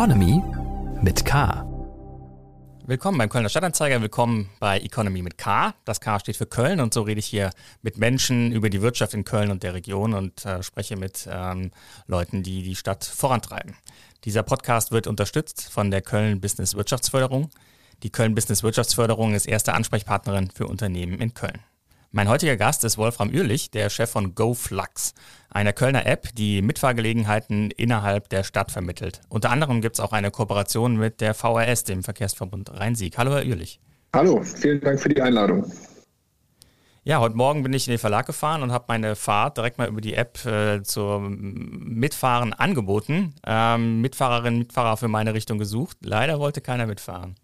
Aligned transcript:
Economy 0.00 0.42
mit 1.02 1.26
K. 1.26 1.62
Willkommen 2.86 3.18
beim 3.18 3.28
Kölner 3.28 3.50
Stadtanzeiger, 3.50 4.00
willkommen 4.00 4.48
bei 4.58 4.80
Economy 4.80 5.20
mit 5.20 5.36
K. 5.36 5.74
Das 5.84 6.00
K 6.00 6.18
steht 6.18 6.38
für 6.38 6.46
Köln 6.46 6.80
und 6.80 6.94
so 6.94 7.02
rede 7.02 7.18
ich 7.18 7.26
hier 7.26 7.50
mit 7.82 7.98
Menschen 7.98 8.50
über 8.50 8.70
die 8.70 8.80
Wirtschaft 8.80 9.12
in 9.12 9.26
Köln 9.26 9.50
und 9.50 9.62
der 9.62 9.74
Region 9.74 10.14
und 10.14 10.46
äh, 10.46 10.62
spreche 10.62 10.96
mit 10.96 11.28
ähm, 11.30 11.70
Leuten, 12.06 12.42
die 12.42 12.62
die 12.62 12.76
Stadt 12.76 13.04
vorantreiben. 13.04 13.76
Dieser 14.24 14.42
Podcast 14.42 14.90
wird 14.90 15.06
unterstützt 15.06 15.70
von 15.70 15.90
der 15.90 16.00
Köln 16.00 16.40
Business 16.40 16.74
Wirtschaftsförderung. 16.74 17.50
Die 18.02 18.08
Köln 18.08 18.34
Business 18.34 18.62
Wirtschaftsförderung 18.62 19.34
ist 19.34 19.46
erste 19.46 19.74
Ansprechpartnerin 19.74 20.50
für 20.50 20.66
Unternehmen 20.66 21.20
in 21.20 21.34
Köln. 21.34 21.58
Mein 22.12 22.28
heutiger 22.28 22.56
Gast 22.56 22.82
ist 22.82 22.98
Wolfram 22.98 23.30
Uhrlich, 23.30 23.70
der 23.70 23.88
Chef 23.88 24.10
von 24.10 24.34
GoFlux, 24.34 25.14
einer 25.48 25.72
Kölner 25.72 26.06
App, 26.06 26.34
die 26.34 26.60
Mitfahrgelegenheiten 26.60 27.70
innerhalb 27.70 28.28
der 28.30 28.42
Stadt 28.42 28.72
vermittelt. 28.72 29.20
Unter 29.28 29.50
anderem 29.50 29.80
gibt 29.80 29.94
es 29.94 30.00
auch 30.00 30.10
eine 30.12 30.32
Kooperation 30.32 30.96
mit 30.96 31.20
der 31.20 31.34
VRS, 31.34 31.84
dem 31.84 32.02
Verkehrsverbund 32.02 32.72
Rhein-Sieg. 32.72 33.16
Hallo, 33.16 33.30
Herr 33.30 33.46
Uhrlich. 33.46 33.78
Hallo, 34.12 34.42
vielen 34.42 34.80
Dank 34.80 34.98
für 34.98 35.08
die 35.08 35.22
Einladung. 35.22 35.70
Ja, 37.04 37.20
heute 37.20 37.36
Morgen 37.36 37.62
bin 37.62 37.72
ich 37.74 37.86
in 37.86 37.92
den 37.92 38.00
Verlag 38.00 38.26
gefahren 38.26 38.64
und 38.64 38.72
habe 38.72 38.86
meine 38.88 39.14
Fahrt 39.14 39.58
direkt 39.58 39.78
mal 39.78 39.86
über 39.86 40.00
die 40.00 40.14
App 40.14 40.44
äh, 40.44 40.82
zum 40.82 41.38
Mitfahren 41.94 42.52
angeboten. 42.52 43.36
Ähm, 43.46 44.00
Mitfahrerinnen, 44.00 44.58
Mitfahrer 44.58 44.96
für 44.96 45.06
meine 45.06 45.32
Richtung 45.32 45.58
gesucht. 45.58 45.98
Leider 46.02 46.40
wollte 46.40 46.60
keiner 46.60 46.86
mitfahren. 46.86 47.36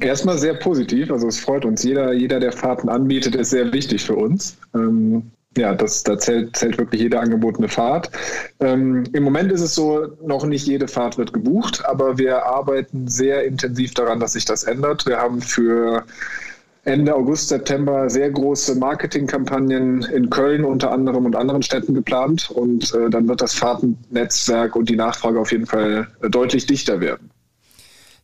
Erstmal 0.00 0.38
sehr 0.38 0.54
positiv, 0.54 1.10
also 1.10 1.28
es 1.28 1.38
freut 1.38 1.64
uns. 1.64 1.84
Jeder, 1.84 2.12
jeder, 2.12 2.40
der 2.40 2.52
Fahrten 2.52 2.88
anbietet, 2.88 3.36
ist 3.36 3.50
sehr 3.50 3.72
wichtig 3.72 4.04
für 4.04 4.16
uns. 4.16 4.56
Ähm, 4.74 5.30
ja, 5.56 5.72
das, 5.72 6.02
da 6.02 6.18
zählt, 6.18 6.56
zählt 6.56 6.78
wirklich 6.78 7.02
jede 7.02 7.20
angebotene 7.20 7.68
Fahrt. 7.68 8.10
Ähm, 8.58 9.04
Im 9.12 9.22
Moment 9.22 9.52
ist 9.52 9.60
es 9.60 9.76
so, 9.76 10.08
noch 10.24 10.44
nicht 10.46 10.66
jede 10.66 10.88
Fahrt 10.88 11.16
wird 11.16 11.32
gebucht, 11.32 11.84
aber 11.84 12.18
wir 12.18 12.44
arbeiten 12.44 13.06
sehr 13.06 13.44
intensiv 13.44 13.94
daran, 13.94 14.18
dass 14.18 14.32
sich 14.32 14.44
das 14.44 14.64
ändert. 14.64 15.06
Wir 15.06 15.18
haben 15.18 15.40
für 15.40 16.04
Ende 16.82 17.14
August, 17.14 17.48
September 17.48 18.10
sehr 18.10 18.30
große 18.30 18.74
Marketingkampagnen 18.74 20.02
in 20.02 20.28
Köln 20.28 20.64
unter 20.64 20.90
anderem 20.90 21.24
und 21.24 21.36
anderen 21.36 21.62
Städten 21.62 21.94
geplant 21.94 22.50
und 22.50 22.92
äh, 22.94 23.08
dann 23.08 23.28
wird 23.28 23.40
das 23.40 23.54
Fahrtennetzwerk 23.54 24.74
und 24.74 24.88
die 24.88 24.96
Nachfrage 24.96 25.38
auf 25.38 25.52
jeden 25.52 25.66
Fall 25.66 26.08
äh, 26.20 26.28
deutlich 26.28 26.66
dichter 26.66 27.00
werden. 27.00 27.30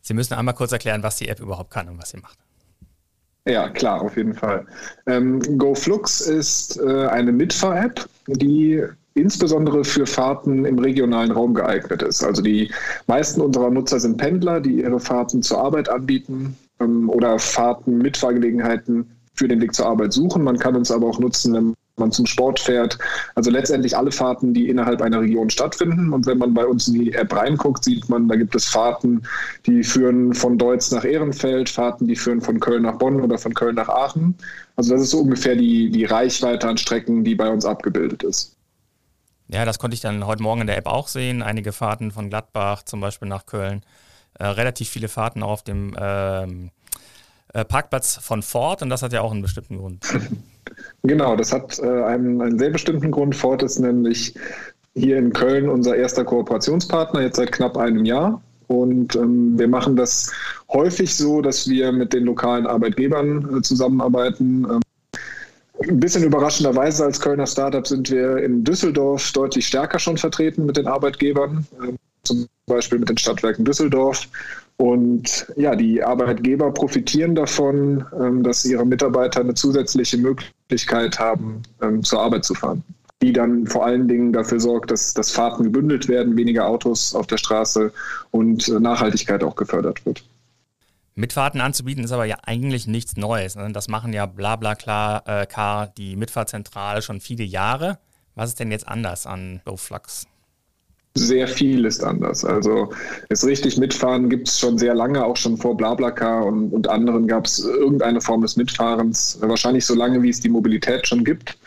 Sie 0.01 0.13
müssen 0.13 0.33
einmal 0.33 0.55
kurz 0.55 0.71
erklären, 0.71 1.03
was 1.03 1.17
die 1.17 1.27
App 1.27 1.39
überhaupt 1.39 1.71
kann 1.71 1.87
und 1.89 1.97
was 1.99 2.09
sie 2.09 2.17
macht. 2.17 2.37
Ja, 3.45 3.69
klar, 3.69 4.01
auf 4.01 4.17
jeden 4.17 4.35
Fall. 4.35 4.65
Ähm, 5.07 5.41
GoFlux 5.57 6.21
ist 6.21 6.79
äh, 6.79 7.07
eine 7.07 7.31
Mitfahr-App, 7.31 8.07
die 8.27 8.83
insbesondere 9.15 9.83
für 9.83 10.05
Fahrten 10.05 10.65
im 10.65 10.79
regionalen 10.79 11.31
Raum 11.31 11.53
geeignet 11.53 12.01
ist. 12.01 12.23
Also 12.23 12.41
die 12.41 12.71
meisten 13.07 13.41
unserer 13.41 13.69
Nutzer 13.69 13.99
sind 13.99 14.17
Pendler, 14.17 14.61
die 14.61 14.81
ihre 14.81 14.99
Fahrten 14.99 15.41
zur 15.41 15.59
Arbeit 15.59 15.89
anbieten 15.89 16.55
ähm, 16.79 17.09
oder 17.09 17.39
Fahrten, 17.39 17.97
Mitfahrgelegenheiten 17.97 19.09
für 19.33 19.47
den 19.47 19.59
Weg 19.59 19.73
zur 19.73 19.87
Arbeit 19.87 20.13
suchen. 20.13 20.43
Man 20.43 20.59
kann 20.59 20.75
uns 20.75 20.91
aber 20.91 21.07
auch 21.07 21.19
nutzen, 21.19 21.53
wenn 21.53 21.73
man 22.01 22.11
zum 22.11 22.25
Sport 22.25 22.59
fährt. 22.59 22.97
Also 23.35 23.49
letztendlich 23.49 23.95
alle 23.95 24.11
Fahrten, 24.11 24.53
die 24.53 24.67
innerhalb 24.67 25.01
einer 25.01 25.21
Region 25.21 25.49
stattfinden. 25.49 26.11
Und 26.11 26.25
wenn 26.25 26.37
man 26.37 26.53
bei 26.53 26.65
uns 26.65 26.89
in 26.89 26.95
die 26.95 27.13
App 27.13 27.33
reinguckt, 27.33 27.85
sieht 27.85 28.09
man, 28.09 28.27
da 28.27 28.35
gibt 28.35 28.53
es 28.55 28.65
Fahrten, 28.65 29.21
die 29.65 29.83
führen 29.83 30.33
von 30.33 30.57
Deutz 30.57 30.91
nach 30.91 31.05
Ehrenfeld, 31.05 31.69
Fahrten, 31.69 32.07
die 32.07 32.17
führen 32.17 32.41
von 32.41 32.59
Köln 32.59 32.83
nach 32.83 32.97
Bonn 32.97 33.21
oder 33.21 33.37
von 33.37 33.53
Köln 33.53 33.75
nach 33.75 33.87
Aachen. 33.87 34.35
Also 34.75 34.93
das 34.93 35.03
ist 35.03 35.11
so 35.11 35.19
ungefähr 35.19 35.55
die, 35.55 35.89
die 35.89 36.03
Reichweite 36.03 36.67
an 36.67 36.77
Strecken, 36.77 37.23
die 37.23 37.35
bei 37.35 37.49
uns 37.49 37.63
abgebildet 37.63 38.23
ist. 38.23 38.57
Ja, 39.47 39.63
das 39.65 39.79
konnte 39.79 39.95
ich 39.95 40.01
dann 40.01 40.25
heute 40.25 40.43
Morgen 40.43 40.61
in 40.61 40.67
der 40.67 40.77
App 40.77 40.87
auch 40.87 41.07
sehen. 41.07 41.41
Einige 41.41 41.71
Fahrten 41.71 42.11
von 42.11 42.29
Gladbach 42.29 42.83
zum 42.83 42.99
Beispiel 42.99 43.27
nach 43.27 43.45
Köln. 43.45 43.83
Äh, 44.39 44.45
relativ 44.45 44.89
viele 44.89 45.07
Fahrten 45.07 45.43
auch 45.43 45.51
auf 45.51 45.63
dem 45.63 45.95
ähm, 45.99 46.71
äh, 47.53 47.65
Parkplatz 47.65 48.15
von 48.15 48.43
Ford 48.43 48.81
und 48.81 48.89
das 48.89 49.01
hat 49.03 49.13
ja 49.13 49.21
auch 49.21 49.31
einen 49.31 49.41
bestimmten 49.41 49.77
Grund. 49.77 50.05
Genau, 51.03 51.35
das 51.35 51.51
hat 51.51 51.79
äh, 51.79 52.03
einen, 52.03 52.41
einen 52.41 52.59
sehr 52.59 52.69
bestimmten 52.69 53.11
Grund. 53.11 53.35
Ford 53.35 53.63
ist 53.63 53.79
nämlich 53.79 54.35
hier 54.93 55.17
in 55.17 55.33
Köln 55.33 55.69
unser 55.69 55.95
erster 55.95 56.23
Kooperationspartner, 56.23 57.21
jetzt 57.21 57.37
seit 57.37 57.51
knapp 57.51 57.77
einem 57.77 58.05
Jahr. 58.05 58.41
Und 58.67 59.15
ähm, 59.15 59.57
wir 59.57 59.67
machen 59.67 59.95
das 59.95 60.31
häufig 60.71 61.15
so, 61.15 61.41
dass 61.41 61.67
wir 61.67 61.91
mit 61.91 62.13
den 62.13 62.23
lokalen 62.23 62.67
Arbeitgebern 62.67 63.57
äh, 63.57 63.61
zusammenarbeiten. 63.61 64.65
Ähm, 64.69 64.79
ein 65.89 65.99
bisschen 65.99 66.23
überraschenderweise 66.23 67.03
als 67.03 67.19
Kölner 67.19 67.47
Startup 67.47 67.85
sind 67.85 68.09
wir 68.11 68.37
in 68.37 68.63
Düsseldorf 68.63 69.31
deutlich 69.31 69.65
stärker 69.67 69.97
schon 69.97 70.17
vertreten 70.17 70.65
mit 70.65 70.77
den 70.77 70.87
Arbeitgebern, 70.87 71.65
äh, 71.81 71.93
zum 72.23 72.45
Beispiel 72.67 72.99
mit 72.99 73.09
den 73.09 73.17
Stadtwerken 73.17 73.65
Düsseldorf. 73.65 74.27
Und 74.77 75.47
ja, 75.57 75.75
die 75.75 76.01
Arbeitgeber 76.03 76.71
profitieren 76.71 77.35
davon, 77.35 78.05
ähm, 78.19 78.43
dass 78.43 78.63
ihre 78.63 78.85
Mitarbeiter 78.85 79.41
eine 79.41 79.53
zusätzliche 79.53 80.17
Möglichkeit 80.17 80.55
haben, 81.19 81.61
ähm, 81.81 82.03
zur 82.03 82.21
Arbeit 82.21 82.45
zu 82.45 82.53
fahren. 82.53 82.83
Die 83.21 83.33
dann 83.33 83.67
vor 83.67 83.85
allen 83.85 84.07
Dingen 84.07 84.33
dafür 84.33 84.59
sorgt, 84.59 84.89
dass, 84.89 85.13
dass 85.13 85.31
Fahrten 85.31 85.63
gebündelt 85.65 86.07
werden, 86.07 86.35
weniger 86.37 86.65
Autos 86.65 87.13
auf 87.13 87.27
der 87.27 87.37
Straße 87.37 87.91
und 88.31 88.67
äh, 88.67 88.79
Nachhaltigkeit 88.79 89.43
auch 89.43 89.55
gefördert 89.55 90.05
wird. 90.05 90.23
Mitfahrten 91.13 91.61
anzubieten 91.61 92.03
ist 92.03 92.11
aber 92.11 92.25
ja 92.25 92.37
eigentlich 92.45 92.87
nichts 92.87 93.17
Neues. 93.17 93.55
Ne? 93.55 93.71
Das 93.73 93.87
machen 93.87 94.13
ja 94.13 94.25
BlaBlaCar, 94.25 95.27
äh, 95.27 95.87
die 95.97 96.15
Mitfahrzentrale 96.15 97.01
schon 97.01 97.19
viele 97.19 97.43
Jahre. 97.43 97.99
Was 98.35 98.49
ist 98.49 98.59
denn 98.59 98.71
jetzt 98.71 98.87
anders 98.87 99.27
an 99.27 99.61
GoFlux? 99.65 100.27
Sehr 101.13 101.47
viel 101.47 101.85
ist 101.85 102.03
anders. 102.03 102.45
Also 102.45 102.89
es 103.29 103.45
richtig 103.45 103.77
mitfahren 103.77 104.29
gibt 104.29 104.47
es 104.47 104.59
schon 104.59 104.77
sehr 104.77 104.95
lange, 104.95 105.25
auch 105.25 105.35
schon 105.35 105.57
vor 105.57 105.75
BlaBlaCar 105.75 106.45
und, 106.45 106.71
und 106.71 106.87
anderen 106.87 107.27
gab 107.27 107.45
es 107.45 107.59
irgendeine 107.59 108.21
Form 108.21 108.41
des 108.41 108.55
Mitfahrens, 108.55 109.37
wahrscheinlich 109.41 109.85
so 109.85 109.93
lange, 109.93 110.21
wie 110.21 110.29
es 110.29 110.39
die 110.39 110.49
Mobilität 110.49 111.07
schon 111.07 111.23
gibt. 111.23 111.57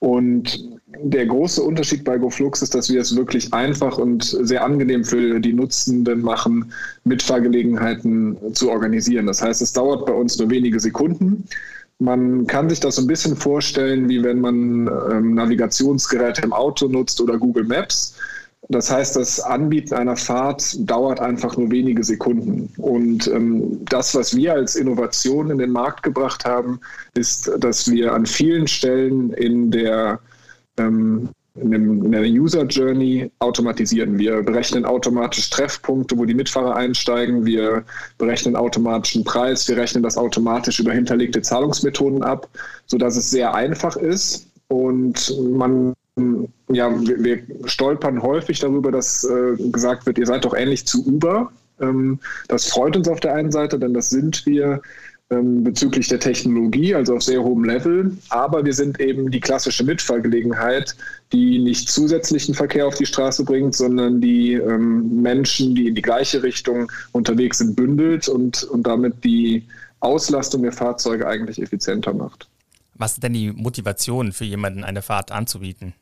Und 0.00 0.78
der 0.86 1.26
große 1.26 1.62
Unterschied 1.62 2.04
bei 2.04 2.18
GoFlux 2.18 2.62
ist, 2.62 2.74
dass 2.74 2.88
wir 2.88 3.00
es 3.00 3.16
wirklich 3.16 3.52
einfach 3.52 3.98
und 3.98 4.24
sehr 4.24 4.64
angenehm 4.64 5.04
für 5.04 5.40
die 5.40 5.52
Nutzenden 5.52 6.22
machen, 6.22 6.72
Mitfahrgelegenheiten 7.04 8.36
zu 8.54 8.70
organisieren. 8.70 9.26
Das 9.26 9.42
heißt, 9.42 9.60
es 9.60 9.72
dauert 9.72 10.06
bei 10.06 10.12
uns 10.12 10.38
nur 10.38 10.50
wenige 10.50 10.78
Sekunden. 10.78 11.44
Man 11.98 12.46
kann 12.46 12.70
sich 12.70 12.78
das 12.78 12.94
so 12.94 13.02
ein 13.02 13.08
bisschen 13.08 13.34
vorstellen, 13.36 14.08
wie 14.08 14.22
wenn 14.22 14.40
man 14.40 14.88
ähm, 15.10 15.34
Navigationsgeräte 15.34 16.42
im 16.42 16.52
Auto 16.52 16.86
nutzt 16.86 17.20
oder 17.20 17.36
Google 17.36 17.64
Maps 17.64 18.14
das 18.68 18.90
heißt, 18.90 19.16
das 19.16 19.40
Anbieten 19.40 19.94
einer 19.94 20.16
Fahrt 20.16 20.76
dauert 20.88 21.20
einfach 21.20 21.56
nur 21.56 21.70
wenige 21.70 22.04
Sekunden. 22.04 22.70
Und 22.76 23.26
ähm, 23.28 23.82
das, 23.86 24.14
was 24.14 24.36
wir 24.36 24.52
als 24.52 24.76
Innovation 24.76 25.50
in 25.50 25.58
den 25.58 25.70
Markt 25.70 26.02
gebracht 26.02 26.44
haben, 26.44 26.78
ist, 27.14 27.50
dass 27.58 27.90
wir 27.90 28.12
an 28.12 28.26
vielen 28.26 28.68
Stellen 28.68 29.32
in 29.32 29.70
der, 29.70 30.20
ähm, 30.76 31.30
in, 31.54 32.12
der 32.12 32.24
User 32.24 32.64
Journey 32.64 33.30
automatisieren. 33.38 34.18
Wir 34.18 34.42
berechnen 34.42 34.84
automatisch 34.84 35.48
Treffpunkte, 35.48 36.18
wo 36.18 36.26
die 36.26 36.34
Mitfahrer 36.34 36.76
einsteigen. 36.76 37.46
Wir 37.46 37.84
berechnen 38.18 38.54
automatischen 38.54 39.24
Preis. 39.24 39.66
Wir 39.66 39.78
rechnen 39.78 40.02
das 40.02 40.18
automatisch 40.18 40.78
über 40.78 40.92
hinterlegte 40.92 41.40
Zahlungsmethoden 41.40 42.22
ab, 42.22 42.46
sodass 42.84 43.16
es 43.16 43.30
sehr 43.30 43.54
einfach 43.54 43.96
ist 43.96 44.46
und 44.68 45.34
man 45.52 45.94
ja, 46.68 46.90
wir, 47.00 47.24
wir, 47.24 47.42
stolpern 47.64 48.22
häufig 48.22 48.60
darüber, 48.60 48.92
dass 48.92 49.24
äh, 49.24 49.56
gesagt 49.70 50.06
wird, 50.06 50.18
ihr 50.18 50.26
seid 50.26 50.44
doch 50.44 50.54
ähnlich 50.54 50.86
zu 50.86 51.04
Uber. 51.06 51.50
Ähm, 51.80 52.18
das 52.48 52.66
freut 52.68 52.96
uns 52.96 53.08
auf 53.08 53.20
der 53.20 53.34
einen 53.34 53.52
Seite, 53.52 53.78
denn 53.78 53.94
das 53.94 54.10
sind 54.10 54.44
wir 54.46 54.80
ähm, 55.30 55.62
bezüglich 55.62 56.08
der 56.08 56.20
Technologie, 56.20 56.94
also 56.94 57.16
auf 57.16 57.22
sehr 57.22 57.42
hohem 57.42 57.64
Level. 57.64 58.16
Aber 58.30 58.64
wir 58.64 58.72
sind 58.72 58.98
eben 58.98 59.30
die 59.30 59.40
klassische 59.40 59.84
Mitfahrgelegenheit, 59.84 60.96
die 61.32 61.58
nicht 61.58 61.90
zusätzlichen 61.90 62.54
Verkehr 62.54 62.86
auf 62.86 62.94
die 62.94 63.04
Straße 63.04 63.44
bringt, 63.44 63.76
sondern 63.76 64.22
die 64.22 64.54
ähm, 64.54 65.20
Menschen, 65.20 65.74
die 65.74 65.88
in 65.88 65.94
die 65.94 66.02
gleiche 66.02 66.42
Richtung 66.42 66.90
unterwegs 67.12 67.58
sind, 67.58 67.76
bündelt 67.76 68.28
und, 68.28 68.64
und 68.64 68.86
damit 68.86 69.22
die 69.22 69.64
Auslastung 70.00 70.62
der 70.62 70.72
Fahrzeuge 70.72 71.26
eigentlich 71.26 71.60
effizienter 71.60 72.14
macht. 72.14 72.48
Was 72.94 73.12
ist 73.12 73.22
denn 73.22 73.34
die 73.34 73.52
Motivation 73.52 74.32
für 74.32 74.44
jemanden, 74.44 74.82
eine 74.82 75.02
Fahrt 75.02 75.30
anzubieten? 75.30 75.92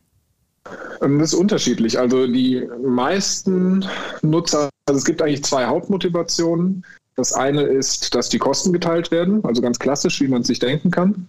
Ähm, 1.02 1.18
das 1.18 1.32
ist 1.32 1.38
unterschiedlich. 1.38 1.98
Also 1.98 2.26
die 2.26 2.66
meisten 2.84 3.84
Nutzer, 4.22 4.70
also 4.86 4.98
es 4.98 5.04
gibt 5.04 5.22
eigentlich 5.22 5.44
zwei 5.44 5.66
Hauptmotivationen. 5.66 6.84
Das 7.16 7.32
eine 7.32 7.62
ist, 7.62 8.14
dass 8.14 8.28
die 8.28 8.38
Kosten 8.38 8.72
geteilt 8.72 9.10
werden, 9.10 9.42
also 9.44 9.62
ganz 9.62 9.78
klassisch, 9.78 10.20
wie 10.20 10.28
man 10.28 10.42
es 10.42 10.48
sich 10.48 10.58
denken 10.58 10.90
kann. 10.90 11.28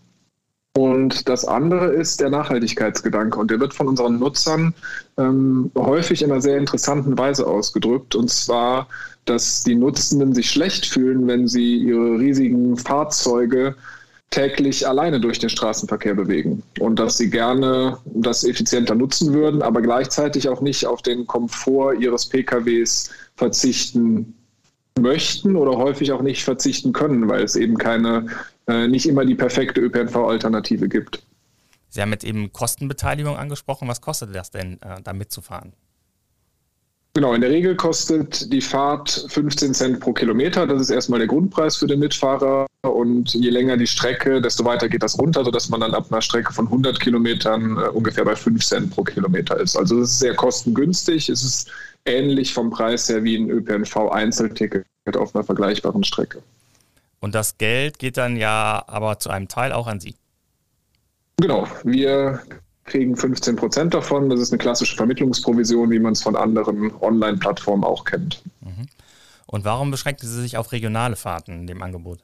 Und 0.77 1.27
das 1.27 1.43
andere 1.45 1.87
ist 1.87 2.19
der 2.19 2.29
Nachhaltigkeitsgedanke. 2.29 3.39
Und 3.39 3.49
der 3.49 3.59
wird 3.59 3.73
von 3.73 3.87
unseren 3.87 4.19
Nutzern 4.19 4.75
ähm, 5.17 5.71
häufig 5.75 6.21
in 6.21 6.31
einer 6.31 6.41
sehr 6.41 6.59
interessanten 6.59 7.17
Weise 7.17 7.47
ausgedrückt. 7.47 8.13
Und 8.13 8.29
zwar, 8.29 8.87
dass 9.25 9.63
die 9.63 9.73
Nutzenden 9.73 10.35
sich 10.35 10.51
schlecht 10.51 10.85
fühlen, 10.85 11.25
wenn 11.25 11.47
sie 11.47 11.77
ihre 11.77 12.19
riesigen 12.19 12.77
Fahrzeuge 12.77 13.75
täglich 14.29 14.87
alleine 14.87 15.19
durch 15.19 15.39
den 15.39 15.49
Straßenverkehr 15.49 16.13
bewegen 16.13 16.61
und 16.79 16.99
dass 16.99 17.17
sie 17.17 17.29
gerne 17.29 17.97
das 18.05 18.43
effizienter 18.43 18.93
nutzen 18.93 19.33
würden, 19.33 19.61
aber 19.61 19.81
gleichzeitig 19.81 20.49
auch 20.49 20.61
nicht 20.61 20.85
auf 20.85 21.01
den 21.01 21.25
Komfort 21.25 21.95
ihres 21.95 22.25
PKWs 22.25 23.09
verzichten 23.35 24.33
möchten 24.99 25.55
oder 25.55 25.77
häufig 25.77 26.11
auch 26.11 26.21
nicht 26.21 26.43
verzichten 26.43 26.91
können, 26.91 27.29
weil 27.29 27.43
es 27.43 27.55
eben 27.55 27.77
keine, 27.77 28.27
äh, 28.67 28.87
nicht 28.87 29.07
immer 29.07 29.25
die 29.25 29.35
perfekte 29.35 29.79
ÖPNV-Alternative 29.81 30.89
gibt. 30.89 31.23
Sie 31.89 32.01
haben 32.01 32.11
jetzt 32.11 32.25
eben 32.25 32.51
Kostenbeteiligung 32.51 33.37
angesprochen. 33.37 33.87
Was 33.87 34.01
kostet 34.01 34.35
das 34.35 34.51
denn, 34.51 34.81
äh, 34.81 35.01
da 35.03 35.13
mitzufahren? 35.13 35.73
Genau, 37.17 37.33
in 37.33 37.41
der 37.41 37.49
Regel 37.49 37.75
kostet 37.75 38.53
die 38.53 38.61
Fahrt 38.61 39.25
15 39.29 39.73
Cent 39.73 39.99
pro 39.99 40.13
Kilometer. 40.13 40.67
Das 40.67 40.79
ist 40.79 40.91
erstmal 40.91 41.17
der 41.17 41.27
Grundpreis 41.27 41.75
für 41.75 41.87
den 41.87 41.97
Mitfahrer. 41.97 42.67
Und 42.83 43.33
je 43.33 43.49
länger 43.49 43.75
die 43.75 43.87
Strecke, 43.87 44.39
desto 44.39 44.63
weiter 44.65 44.87
geht 44.87 45.01
das 45.01 45.17
runter, 45.17 45.43
sodass 45.43 45.67
man 45.69 45.81
dann 45.81 45.95
ab 45.95 46.11
einer 46.11 46.21
Strecke 46.21 46.53
von 46.53 46.67
100 46.67 46.99
Kilometern 46.99 47.75
äh, 47.75 47.87
ungefähr 47.87 48.23
bei 48.23 48.35
5 48.35 48.63
Cent 48.63 48.91
pro 48.91 49.03
Kilometer 49.03 49.59
ist. 49.59 49.75
Also 49.75 49.99
es 49.99 50.11
ist 50.11 50.19
sehr 50.19 50.35
kostengünstig. 50.35 51.27
Es 51.27 51.43
ist 51.43 51.71
ähnlich 52.05 52.53
vom 52.53 52.69
Preis 52.69 53.09
her 53.09 53.23
wie 53.23 53.35
ein 53.35 53.49
ÖPNV-Einzelticket 53.49 54.85
auf 55.15 55.33
einer 55.33 55.43
vergleichbaren 55.43 56.03
Strecke. 56.03 56.43
Und 57.19 57.33
das 57.33 57.57
Geld 57.57 57.97
geht 57.97 58.17
dann 58.17 58.37
ja 58.37 58.83
aber 58.85 59.17
zu 59.17 59.31
einem 59.31 59.47
Teil 59.47 59.71
auch 59.71 59.87
an 59.87 59.99
Sie. 59.99 60.13
Genau, 61.37 61.67
wir 61.83 62.43
kriegen 62.87 63.15
15 63.15 63.55
Prozent 63.55 63.93
davon. 63.93 64.29
Das 64.29 64.39
ist 64.39 64.51
eine 64.51 64.57
klassische 64.57 64.95
Vermittlungsprovision, 64.95 65.91
wie 65.91 65.99
man 65.99 66.13
es 66.13 66.23
von 66.23 66.35
anderen 66.35 66.91
Online-Plattformen 67.01 67.83
auch 67.83 68.03
kennt. 68.03 68.41
Mhm. 68.61 68.87
Und 69.45 69.63
warum 69.63 69.91
beschränken 69.91 70.27
Sie 70.27 70.41
sich 70.41 70.57
auf 70.57 70.71
regionale 70.71 71.15
Fahrten 71.15 71.51
in 71.51 71.67
dem 71.67 71.83
Angebot? 71.83 72.19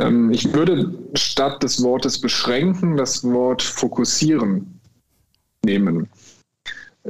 Ähm, 0.00 0.30
ich 0.30 0.52
würde 0.52 0.92
statt 1.14 1.62
des 1.62 1.82
Wortes 1.82 2.20
beschränken 2.20 2.96
das 2.96 3.22
Wort 3.22 3.62
fokussieren 3.62 4.80
nehmen. 5.64 6.08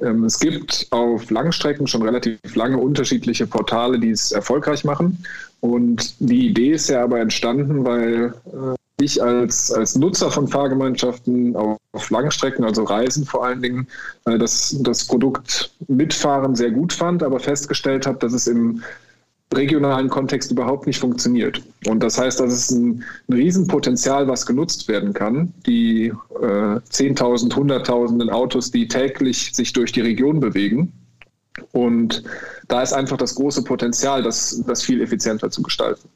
Ähm, 0.01 0.25
es 0.25 0.39
gibt 0.39 0.87
auf 0.91 1.31
Langstrecken 1.31 1.87
schon 1.87 2.03
relativ 2.03 2.39
lange 2.55 2.79
unterschiedliche 2.79 3.47
Portale, 3.47 3.99
die 3.99 4.11
es 4.11 4.33
erfolgreich 4.33 4.85
machen. 4.85 5.25
Und 5.61 6.15
die 6.21 6.49
Idee 6.49 6.73
ist 6.73 6.89
ja 6.89 7.03
aber 7.03 7.21
entstanden, 7.21 7.85
weil 7.85 8.35
äh, 8.47 8.80
ich 9.01 9.23
als, 9.23 9.73
als 9.73 9.97
Nutzer 9.97 10.31
von 10.31 10.49
Fahrgemeinschaften 10.49 11.57
auf, 11.57 11.79
Langstrecken, 12.11 12.65
also 12.65 12.85
Reisen 12.85 13.25
vor 13.25 13.45
allen 13.45 13.63
Dingen, 13.63 13.89
äh, 14.27 14.39
das, 14.39 14.77
das 14.81 15.07
Produkt 15.07 15.73
Mitfahren 15.89 16.55
sehr 16.55 16.71
gut 16.71 16.93
fand, 16.93 17.23
aber 17.23 17.41
festgestellt 17.41 18.07
habe, 18.07 18.19
dass 18.19 18.33
es 18.33 18.47
im 18.47 18.83
regionalen 19.53 20.09
Kontext 20.09 20.53
überhaupt 20.53 20.87
nicht 20.87 21.01
funktioniert. 21.01 21.61
Und 21.87 22.03
das 22.03 22.19
heißt, 22.19 22.39
das 22.39 22.53
ist 22.53 22.71
ein, 22.71 23.03
ein 23.29 23.33
Riesenpotenzial, 23.33 24.29
was 24.29 24.47
genutzt 24.47 24.87
werden 24.87 25.13
kann. 25.13 25.53
Die 25.67 26.13
äh, 26.41 26.45
10.000, 26.45 27.55
Hunderttausenden 27.55 28.31
Autos, 28.31 28.71
die 28.71 28.87
täglich 28.87 29.51
sich 29.53 29.73
durch 29.73 29.91
die 29.93 30.03
Region 30.03 30.39
bewegen. 30.39 30.93
Und 31.73 32.23
da 32.69 32.83
ist 32.83 32.93
einfach 32.93 33.17
das 33.17 33.35
große 33.35 33.65
Potenzial, 33.65 34.23
das, 34.23 34.63
das 34.67 34.83
viel 34.83 35.03
effizienter 35.03 35.51
zu 35.51 35.63
gestalten. 35.63 36.09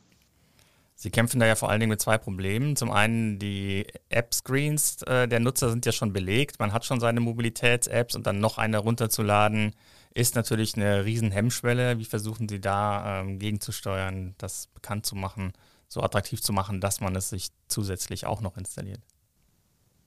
Sie 1.05 1.11
kämpfen 1.11 1.39
da 1.39 1.45
ja 1.45 1.55
vor 1.55 1.69
allen 1.69 1.81
Dingen 1.81 1.91
mit 1.91 2.01
zwei 2.01 2.17
Problemen. 2.17 2.77
Zum 2.77 2.91
einen 2.91 3.39
die 3.39 3.87
App-Screens 4.09 5.03
äh, 5.03 5.29
der 5.29 5.39
Nutzer 5.39 5.69
sind 5.69 5.85
ja 5.85 5.93
schon 5.93 6.15
belegt. 6.15 6.59
Man 6.61 6.73
hat 6.73 6.87
schon 6.87 6.99
seine 6.99 7.21
Mobilitäts-Apps 7.21 8.17
und 8.17 8.27
dann 8.27 8.41
noch 8.41 8.57
eine 8.57 8.79
runterzuladen, 8.79 9.75
ist 10.15 10.35
natürlich 10.35 10.77
eine 10.77 11.05
riesen 11.05 11.31
Hemmschwelle. 11.31 11.99
Wie 11.99 12.07
versuchen 12.07 12.49
Sie 12.49 12.59
da 12.59 13.21
ähm, 13.21 13.39
gegenzusteuern, 13.39 14.35
das 14.39 14.69
bekannt 14.69 15.05
zu 15.05 15.15
machen, 15.15 15.53
so 15.89 16.01
attraktiv 16.01 16.41
zu 16.41 16.55
machen, 16.55 16.81
dass 16.81 17.03
man 17.03 17.15
es 17.17 17.29
sich 17.29 17.49
zusätzlich 17.69 18.25
auch 18.25 18.41
noch 18.41 18.57
installiert? 18.57 19.01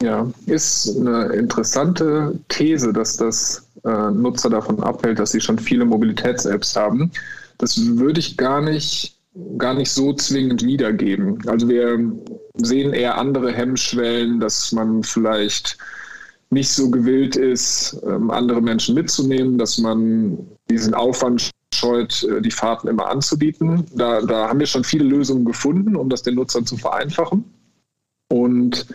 Ja, 0.02 0.28
ist 0.48 0.98
eine 0.98 1.26
interessante 1.28 2.40
These, 2.48 2.92
dass 2.92 3.18
das 3.18 3.68
äh, 3.84 4.10
Nutzer 4.10 4.50
davon 4.50 4.82
abhält, 4.82 5.20
dass 5.20 5.30
sie 5.30 5.42
schon 5.42 5.60
viele 5.60 5.86
Mobilitäts-Apps 5.86 6.76
haben. 6.76 7.12
Das 7.60 7.78
würde 7.78 8.20
ich 8.20 8.36
gar 8.36 8.62
nicht 8.62 9.17
gar 9.58 9.74
nicht 9.74 9.92
so 9.92 10.14
zwingend 10.14 10.64
wiedergeben. 10.64 11.38
Also 11.48 11.68
wir 11.68 12.00
sehen 12.56 12.94
eher 12.94 13.18
andere 13.18 13.52
Hemmschwellen, 13.52 14.40
dass 14.40 14.72
man 14.72 15.04
vielleicht 15.04 15.78
nicht 16.50 16.70
so 16.70 16.90
gewillt 16.90 17.36
ist, 17.36 18.00
ähm, 18.06 18.32
andere 18.32 18.62
Menschen 18.62 18.96
mitzunehmen, 18.96 19.58
dass 19.58 19.78
man 19.78 20.48
diesen 20.70 20.94
Aufwand 20.94 21.52
scheut, 21.74 22.24
äh, 22.24 22.42
die 22.42 22.52
Fahrten 22.52 22.88
immer 22.88 23.08
anzubieten. 23.08 23.86
Da, 23.94 24.22
da 24.22 24.48
haben 24.48 24.60
wir 24.60 24.68
schon 24.68 24.84
viele 24.84 25.06
Lösungen 25.06 25.46
gefunden, 25.46 25.96
um 25.96 26.10
das 26.10 26.24
den 26.24 26.36
Nutzern 26.36 26.66
zu 26.66 26.78
vereinfachen. 26.78 27.44
Und 28.30 28.88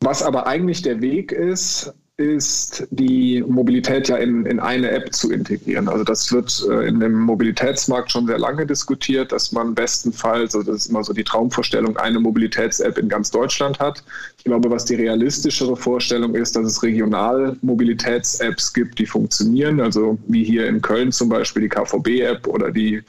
was 0.00 0.22
aber 0.22 0.46
eigentlich 0.46 0.82
der 0.82 1.00
Weg 1.00 1.32
ist, 1.32 1.94
ist 2.16 2.86
die 2.90 3.42
Mobilität 3.42 4.08
ja 4.08 4.16
in, 4.16 4.46
in 4.46 4.60
eine 4.60 4.88
App 4.90 5.12
zu 5.12 5.32
integrieren. 5.32 5.88
Also 5.88 6.04
das 6.04 6.30
wird 6.32 6.64
äh, 6.70 6.86
in 6.86 7.00
dem 7.00 7.18
Mobilitätsmarkt 7.20 8.12
schon 8.12 8.28
sehr 8.28 8.38
lange 8.38 8.64
diskutiert, 8.66 9.32
dass 9.32 9.50
man 9.50 9.74
bestenfalls, 9.74 10.54
also 10.54 10.70
das 10.70 10.82
ist 10.82 10.90
immer 10.90 11.02
so 11.02 11.12
die 11.12 11.24
Traumvorstellung, 11.24 11.96
eine 11.96 12.20
Mobilitäts-App 12.20 12.98
in 12.98 13.08
ganz 13.08 13.32
Deutschland 13.32 13.80
hat. 13.80 14.04
Ich 14.38 14.44
glaube, 14.44 14.70
was 14.70 14.84
die 14.84 14.94
realistischere 14.94 15.76
Vorstellung 15.76 16.36
ist, 16.36 16.54
dass 16.54 16.66
es 16.66 16.82
regional 16.84 17.56
Mobilitäts-Apps 17.62 18.72
gibt, 18.72 19.00
die 19.00 19.06
funktionieren. 19.06 19.80
Also 19.80 20.16
wie 20.28 20.44
hier 20.44 20.68
in 20.68 20.80
Köln 20.80 21.10
zum 21.10 21.28
Beispiel 21.28 21.62
die 21.62 21.68
KVB-App 21.68 22.46
oder 22.46 22.70
die 22.70 23.02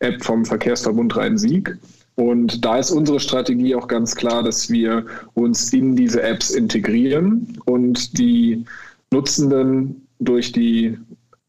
App 0.00 0.24
vom 0.24 0.44
Verkehrsverbund 0.44 1.16
Rhein-Sieg. 1.16 1.76
Und 2.18 2.64
da 2.64 2.78
ist 2.78 2.90
unsere 2.90 3.20
Strategie 3.20 3.76
auch 3.76 3.86
ganz 3.86 4.16
klar, 4.16 4.42
dass 4.42 4.68
wir 4.68 5.06
uns 5.34 5.72
in 5.72 5.94
diese 5.94 6.20
Apps 6.20 6.50
integrieren 6.50 7.56
und 7.64 8.18
die 8.18 8.64
Nutzenden 9.12 10.04
durch 10.18 10.50
die 10.50 10.98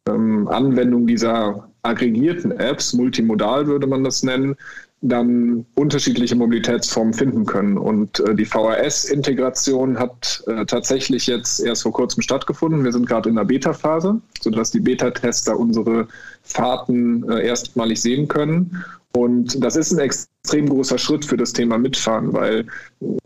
ähm, 0.07 0.47
Anwendung 0.47 1.07
dieser 1.07 1.67
aggregierten 1.81 2.51
Apps, 2.51 2.93
multimodal 2.93 3.65
würde 3.65 3.87
man 3.87 4.03
das 4.03 4.21
nennen, 4.21 4.55
dann 5.01 5.65
unterschiedliche 5.73 6.35
Mobilitätsformen 6.35 7.15
finden 7.15 7.47
können. 7.47 7.79
Und 7.79 8.19
äh, 8.19 8.35
die 8.35 8.45
VRS-Integration 8.45 9.97
hat 9.97 10.43
äh, 10.45 10.67
tatsächlich 10.67 11.25
jetzt 11.25 11.61
erst 11.61 11.81
vor 11.81 11.93
kurzem 11.93 12.21
stattgefunden. 12.21 12.83
Wir 12.83 12.91
sind 12.91 13.07
gerade 13.07 13.29
in 13.29 13.35
der 13.37 13.45
Beta-Phase, 13.45 14.21
sodass 14.39 14.69
die 14.69 14.81
Beta-Tester 14.81 15.57
unsere 15.57 16.07
Fahrten 16.43 17.27
äh, 17.27 17.47
erstmalig 17.47 18.01
sehen 18.01 18.27
können. 18.27 18.83
Und 19.13 19.63
das 19.63 19.75
ist 19.75 19.91
ein 19.91 19.99
extrem 19.99 20.69
großer 20.69 20.97
Schritt 20.97 21.25
für 21.25 21.37
das 21.37 21.51
Thema 21.51 21.77
Mitfahren, 21.77 22.31
weil 22.31 22.65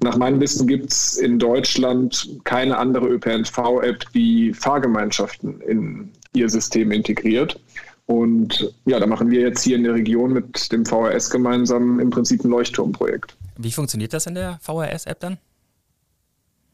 nach 0.02 0.18
meinem 0.18 0.40
Wissen 0.40 0.66
gibt 0.66 0.92
es 0.92 1.18
in 1.18 1.40
Deutschland 1.40 2.30
keine 2.46 2.78
andere 2.78 3.08
ÖPNV-App, 3.08 4.06
die 4.14 4.54
Fahrgemeinschaften 4.54 5.60
in 5.62 6.10
ihr 6.34 6.50
System 6.50 6.92
integriert. 6.92 7.60
Und 8.06 8.74
ja, 8.86 9.00
da 9.00 9.08
machen 9.08 9.30
wir 9.30 9.42
jetzt 9.42 9.64
hier 9.64 9.76
in 9.76 9.84
der 9.84 9.94
Region 9.94 10.34
mit 10.34 10.72
dem 10.72 10.86
VRS 10.86 11.30
gemeinsam 11.30 12.00
im 12.00 12.10
Prinzip 12.10 12.44
ein 12.44 12.50
Leuchtturmprojekt. 12.50 13.36
Wie 13.58 13.72
funktioniert 13.72 14.14
das 14.14 14.26
in 14.26 14.36
der 14.36 14.60
VRS-App 14.62 15.20
dann? 15.20 15.38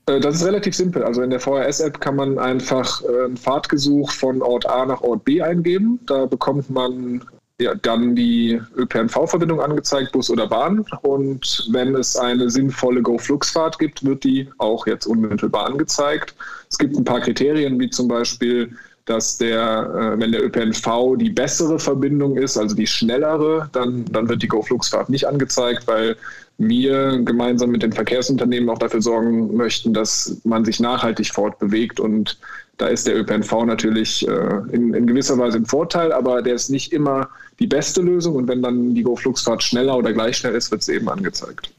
Äh, 0.08 0.20
das 0.20 0.36
ist 0.36 0.46
relativ 0.46 0.75
simpel. 0.75 1.04
Also 1.04 1.22
in 1.22 1.30
der 1.30 1.39
VRS-App 1.39 2.00
kann 2.00 2.16
man 2.16 2.39
einfach 2.39 3.04
äh, 3.04 3.25
ein 3.25 3.38
Fahrtgesuch 3.38 4.12
von 4.12 4.42
Ort 4.42 4.68
A 4.68 4.86
nach 4.86 5.01
Ort 5.01 5.24
B 5.24 5.42
eingeben. 5.42 6.00
Da 6.08 6.25
bekommt 6.25 6.70
man 6.70 7.24
ja, 7.60 7.75
dann 7.75 8.16
die 8.16 8.60
ÖPNV-Verbindung 8.78 9.60
angezeigt, 9.60 10.13
Bus 10.13 10.30
oder 10.30 10.48
Bahn. 10.48 10.86
Und 11.01 11.68
wenn 11.72 11.94
es 11.96 12.16
eine 12.16 12.50
sinnvolle 12.50 13.01
Go-Flux-Fahrt 13.01 13.80
gibt, 13.80 14.04
wird 14.06 14.24
die 14.24 14.48
auch 14.58 14.88
jetzt 14.88 15.06
unmittelbar 15.06 15.66
angezeigt. 15.66 16.36
Es 16.70 16.78
gibt 16.78 16.96
ein 16.96 17.04
paar 17.04 17.20
Kriterien, 17.20 17.80
wie 17.80 17.89
zum 17.89 18.08
Beispiel, 18.08 18.72
dass 19.06 19.38
der, 19.38 20.13
äh, 20.16 20.20
wenn 20.20 20.32
der 20.32 20.44
ÖPNV 20.46 21.18
die 21.18 21.32
bessere 21.32 21.80
Verbindung 21.80 22.38
ist, 22.38 22.58
also 22.58 22.75
die 22.75 22.88
schnellere, 22.88 23.70
dann, 23.74 24.06
dann 24.06 24.30
wird 24.30 24.42
die 24.42 24.48
Go-Flux-Fahrt 24.48 25.10
nicht 25.10 25.28
angezeigt, 25.28 25.86
weil 25.88 26.16
wir 26.60 27.20
gemeinsam 27.24 27.72
mit 27.72 27.84
den 27.84 27.94
Verkehrsunternehmen 27.94 28.70
auch 28.70 28.78
dafür 28.78 29.01
sorgen 29.01 29.56
möchten, 29.56 29.94
dass 29.94 30.39
man 30.44 30.63
sich 30.63 30.80
nachhaltig 30.80 31.34
fortbewegt 31.34 32.00
und 32.00 32.38
da 32.78 32.88
ist 32.88 33.08
der 33.08 33.18
ÖPNV 33.18 33.66
natürlich 33.66 34.28
äh, 34.28 34.62
in, 34.72 34.94
in, 34.94 35.08
gewisser 35.08 35.38
Weise 35.38 35.58
im 35.58 35.66
Vorteil, 35.66 36.12
aber 36.12 36.42
der 36.42 36.56
ist 36.56 36.70
nicht 36.70 36.94
immer 36.94 37.30
die 37.60 37.68
beste 37.68 38.01
Lösung. 38.01 38.36
Und 38.36 38.48
wenn 38.48 38.62
dann 38.62 38.96
die 38.96 39.04
Go-Flugsfahrt 39.04 39.63
schneller 39.63 39.98
oder 39.98 40.13
gleich 40.13 40.38
schnell 40.38 40.56
ist, 40.56 40.72
wird 40.72 40.82
es 40.82 40.89
eben 40.89 41.10
angezeigt. 41.10 41.72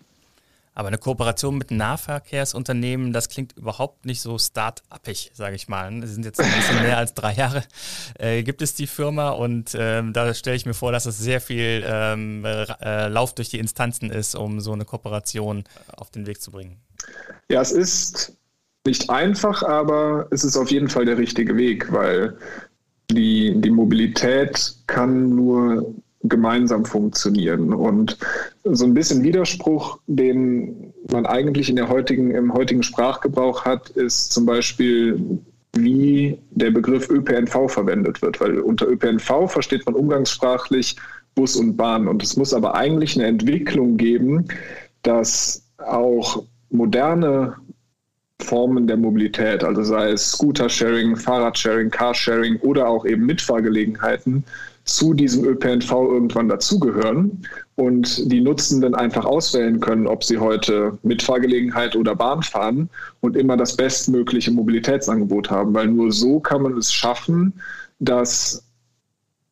Aber 0.73 0.89
eine 0.89 0.99
Kooperation 0.99 1.59
mit 1.59 1.73
Nahverkehrsunternehmen, 1.73 3.13
das 3.13 3.29
klingt 3.29 3.57
überhaupt 3.57 4.07
nicht 4.07 4.23
so 4.23 4.39
start-upig, 4.39 5.33
sage 5.35 5.57
ich 5.57 5.69
mal. 5.69 5.91
Sie 6.03 6.15
sind 6.15 6.25
jetzt 6.25 6.41
ein 6.41 6.51
bisschen 6.51 6.83
mehr 6.83 6.97
als 6.97 7.13
drei 7.13 7.35
Jahre. 7.35 7.65
Äh, 8.19 8.43
gibt 8.45 8.63
es 8.63 8.75
die 8.75 8.87
Firma 8.87 9.31
und 9.31 9.77
ähm, 9.79 10.13
da 10.13 10.33
stelle 10.33 10.57
ich 10.57 10.67
mir 10.67 10.75
vor, 10.75 10.93
dass 10.93 11.07
es 11.07 11.19
sehr 11.19 11.41
viel 11.41 11.85
ähm, 11.85 12.45
äh, 12.45 13.09
Lauf 13.09 13.35
durch 13.35 13.51
die 13.51 13.59
Instanzen 13.59 14.11
ist, 14.11 14.35
um 14.37 14.61
so 14.61 14.73
eine 14.73 14.85
Kooperation 14.85 15.65
auf 15.97 16.11
den 16.11 16.27
Weg 16.27 16.41
zu 16.41 16.53
bringen. 16.53 16.81
Ja, 17.49 17.61
es 17.61 17.73
ist 17.73 18.37
nicht 18.87 19.11
einfach, 19.11 19.63
aber 19.63 20.29
es 20.31 20.45
ist 20.45 20.57
auf 20.57 20.71
jeden 20.71 20.89
Fall 20.89 21.05
der 21.05 21.19
richtige 21.19 21.57
Weg, 21.57 21.93
weil 21.93 22.39
die, 23.11 23.55
die 23.61 23.71
Mobilität 23.71 24.75
kann 24.87 25.35
nur 25.35 25.95
gemeinsam 26.25 26.85
funktionieren. 26.85 27.73
Und 27.73 28.19
so 28.65 28.85
ein 28.85 28.95
bisschen 28.95 29.23
Widerspruch, 29.23 29.99
den 30.07 30.93
man 31.11 31.27
eigentlich 31.27 31.69
in 31.69 31.77
der 31.77 31.89
heutigen, 31.89 32.31
im 32.33 32.53
heutigen 32.53 32.83
Sprachgebrauch 32.83 33.65
hat, 33.65 33.91
ist 33.91 34.33
zum 34.33 34.47
Beispiel, 34.47 35.41
wie 35.73 36.39
der 36.51 36.71
Begriff 36.71 37.09
ÖPNV 37.09 37.69
verwendet 37.69 38.21
wird. 38.23 38.41
Weil 38.41 38.59
unter 38.59 38.89
ÖPNV 38.89 39.51
versteht 39.51 39.87
man 39.87 39.95
umgangssprachlich 39.95 40.97
Bus 41.35 41.57
und 41.57 41.77
Bahn. 41.77 42.09
Und 42.09 42.23
es 42.23 42.37
muss 42.37 42.53
aber 42.53 42.75
eigentlich 42.75 43.17
eine 43.17 43.27
Entwicklung 43.27 43.97
geben, 43.97 44.47
dass 45.03 45.65
auch 45.79 46.45
moderne 46.71 47.57
Formen 48.41 48.87
der 48.87 48.97
Mobilität, 48.97 49.63
also 49.63 49.83
sei 49.83 50.11
es 50.11 50.33
Scooter-Sharing, 50.33 51.17
Fahrrad-Sharing, 51.17 51.91
Carsharing 51.91 52.57
oder 52.61 52.89
auch 52.89 53.07
eben 53.07 53.27
Mitfahrgelegenheiten, 53.27 54.45
zu 54.85 55.15
diesem 55.15 55.45
ÖPNV 55.45 55.91
irgendwann 55.91 56.49
dazugehören 56.49 57.47
und 57.77 58.31
die 58.31 58.41
Nutzenden 58.41 58.95
einfach 58.95 59.25
auswählen 59.25 59.79
können, 59.81 60.07
ob 60.07 60.25
sie 60.25 60.39
heute 60.39 60.99
Mitfahrgelegenheit 61.03 61.95
oder 61.97 62.17
Bahn 62.17 62.43
fahren 62.43 62.89
und 63.21 63.37
immer 63.37 63.57
das 63.57 63.77
bestmögliche 63.77 64.51
Mobilitätsangebot 64.51 65.51
haben, 65.51 65.75
weil 65.75 65.87
nur 65.89 66.13
so 66.13 66.41
kann 66.41 66.63
man 66.63 66.77
es 66.77 66.93
schaffen, 66.93 67.53
dass 68.01 68.65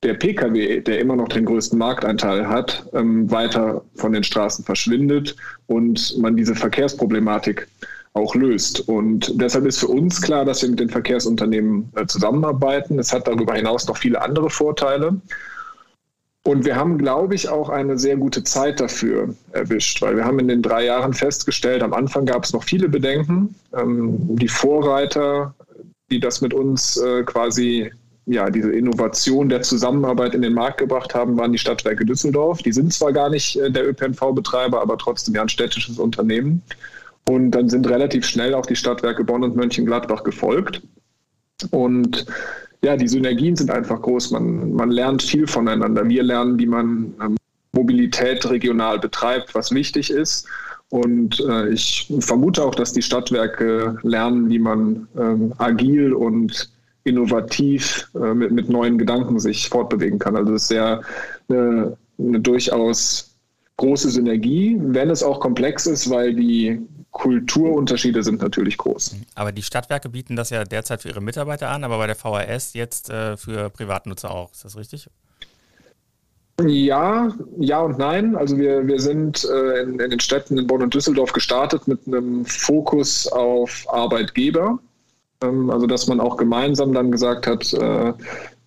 der 0.03 0.15
Pkw, 0.15 0.81
der 0.81 1.01
immer 1.01 1.17
noch 1.17 1.29
den 1.29 1.45
größten 1.45 1.79
Markteinteil 1.79 2.49
hat, 2.49 2.87
ähm, 2.93 3.31
weiter 3.31 3.85
von 3.95 4.13
den 4.13 4.23
Straßen 4.23 4.65
verschwindet 4.65 5.37
und 5.67 6.17
man 6.19 6.37
diese 6.37 6.55
Verkehrsproblematik 6.55 7.67
auch 8.15 8.35
löst. 8.35 8.89
Und 8.89 9.41
deshalb 9.41 9.67
ist 9.67 9.79
für 9.79 9.89
uns 9.89 10.21
klar, 10.21 10.45
dass 10.45 10.63
wir 10.63 10.71
mit 10.71 10.81
den 10.81 10.91
Verkehrsunternehmen 10.91 11.91
äh, 11.95 12.07
zusammenarbeiten. 12.07 12.99
Es 12.99 13.13
hat 13.13 13.27
darüber 13.29 13.55
hinaus 13.55 13.87
noch 13.87 13.97
viele 13.97 14.21
andere 14.21 14.51
Vorteile. 14.51 15.21
Und 16.45 16.65
wir 16.65 16.77
haben, 16.77 16.97
glaube 16.97 17.35
ich, 17.35 17.49
auch 17.49 17.69
eine 17.69 17.99
sehr 17.99 18.17
gute 18.17 18.43
Zeit 18.43 18.81
dafür 18.81 19.35
erwischt, 19.53 20.01
weil 20.01 20.17
wir 20.17 20.25
haben 20.25 20.39
in 20.39 20.49
den 20.49 20.63
drei 20.63 20.87
Jahren 20.87 21.13
festgestellt, 21.13 21.83
am 21.83 21.93
Anfang 21.93 22.25
gab 22.25 22.45
es 22.45 22.53
noch 22.53 22.65
viele 22.65 22.89
Bedenken. 22.89 23.55
Ähm, 23.77 24.17
die 24.37 24.49
Vorreiter, 24.49 25.55
die 26.11 26.21
das 26.21 26.41
mit 26.41 26.55
uns 26.55 26.97
äh, 26.97 27.23
quasi 27.25 27.91
ja, 28.25 28.51
diese 28.51 28.73
Innovation 28.73 29.49
der 29.49 29.63
Zusammenarbeit 29.63 30.35
in 30.35 30.43
den 30.43 30.53
Markt 30.53 30.79
gebracht 30.79 31.15
haben, 31.15 31.37
waren 31.39 31.53
die 31.53 31.59
Stadtwerke 31.59 32.05
Düsseldorf. 32.05 32.63
Die 32.63 32.73
sind 32.73 32.93
zwar 32.93 33.13
gar 33.13 33.31
nicht 33.31 33.57
äh, 33.57 33.71
der 33.71 33.89
ÖPNV-Betreiber, 33.89 34.81
aber 34.81 34.99
trotzdem 34.99 35.35
ja 35.35 35.43
ein 35.43 35.49
städtisches 35.49 35.99
Unternehmen. 35.99 36.63
Und 37.29 37.51
dann 37.51 37.69
sind 37.69 37.87
relativ 37.87 38.25
schnell 38.25 38.55
auch 38.55 38.65
die 38.65 38.77
Stadtwerke 38.77 39.23
Bonn 39.23 39.45
und 39.45 39.55
Mönchengladbach 39.55 40.25
gefolgt. 40.25 40.81
Und 41.71 42.25
ja, 42.83 42.97
die 42.97 43.07
Synergien 43.07 43.55
sind 43.55 43.71
einfach 43.71 44.01
groß. 44.01 44.31
Man, 44.31 44.73
man 44.73 44.91
lernt 44.91 45.23
viel 45.23 45.47
voneinander. 45.47 46.09
Wir 46.09 46.23
lernen, 46.23 46.59
wie 46.59 46.67
man 46.67 47.13
ähm, 47.23 47.37
Mobilität 47.73 48.49
regional 48.49 48.99
betreibt, 48.99 49.55
was 49.55 49.73
wichtig 49.73 50.11
ist. 50.11 50.47
Und 50.89 51.39
äh, 51.47 51.69
ich 51.69 52.11
vermute 52.21 52.65
auch, 52.65 52.75
dass 52.75 52.95
die 52.95 53.03
Stadtwerke 53.03 53.99
lernen, 54.03 54.49
wie 54.49 54.59
man 54.59 55.07
ähm, 55.19 55.53
agil 55.59 56.15
und 56.15 56.71
innovativ 57.05 58.11
äh, 58.15 58.33
mit, 58.33 58.53
mit 58.53 58.71
neuen 58.71 58.97
Gedanken 58.97 59.39
sich 59.39 59.69
fortbewegen 59.69 60.19
kann. 60.19 60.35
Also 60.35 60.55
es 60.55 60.63
ist 60.63 60.69
sehr 60.69 61.03
eine, 61.51 61.95
eine 62.19 62.41
durchaus 62.41 63.35
große 63.77 64.09
Synergie, 64.09 64.79
wenn 64.81 65.11
es 65.11 65.23
auch 65.23 65.41
komplex 65.41 65.87
ist, 65.87 66.09
weil 66.09 66.35
die 66.35 66.81
Kulturunterschiede 67.11 68.23
sind 68.23 68.43
natürlich 68.43 68.77
groß. 68.77 69.17
Aber 69.35 69.53
die 69.53 69.63
Stadtwerke 69.63 70.09
bieten 70.09 70.37
das 70.37 70.51
ja 70.51 70.65
derzeit 70.65 71.03
für 71.03 71.09
ihre 71.09 71.21
Mitarbeiter 71.21 71.71
an, 71.71 71.85
aber 71.85 71.99
bei 71.99 72.07
der 72.07 72.17
VHS 72.17 72.75
jetzt 72.75 73.11
äh, 73.11 73.37
für 73.37 73.71
Privatnutzer 73.71 74.31
auch. 74.31 74.53
Ist 74.53 74.65
das 74.65 74.77
richtig? 74.77 75.09
Ja, 76.61 77.33
ja 77.59 77.81
und 77.81 77.99
nein. 77.99 78.37
Also 78.37 78.59
wir, 78.59 78.87
wir 78.87 79.01
sind 79.01 79.45
äh, 79.45 79.83
in, 79.83 79.99
in, 80.01 80.11
den 80.11 80.21
Städten 80.21 80.59
in 80.59 80.67
Bonn 80.67 80.83
und 80.83 80.95
Düsseldorf 80.95 81.33
gestartet 81.33 81.87
mit 81.87 82.01
einem 82.07 82.45
Fokus 82.45 83.27
auf 83.29 83.87
Arbeitgeber. 83.89 84.79
Ähm, 85.43 85.71
also 85.71 85.87
dass 85.87 86.09
man 86.09 86.21
auch 86.21 86.37
gemeinsam 86.37 86.93
dann 86.93 87.13
gesagt 87.13 87.47
hat, 87.47 87.73
äh, 87.73 88.13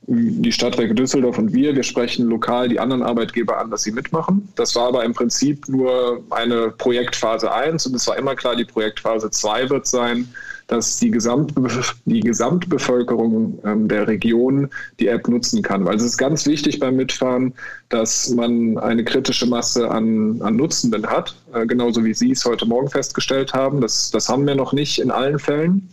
die 0.08 0.52
Stadtwerke 0.52 0.96
Düsseldorf 0.96 1.38
und 1.38 1.54
wir, 1.54 1.76
wir 1.76 1.84
sprechen 1.84 2.28
lokal 2.28 2.70
die 2.70 2.80
anderen 2.80 3.04
Arbeitgeber 3.04 3.60
an, 3.60 3.70
dass 3.70 3.84
sie 3.84 3.92
mitmachen. 3.92 4.50
Das 4.56 4.76
war 4.76 4.88
aber 4.88 5.06
im 5.06 5.14
Prinzip 5.14 5.68
nur 5.70 6.24
eine 6.32 6.72
Projektphase 6.72 7.52
1 7.52 7.86
und 7.86 7.96
es 7.96 8.08
war 8.08 8.18
immer 8.18 8.36
klar, 8.36 8.56
die 8.56 8.66
Projektphase 8.66 9.30
2 9.30 9.70
wird 9.70 9.86
sein, 9.86 10.28
dass 10.68 10.98
die, 10.98 11.12
Gesamtbe 11.12 11.70
die 12.06 12.22
Gesamtbevölkerung 12.22 13.60
ähm, 13.66 13.88
der 13.90 14.08
Region 14.08 14.70
die 15.00 15.08
App 15.08 15.28
nutzen 15.28 15.62
kann. 15.62 15.86
Weil 15.86 15.98
es 15.98 16.04
ist 16.04 16.18
ganz 16.18 16.48
wichtig 16.48 16.80
beim 16.80 16.96
Mitfahren, 16.96 17.54
dass 17.90 18.30
man 18.30 18.78
eine 18.78 19.04
kritische 19.04 19.46
Masse 19.46 19.92
an, 19.92 20.42
an 20.42 20.56
Nutzenden 20.56 21.06
hat, 21.08 21.36
äh, 21.54 21.66
genauso 21.66 22.06
wie 22.06 22.14
Sie 22.14 22.32
es 22.32 22.46
heute 22.46 22.66
Morgen 22.66 22.90
festgestellt 22.90 23.54
haben. 23.54 23.82
Das, 23.82 24.12
das 24.12 24.30
haben 24.30 24.48
wir 24.48 24.56
noch 24.56 24.72
nicht 24.72 25.00
in 25.00 25.12
allen 25.12 25.40
Fällen. 25.40 25.90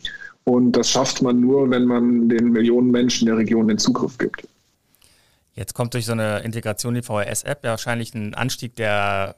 Und 0.49 0.73
das 0.73 0.89
schafft 0.89 1.21
man 1.21 1.41
nur, 1.41 1.69
wenn 1.69 1.85
man 1.85 2.31
den 2.31 2.53
Millionen 2.53 2.91
Menschen 2.91 3.27
der 3.27 3.37
Region 3.37 3.69
den 3.69 3.77
Zugriff 3.77 4.17
gibt. 4.17 4.49
Jetzt 5.53 5.75
kommt 5.75 5.93
durch 5.93 6.07
so 6.07 6.13
eine 6.13 6.39
Integration 6.39 6.95
in 6.95 7.03
die 7.03 7.07
VHS-App 7.07 7.65
ja 7.65 7.71
wahrscheinlich 7.73 8.15
ein 8.15 8.33
Anstieg 8.33 8.75
der 8.75 9.37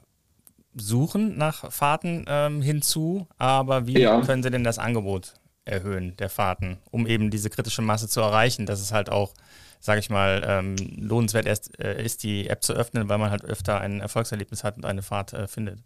Suchen 0.73 1.37
nach 1.37 1.69
Fahrten 1.69 2.23
ähm, 2.29 2.61
hinzu. 2.61 3.27
Aber 3.37 3.87
wie 3.87 3.99
ja. 3.99 4.21
können 4.21 4.41
Sie 4.41 4.51
denn 4.51 4.63
das 4.63 4.79
Angebot 4.79 5.33
erhöhen 5.65 6.15
der 6.15 6.29
Fahrten, 6.29 6.77
um 6.91 7.05
eben 7.05 7.29
diese 7.29 7.49
kritische 7.49 7.81
Masse 7.81 8.07
zu 8.07 8.21
erreichen, 8.21 8.65
dass 8.65 8.79
es 8.79 8.93
halt 8.93 9.09
auch, 9.09 9.33
sage 9.81 9.99
ich 9.99 10.09
mal, 10.09 10.41
ähm, 10.47 10.77
lohnenswert 10.97 11.45
ist, 11.45 11.77
äh, 11.77 12.01
ist, 12.01 12.23
die 12.23 12.47
App 12.47 12.63
zu 12.63 12.71
öffnen, 12.71 13.09
weil 13.09 13.17
man 13.17 13.31
halt 13.31 13.43
öfter 13.43 13.81
ein 13.81 13.99
Erfolgserlebnis 13.99 14.63
hat 14.63 14.77
und 14.77 14.85
eine 14.85 15.01
Fahrt 15.01 15.33
äh, 15.33 15.49
findet? 15.49 15.79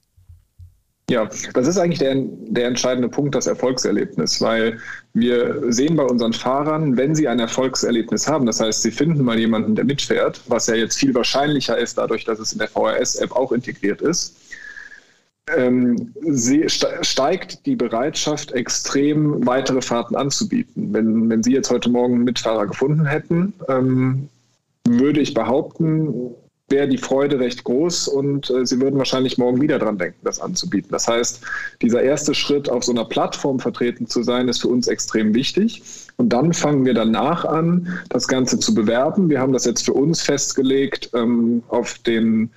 Ja, 1.10 1.30
das 1.54 1.68
ist 1.68 1.78
eigentlich 1.78 2.00
der, 2.00 2.16
der 2.18 2.68
entscheidende 2.68 3.10
Punkt, 3.10 3.36
das 3.36 3.46
Erfolgserlebnis, 3.46 4.42
weil 4.42 4.80
wir 5.14 5.72
sehen 5.72 5.96
bei 5.96 6.04
unseren 6.04 6.34
Fahrern, 6.34 6.98
wenn 6.98 7.14
sie 7.14 7.28
ein 7.28 7.40
Erfolgserlebnis 7.40 8.28
haben, 8.28 8.48
das 8.48 8.60
heißt, 8.60 8.82
sie 8.82 8.90
finden 8.90 9.24
mal 9.24 9.38
jemanden, 9.38 9.76
der 9.76 9.86
mitfährt, 9.86 10.42
was 10.48 10.66
ja 10.66 10.74
jetzt 10.74 10.98
viel 10.98 11.14
wahrscheinlicher 11.14 11.78
ist, 11.78 12.00
dadurch, 12.00 12.26
dass 12.26 12.40
es 12.40 12.54
in 12.54 12.60
der 12.60 12.70
VRS-App 12.70 13.34
auch 13.34 13.52
integriert 13.52 14.02
ist, 14.02 14.36
ähm, 15.56 16.12
sie, 16.22 16.68
steigt 16.68 17.66
die 17.68 17.76
Bereitschaft, 17.76 18.52
extrem 18.54 19.46
weitere 19.46 19.82
Fahrten 19.82 20.16
anzubieten. 20.16 20.92
Wenn, 20.92 21.30
wenn 21.30 21.44
Sie 21.44 21.54
jetzt 21.54 21.70
heute 21.70 21.90
Morgen 21.90 22.16
einen 22.16 22.24
Mitfahrer 22.24 22.66
gefunden 22.66 23.06
hätten, 23.06 23.54
ähm, 23.68 24.30
würde 24.88 25.20
ich 25.20 25.36
behaupten, 25.36 26.34
wäre 26.68 26.88
die 26.88 26.98
Freude 26.98 27.40
recht 27.40 27.64
groß 27.64 28.08
und 28.08 28.50
äh, 28.50 28.66
sie 28.66 28.82
würden 28.82 28.98
wahrscheinlich 28.98 29.38
morgen 29.38 29.62
wieder 29.62 29.78
dran 29.78 29.98
denken, 29.98 30.20
das 30.24 30.40
anzubieten. 30.40 30.90
Das 30.92 31.08
heißt, 31.08 31.42
dieser 31.82 32.02
erste 32.02 32.34
Schritt, 32.34 32.70
auf 32.70 32.84
so 32.84 32.92
einer 32.92 33.06
Plattform 33.06 33.60
vertreten 33.60 34.08
zu 34.08 34.24
sein, 34.24 34.48
ist 34.48 34.62
für 34.62 34.70
uns 34.70 34.88
extrem 34.88 35.36
wichtig. 35.36 35.84
Und 36.18 36.30
dann 36.30 36.54
fangen 36.54 36.86
wir 36.86 36.96
danach 36.96 37.46
an, 37.46 38.00
das 38.10 38.28
Ganze 38.28 38.58
zu 38.58 38.74
bewerben. 38.74 39.30
Wir 39.30 39.40
haben 39.40 39.54
das 39.54 39.66
jetzt 39.66 39.86
für 39.86 39.94
uns 39.94 40.22
festgelegt 40.24 41.12
ähm, 41.14 41.62
auf 41.68 42.00
den 42.00 42.50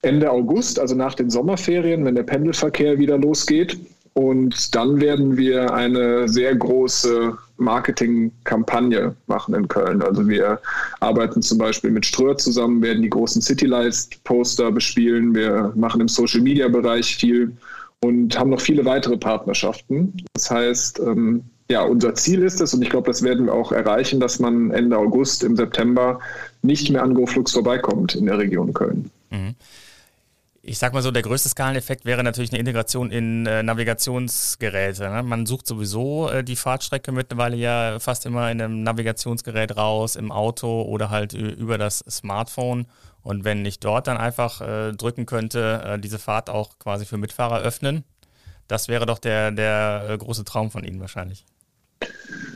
Ende 0.00 0.30
August, 0.30 0.78
also 0.78 0.94
nach 0.94 1.14
den 1.14 1.28
Sommerferien, 1.28 2.04
wenn 2.04 2.14
der 2.14 2.22
Pendelverkehr 2.22 2.98
wieder 2.98 3.18
losgeht. 3.18 3.78
Und 4.14 4.74
dann 4.74 5.00
werden 5.00 5.36
wir 5.36 5.74
eine 5.74 6.28
sehr 6.28 6.54
große 6.54 7.36
Marketingkampagne 7.58 9.14
machen 9.26 9.54
in 9.54 9.68
Köln. 9.68 10.02
Also 10.02 10.26
wir 10.28 10.60
arbeiten 11.00 11.42
zum 11.42 11.58
Beispiel 11.58 11.90
mit 11.90 12.06
Ströer 12.06 12.36
zusammen, 12.36 12.82
werden 12.82 13.02
die 13.02 13.10
großen 13.10 13.42
Citylights-Poster 13.42 14.72
bespielen. 14.72 15.34
Wir 15.34 15.72
machen 15.76 16.00
im 16.00 16.08
Social-Media-Bereich 16.08 17.16
viel 17.16 17.56
und 18.00 18.38
haben 18.38 18.50
noch 18.50 18.60
viele 18.60 18.84
weitere 18.84 19.16
Partnerschaften. 19.16 20.12
Das 20.34 20.50
heißt, 20.50 21.00
ähm, 21.00 21.42
ja, 21.70 21.82
unser 21.82 22.14
Ziel 22.14 22.42
ist 22.42 22.60
es, 22.60 22.72
und 22.72 22.80
ich 22.82 22.88
glaube, 22.88 23.08
das 23.08 23.22
werden 23.22 23.46
wir 23.46 23.54
auch 23.54 23.72
erreichen, 23.72 24.20
dass 24.20 24.38
man 24.38 24.70
Ende 24.70 24.96
August, 24.96 25.44
im 25.44 25.56
September 25.56 26.18
nicht 26.62 26.90
mehr 26.90 27.02
an 27.02 27.12
GoFlux 27.12 27.52
vorbeikommt 27.52 28.14
in 28.14 28.26
der 28.26 28.38
Region 28.38 28.72
Köln. 28.72 29.10
Mhm 29.30 29.54
ich 30.68 30.78
sag 30.78 30.92
mal 30.92 31.02
so, 31.02 31.10
der 31.10 31.22
größte 31.22 31.48
Skaleneffekt 31.48 32.04
wäre 32.04 32.22
natürlich 32.22 32.50
eine 32.52 32.58
Integration 32.60 33.10
in 33.10 33.46
äh, 33.46 33.62
Navigationsgeräte. 33.62 35.08
Ne? 35.08 35.22
Man 35.22 35.46
sucht 35.46 35.66
sowieso 35.66 36.28
äh, 36.28 36.44
die 36.44 36.56
Fahrtstrecke 36.56 37.10
mittlerweile 37.10 37.56
ja 37.56 37.98
fast 37.98 38.26
immer 38.26 38.50
in 38.50 38.60
einem 38.60 38.82
Navigationsgerät 38.82 39.76
raus, 39.76 40.14
im 40.14 40.30
Auto 40.30 40.82
oder 40.82 41.08
halt 41.08 41.32
über 41.32 41.78
das 41.78 42.04
Smartphone. 42.10 42.86
Und 43.22 43.44
wenn 43.44 43.64
ich 43.64 43.80
dort 43.80 44.06
dann 44.06 44.18
einfach 44.18 44.60
äh, 44.60 44.92
drücken 44.92 45.24
könnte, 45.24 45.82
äh, 45.84 45.98
diese 45.98 46.18
Fahrt 46.18 46.50
auch 46.50 46.78
quasi 46.78 47.06
für 47.06 47.16
Mitfahrer 47.16 47.60
öffnen, 47.60 48.04
das 48.68 48.88
wäre 48.88 49.06
doch 49.06 49.18
der, 49.18 49.50
der 49.50 50.06
äh, 50.10 50.18
große 50.18 50.44
Traum 50.44 50.70
von 50.70 50.84
Ihnen 50.84 51.00
wahrscheinlich. 51.00 51.46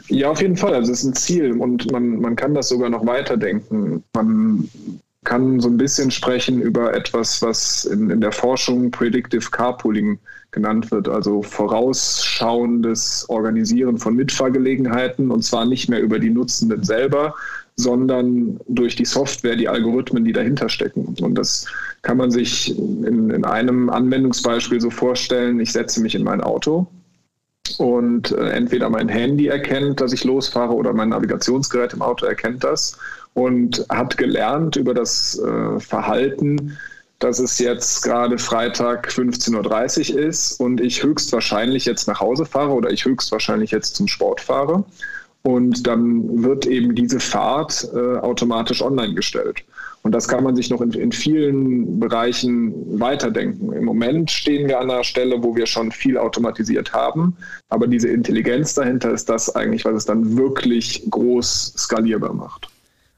Ja, 0.08 0.30
auf 0.30 0.42
jeden 0.42 0.58
Fall. 0.58 0.74
Also 0.74 0.92
es 0.92 0.98
ist 0.98 1.04
ein 1.04 1.14
Ziel 1.14 1.58
und 1.58 1.90
man, 1.90 2.20
man 2.20 2.36
kann 2.36 2.52
das 2.52 2.68
sogar 2.68 2.90
noch 2.90 3.06
weiterdenken. 3.06 4.04
Man 4.12 4.68
kann 5.24 5.60
so 5.60 5.68
ein 5.68 5.76
bisschen 5.76 6.10
sprechen 6.10 6.60
über 6.60 6.94
etwas, 6.94 7.42
was 7.42 7.84
in, 7.84 8.10
in 8.10 8.20
der 8.20 8.32
Forschung 8.32 8.90
Predictive 8.90 9.50
Carpooling 9.50 10.18
genannt 10.50 10.90
wird, 10.90 11.08
also 11.08 11.42
vorausschauendes 11.42 13.26
Organisieren 13.28 13.98
von 13.98 14.16
Mitfahrgelegenheiten 14.16 15.30
und 15.30 15.42
zwar 15.42 15.64
nicht 15.64 15.88
mehr 15.88 16.00
über 16.00 16.18
die 16.18 16.30
Nutzenden 16.30 16.82
selber, 16.82 17.34
sondern 17.76 18.60
durch 18.68 18.96
die 18.96 19.04
Software, 19.04 19.56
die 19.56 19.68
Algorithmen, 19.68 20.24
die 20.24 20.32
dahinter 20.32 20.68
stecken. 20.68 21.14
Und 21.22 21.36
das 21.36 21.66
kann 22.02 22.16
man 22.16 22.30
sich 22.30 22.76
in, 22.76 23.30
in 23.30 23.44
einem 23.44 23.90
Anwendungsbeispiel 23.90 24.80
so 24.80 24.90
vorstellen, 24.90 25.60
ich 25.60 25.72
setze 25.72 26.02
mich 26.02 26.14
in 26.14 26.24
mein 26.24 26.42
Auto 26.42 26.86
und 27.78 28.32
äh, 28.32 28.50
entweder 28.50 28.90
mein 28.90 29.08
Handy 29.08 29.46
erkennt, 29.46 30.00
dass 30.00 30.12
ich 30.12 30.24
losfahre 30.24 30.74
oder 30.74 30.92
mein 30.92 31.10
Navigationsgerät 31.10 31.94
im 31.94 32.02
Auto 32.02 32.26
erkennt 32.26 32.64
das 32.64 32.98
und 33.34 33.84
hat 33.88 34.16
gelernt 34.16 34.76
über 34.76 34.94
das 34.94 35.38
äh, 35.38 35.80
Verhalten, 35.80 36.76
dass 37.18 37.38
es 37.38 37.58
jetzt 37.58 38.02
gerade 38.02 38.36
Freitag 38.36 39.08
15.30 39.08 40.14
Uhr 40.14 40.20
ist 40.20 40.60
und 40.60 40.80
ich 40.80 41.02
höchstwahrscheinlich 41.02 41.84
jetzt 41.84 42.08
nach 42.08 42.20
Hause 42.20 42.44
fahre 42.44 42.72
oder 42.72 42.90
ich 42.90 43.04
höchstwahrscheinlich 43.04 43.70
jetzt 43.70 43.94
zum 43.96 44.08
Sport 44.08 44.40
fahre. 44.40 44.84
Und 45.44 45.86
dann 45.86 46.44
wird 46.44 46.66
eben 46.66 46.94
diese 46.94 47.18
Fahrt 47.18 47.88
äh, 47.94 48.16
automatisch 48.18 48.80
online 48.80 49.14
gestellt. 49.14 49.64
Und 50.02 50.12
das 50.12 50.26
kann 50.26 50.42
man 50.42 50.56
sich 50.56 50.70
noch 50.70 50.80
in, 50.80 50.92
in, 50.92 51.12
vielen 51.12 52.00
Bereichen 52.00 53.00
weiterdenken. 53.00 53.72
Im 53.72 53.84
Moment 53.84 54.30
stehen 54.30 54.68
wir 54.68 54.80
an 54.80 54.90
einer 54.90 55.04
Stelle, 55.04 55.42
wo 55.42 55.54
wir 55.54 55.66
schon 55.66 55.92
viel 55.92 56.18
automatisiert 56.18 56.92
haben, 56.92 57.36
aber 57.68 57.86
diese 57.86 58.08
Intelligenz 58.08 58.74
dahinter 58.74 59.12
ist 59.12 59.28
das 59.28 59.54
eigentlich, 59.54 59.84
was 59.84 59.94
es 59.94 60.04
dann 60.04 60.36
wirklich 60.36 61.04
groß 61.08 61.74
skalierbar 61.76 62.34
macht. 62.34 62.71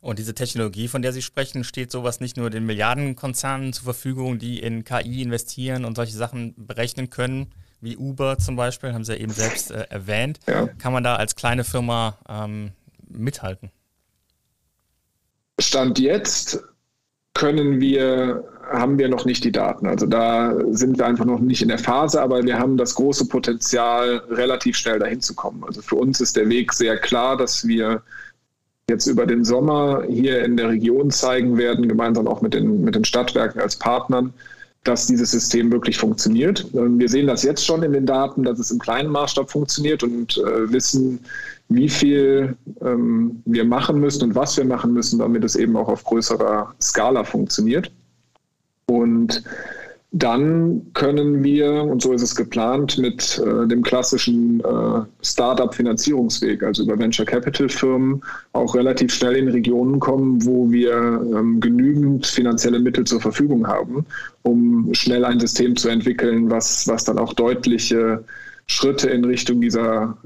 Und 0.04 0.18
diese 0.18 0.34
Technologie, 0.34 0.86
von 0.86 1.00
der 1.00 1.14
Sie 1.14 1.22
sprechen, 1.22 1.64
steht 1.64 1.90
sowas 1.90 2.20
nicht 2.20 2.36
nur 2.36 2.50
den 2.50 2.66
Milliardenkonzernen 2.66 3.72
zur 3.72 3.84
Verfügung, 3.84 4.38
die 4.38 4.60
in 4.60 4.84
KI 4.84 5.22
investieren 5.22 5.86
und 5.86 5.96
solche 5.96 6.12
Sachen 6.12 6.54
berechnen 6.58 7.08
können, 7.08 7.46
wie 7.80 7.96
Uber 7.96 8.36
zum 8.36 8.54
Beispiel, 8.54 8.92
haben 8.92 9.02
Sie 9.02 9.14
ja 9.14 9.18
eben 9.18 9.32
selbst 9.32 9.70
äh, 9.70 9.86
erwähnt. 9.88 10.40
Ja. 10.46 10.66
Kann 10.66 10.92
man 10.92 11.04
da 11.04 11.16
als 11.16 11.36
kleine 11.36 11.64
Firma 11.64 12.18
ähm, 12.28 12.72
mithalten? 13.08 13.70
Stand 15.58 15.98
jetzt 15.98 16.62
können 17.32 17.80
wir, 17.80 18.44
haben 18.72 18.98
wir 18.98 19.08
noch 19.08 19.24
nicht 19.24 19.42
die 19.42 19.52
Daten. 19.52 19.86
Also 19.86 20.04
da 20.04 20.54
sind 20.72 20.98
wir 20.98 21.06
einfach 21.06 21.24
noch 21.24 21.40
nicht 21.40 21.62
in 21.62 21.68
der 21.68 21.78
Phase, 21.78 22.20
aber 22.20 22.42
wir 22.42 22.58
haben 22.58 22.76
das 22.76 22.94
große 22.94 23.26
Potenzial, 23.28 24.18
relativ 24.28 24.76
schnell 24.76 24.98
dahin 24.98 25.22
zu 25.22 25.34
kommen. 25.34 25.64
Also 25.64 25.80
für 25.80 25.96
uns 25.96 26.20
ist 26.20 26.36
der 26.36 26.50
Weg 26.50 26.74
sehr 26.74 26.98
klar, 26.98 27.38
dass 27.38 27.66
wir 27.66 28.02
jetzt 28.88 29.06
über 29.06 29.26
den 29.26 29.44
Sommer 29.44 30.04
hier 30.08 30.44
in 30.44 30.56
der 30.56 30.68
Region 30.68 31.10
zeigen 31.10 31.56
werden, 31.56 31.88
gemeinsam 31.88 32.26
auch 32.28 32.42
mit 32.42 32.54
den, 32.54 32.84
mit 32.84 32.94
den 32.94 33.04
Stadtwerken 33.04 33.60
als 33.60 33.76
Partnern, 33.76 34.32
dass 34.84 35.06
dieses 35.06 35.30
System 35.30 35.72
wirklich 35.72 35.96
funktioniert. 35.96 36.66
Ähm, 36.74 36.98
wir 36.98 37.08
sehen 37.08 37.26
das 37.26 37.42
jetzt 37.42 37.64
schon 37.64 37.82
in 37.82 37.92
den 37.92 38.06
Daten, 38.06 38.42
dass 38.44 38.58
es 38.58 38.70
im 38.70 38.78
kleinen 38.78 39.10
Maßstab 39.10 39.50
funktioniert 39.50 40.02
und 40.02 40.36
äh, 40.36 40.70
wissen, 40.70 41.20
wie 41.70 41.88
viel 41.88 42.56
ähm, 42.82 43.42
wir 43.46 43.64
machen 43.64 43.98
müssen 43.98 44.24
und 44.24 44.34
was 44.34 44.56
wir 44.56 44.66
machen 44.66 44.92
müssen, 44.92 45.18
damit 45.18 45.44
es 45.44 45.56
eben 45.56 45.76
auch 45.76 45.88
auf 45.88 46.04
größerer 46.04 46.74
Skala 46.80 47.24
funktioniert. 47.24 47.90
Und 48.86 49.42
dann 50.16 50.92
können 50.94 51.42
wir, 51.42 51.82
und 51.82 52.00
so 52.00 52.12
ist 52.12 52.22
es 52.22 52.36
geplant, 52.36 52.98
mit 52.98 53.42
äh, 53.44 53.66
dem 53.66 53.82
klassischen 53.82 54.60
äh, 54.60 55.00
Startup-Finanzierungsweg, 55.22 56.62
also 56.62 56.84
über 56.84 56.96
Venture 56.96 57.26
Capital-Firmen, 57.26 58.22
auch 58.52 58.76
relativ 58.76 59.12
schnell 59.12 59.34
in 59.34 59.48
Regionen 59.48 59.98
kommen, 59.98 60.46
wo 60.46 60.70
wir 60.70 60.92
ähm, 60.92 61.58
genügend 61.58 62.26
finanzielle 62.26 62.78
Mittel 62.78 63.04
zur 63.04 63.20
Verfügung 63.20 63.66
haben, 63.66 64.06
um 64.42 64.88
schnell 64.94 65.24
ein 65.24 65.40
System 65.40 65.74
zu 65.74 65.88
entwickeln, 65.88 66.48
was, 66.48 66.86
was 66.86 67.02
dann 67.02 67.18
auch 67.18 67.32
deutliche 67.32 68.22
Schritte 68.68 69.10
in 69.10 69.24
Richtung 69.24 69.60
dieser 69.60 70.16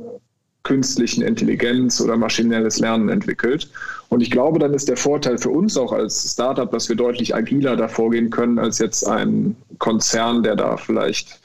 künstlichen 0.69 1.23
Intelligenz 1.23 1.99
oder 1.99 2.19
maschinelles 2.19 2.79
Lernen 2.79 3.09
entwickelt. 3.09 3.71
Und 4.11 4.21
ich 4.21 4.31
glaube, 4.31 4.59
dann 4.59 4.75
ist 4.75 4.87
der 4.87 4.99
Vorteil 4.99 5.39
für 5.39 5.49
uns 5.49 5.79
auch 5.79 5.93
als 5.93 6.31
Startup, 6.31 6.71
dass 6.71 6.91
wir 6.91 6.97
deutlich 6.97 7.35
agiler 7.35 7.75
da 7.75 7.89
vorgehen 7.89 8.29
können 8.29 8.59
als 8.59 8.79
jetzt 8.79 9.09
ein 9.09 9.57
Konzern, 9.79 10.43
der 10.43 10.57
da 10.57 10.77
vielleicht 10.77 11.41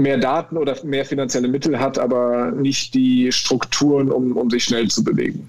mehr 0.00 0.16
Daten 0.16 0.56
oder 0.56 0.76
mehr 0.84 1.04
finanzielle 1.04 1.48
Mittel 1.48 1.80
hat, 1.80 1.98
aber 1.98 2.52
nicht 2.52 2.94
die 2.94 3.32
Strukturen, 3.32 4.12
um, 4.12 4.36
um 4.36 4.48
sich 4.48 4.62
schnell 4.62 4.86
zu 4.88 5.02
bewegen. 5.02 5.48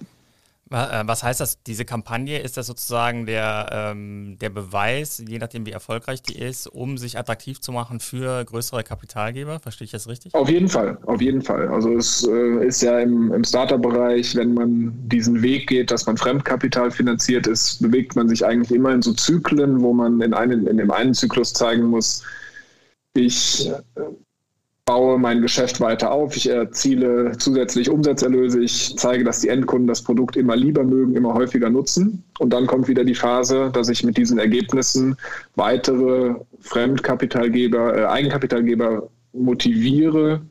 Äh, 0.71 1.03
was 1.05 1.23
heißt 1.23 1.39
das, 1.39 1.61
diese 1.63 1.83
Kampagne? 1.83 2.39
Ist 2.39 2.55
das 2.55 2.67
sozusagen 2.67 3.25
der, 3.25 3.67
ähm, 3.71 4.37
der 4.39 4.49
Beweis, 4.49 5.21
je 5.27 5.37
nachdem 5.37 5.65
wie 5.65 5.71
erfolgreich 5.71 6.21
die 6.21 6.39
ist, 6.39 6.67
um 6.67 6.97
sich 6.97 7.17
attraktiv 7.17 7.59
zu 7.59 7.71
machen 7.71 7.99
für 7.99 8.43
größere 8.45 8.83
Kapitalgeber? 8.83 9.59
Verstehe 9.59 9.85
ich 9.85 9.91
das 9.91 10.07
richtig? 10.07 10.33
Auf 10.33 10.49
jeden 10.49 10.69
Fall, 10.69 10.97
auf 11.05 11.21
jeden 11.21 11.41
Fall. 11.41 11.67
Also 11.67 11.95
es 11.97 12.25
äh, 12.25 12.65
ist 12.65 12.81
ja 12.81 12.99
im, 12.99 13.33
im 13.33 13.43
Startup-Bereich, 13.43 14.35
wenn 14.35 14.53
man 14.53 14.93
diesen 15.09 15.41
Weg 15.41 15.67
geht, 15.67 15.91
dass 15.91 16.05
man 16.05 16.15
Fremdkapital 16.15 16.89
finanziert 16.89 17.47
ist, 17.47 17.81
bewegt 17.81 18.15
man 18.15 18.29
sich 18.29 18.45
eigentlich 18.45 18.71
immer 18.71 18.93
in 18.93 19.01
so 19.01 19.13
Zyklen, 19.13 19.81
wo 19.81 19.93
man 19.93 20.21
in, 20.21 20.33
einen, 20.33 20.67
in 20.67 20.77
dem 20.77 20.91
einen 20.91 21.13
Zyklus 21.13 21.53
zeigen 21.53 21.87
muss, 21.87 22.23
ich 23.13 23.67
äh, 23.67 24.01
baue 24.85 25.17
mein 25.19 25.41
Geschäft 25.41 25.79
weiter 25.79 26.11
auf, 26.11 26.35
ich 26.35 26.49
erziele 26.49 27.37
zusätzlich 27.37 27.89
Umsatzerlöse, 27.89 28.61
ich 28.61 28.95
zeige, 28.97 29.23
dass 29.23 29.41
die 29.41 29.49
Endkunden 29.49 29.87
das 29.87 30.01
Produkt 30.01 30.35
immer 30.35 30.55
lieber 30.55 30.83
mögen, 30.83 31.15
immer 31.15 31.33
häufiger 31.33 31.69
nutzen. 31.69 32.23
Und 32.39 32.51
dann 32.51 32.67
kommt 32.67 32.87
wieder 32.87 33.03
die 33.03 33.15
Phase, 33.15 33.69
dass 33.73 33.89
ich 33.89 34.03
mit 34.03 34.17
diesen 34.17 34.39
Ergebnissen 34.39 35.15
weitere 35.55 36.35
Fremdkapitalgeber, 36.61 37.97
äh, 37.97 38.05
Eigenkapitalgeber 38.05 39.07
motiviere, 39.33 40.41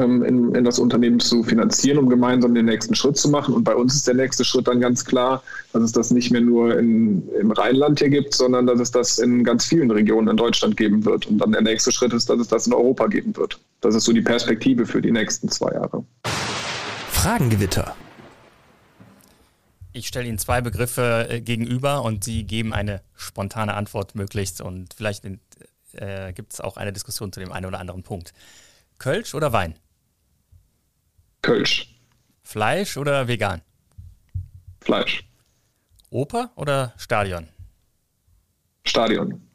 in, 0.00 0.54
in 0.54 0.64
das 0.64 0.78
Unternehmen 0.78 1.20
zu 1.20 1.42
finanzieren, 1.42 1.98
um 1.98 2.08
gemeinsam 2.08 2.54
den 2.54 2.66
nächsten 2.66 2.94
Schritt 2.94 3.16
zu 3.16 3.28
machen. 3.28 3.54
Und 3.54 3.64
bei 3.64 3.74
uns 3.74 3.94
ist 3.94 4.06
der 4.06 4.14
nächste 4.14 4.44
Schritt 4.44 4.68
dann 4.68 4.80
ganz 4.80 5.04
klar, 5.04 5.42
dass 5.72 5.82
es 5.82 5.92
das 5.92 6.10
nicht 6.10 6.30
mehr 6.30 6.40
nur 6.40 6.78
in, 6.78 7.28
im 7.40 7.50
Rheinland 7.50 7.98
hier 7.98 8.08
gibt, 8.08 8.34
sondern 8.34 8.66
dass 8.66 8.80
es 8.80 8.90
das 8.90 9.18
in 9.18 9.44
ganz 9.44 9.64
vielen 9.64 9.90
Regionen 9.90 10.28
in 10.28 10.36
Deutschland 10.36 10.76
geben 10.76 11.04
wird. 11.04 11.26
Und 11.26 11.38
dann 11.38 11.52
der 11.52 11.62
nächste 11.62 11.92
Schritt 11.92 12.12
ist, 12.12 12.28
dass 12.30 12.40
es 12.40 12.48
das 12.48 12.66
in 12.66 12.72
Europa 12.72 13.06
geben 13.06 13.36
wird. 13.36 13.58
Das 13.80 13.94
ist 13.94 14.04
so 14.04 14.12
die 14.12 14.22
Perspektive 14.22 14.86
für 14.86 15.00
die 15.00 15.12
nächsten 15.12 15.48
zwei 15.48 15.72
Jahre. 15.72 16.04
Fragengewitter. 17.10 17.94
Ich 19.92 20.06
stelle 20.06 20.28
Ihnen 20.28 20.38
zwei 20.38 20.60
Begriffe 20.60 21.26
äh, 21.28 21.40
gegenüber 21.40 22.02
und 22.02 22.22
Sie 22.22 22.44
geben 22.44 22.72
eine 22.72 23.02
spontane 23.16 23.74
Antwort 23.74 24.14
möglichst 24.14 24.60
und 24.60 24.94
vielleicht 24.94 25.24
äh, 25.94 26.32
gibt 26.32 26.52
es 26.52 26.60
auch 26.60 26.76
eine 26.76 26.92
Diskussion 26.92 27.32
zu 27.32 27.40
dem 27.40 27.52
einen 27.52 27.66
oder 27.66 27.80
anderen 27.80 28.02
Punkt. 28.02 28.32
Kölsch 28.98 29.34
oder 29.34 29.52
Wein? 29.52 29.74
Kölsch. 31.42 31.94
Fleisch 32.42 32.96
oder 32.96 33.28
vegan? 33.28 33.62
Fleisch. 34.80 35.24
Oper 36.10 36.50
oder 36.56 36.94
Stadion? 36.98 37.48
Stadion. 38.84 39.48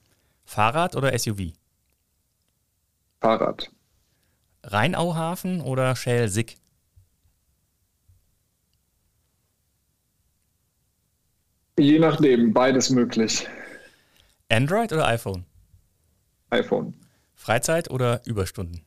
Fahrrad 0.45 0.95
oder 0.95 1.17
SUV? 1.17 1.53
Fahrrad. 3.19 3.69
Rheinauhafen 4.63 5.61
oder 5.61 5.95
Schelsig? 5.95 6.57
Je 11.77 11.99
nachdem, 11.99 12.53
beides 12.53 12.89
möglich. 12.89 13.47
Android 14.49 14.93
oder 14.93 15.07
iPhone? 15.07 15.45
iPhone. 16.51 16.93
Freizeit 17.33 17.89
oder 17.91 18.21
Überstunden? 18.25 18.81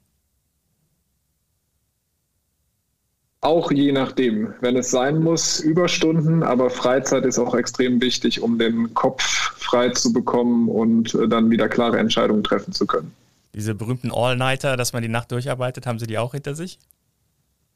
Auch 3.41 3.71
je 3.71 3.93
nachdem, 3.93 4.53
wenn 4.61 4.77
es 4.77 4.91
sein 4.91 5.23
muss, 5.23 5.61
Überstunden, 5.61 6.43
aber 6.43 6.71
Freizeit 6.71 7.25
ist 7.25 7.39
auch 7.39 7.55
extrem 7.55 8.01
wichtig, 8.01 8.41
um 8.43 8.59
den 8.59 8.93
Kopf 8.95 9.23
frei 9.23 9.91
zu 9.91 10.13
bekommen 10.13 10.69
und 10.69 11.15
äh, 11.15 11.29
dann 11.29 11.49
wieder 11.51 11.69
klare 11.69 11.99
Entscheidungen 11.99 12.43
treffen 12.43 12.73
zu 12.73 12.85
können. 12.87 13.13
Diese 13.55 13.75
berühmten 13.75 14.11
All-Nighter, 14.13 14.77
dass 14.77 14.93
man 14.93 15.03
die 15.03 15.09
Nacht 15.09 15.31
durcharbeitet, 15.31 15.87
haben 15.87 15.99
Sie 16.01 16.07
die 16.07 16.19
auch 16.19 16.33
hinter 16.33 16.55
sich? 16.55 16.79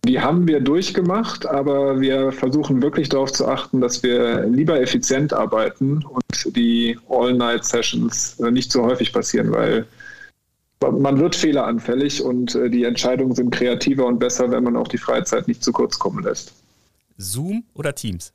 Die 0.04 0.20
haben 0.20 0.48
wir 0.48 0.58
durchgemacht, 0.58 1.46
aber 1.46 2.00
wir 2.00 2.32
versuchen 2.32 2.82
wirklich 2.82 3.08
darauf 3.08 3.32
zu 3.32 3.46
achten, 3.46 3.80
dass 3.80 4.02
wir 4.02 4.44
lieber 4.46 4.80
effizient 4.80 5.32
arbeiten 5.32 6.04
und 6.04 6.56
die 6.56 6.98
All-Night-Sessions 7.08 8.40
äh, 8.40 8.50
nicht 8.50 8.72
so 8.72 8.82
häufig 8.82 9.12
passieren, 9.12 9.52
weil 9.52 9.86
man 10.90 11.18
wird 11.18 11.36
fehleranfällig 11.36 12.22
und 12.22 12.54
äh, 12.54 12.68
die 12.68 12.84
Entscheidungen 12.84 13.34
sind 13.34 13.50
kreativer 13.50 14.06
und 14.06 14.18
besser, 14.18 14.50
wenn 14.50 14.64
man 14.64 14.76
auch 14.76 14.88
die 14.88 14.98
Freizeit 14.98 15.48
nicht 15.48 15.62
zu 15.62 15.72
kurz 15.72 15.98
kommen 15.98 16.22
lässt. 16.24 16.52
Zoom 17.16 17.64
oder 17.74 17.94
Teams? 17.94 18.32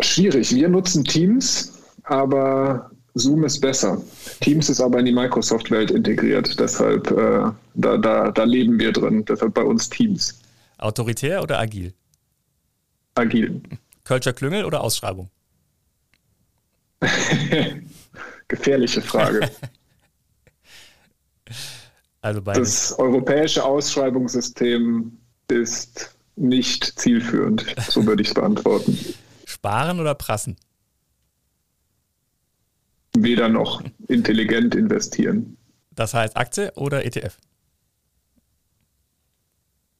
Schwierig. 0.00 0.54
Wir 0.54 0.68
nutzen 0.68 1.04
Teams, 1.04 1.72
aber 2.04 2.90
Zoom 3.14 3.44
ist 3.44 3.60
besser. 3.60 4.02
Teams 4.40 4.68
ist 4.68 4.80
aber 4.80 4.98
in 4.98 5.06
die 5.06 5.12
Microsoft-Welt 5.12 5.90
integriert. 5.90 6.58
Deshalb, 6.58 7.10
äh, 7.10 7.50
da, 7.74 7.96
da, 7.96 8.30
da 8.30 8.44
leben 8.44 8.78
wir 8.78 8.92
drin. 8.92 9.24
Deshalb 9.24 9.54
bei 9.54 9.62
uns 9.62 9.88
Teams. 9.88 10.40
Autoritär 10.78 11.42
oder 11.42 11.58
agil? 11.58 11.94
Agil. 13.14 13.62
Kölscher 14.02 14.32
Klüngel 14.32 14.64
oder 14.64 14.82
Ausschreibung? 14.82 15.30
Gefährliche 18.48 19.00
Frage. 19.02 19.50
also 22.20 22.42
beides. 22.42 22.88
Das 22.88 22.98
europäische 22.98 23.64
Ausschreibungssystem 23.64 25.16
ist 25.48 26.14
nicht 26.36 26.98
zielführend. 26.98 27.64
So 27.88 28.06
würde 28.06 28.22
ich 28.22 28.28
es 28.28 28.34
beantworten. 28.34 28.98
Sparen 29.46 30.00
oder 30.00 30.14
prassen? 30.14 30.56
Weder 33.16 33.48
noch 33.48 33.82
intelligent 34.08 34.74
investieren. 34.74 35.56
Das 35.92 36.14
heißt 36.14 36.36
Aktie 36.36 36.72
oder 36.74 37.04
ETF? 37.04 37.38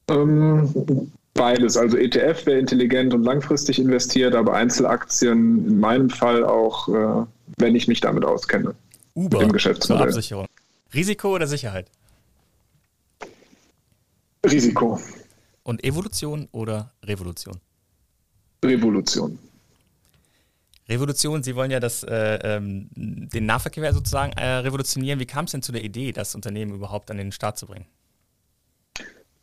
Ähm, 0.09 1.11
beides. 1.33 1.77
Also 1.77 1.97
ETF 1.97 2.45
wäre 2.45 2.59
intelligent 2.59 3.13
und 3.13 3.23
langfristig 3.23 3.79
investiert, 3.79 4.35
aber 4.35 4.53
Einzelaktien 4.53 5.65
in 5.67 5.79
meinem 5.79 6.09
Fall 6.09 6.43
auch, 6.43 6.87
äh, 6.89 7.25
wenn 7.57 7.75
ich 7.75 7.87
mich 7.87 8.01
damit 8.01 8.25
auskenne. 8.25 8.75
Uber 9.13 9.39
mit 9.39 9.47
dem 9.47 9.53
Geschäftsmodell. 9.53 10.07
Absicherung. 10.07 10.47
Risiko 10.93 11.33
oder 11.33 11.47
Sicherheit? 11.47 11.89
Risiko. 14.45 14.99
Und 15.63 15.83
Evolution 15.83 16.47
oder 16.51 16.91
Revolution? 17.03 17.59
Revolution. 18.63 19.39
Revolution, 20.87 21.41
Sie 21.41 21.55
wollen 21.55 21.71
ja 21.71 21.79
das, 21.79 22.03
äh, 22.03 22.35
ähm, 22.43 22.87
den 22.93 23.47
Nahverkehr 23.47 23.91
sozusagen 23.93 24.33
äh, 24.33 24.45
revolutionieren. 24.57 25.19
Wie 25.19 25.25
kam 25.25 25.45
es 25.45 25.51
denn 25.51 25.63
zu 25.63 25.71
der 25.71 25.83
Idee, 25.83 26.11
das 26.11 26.35
Unternehmen 26.35 26.75
überhaupt 26.75 27.09
an 27.09 27.17
den 27.17 27.31
Start 27.31 27.57
zu 27.57 27.65
bringen? 27.65 27.85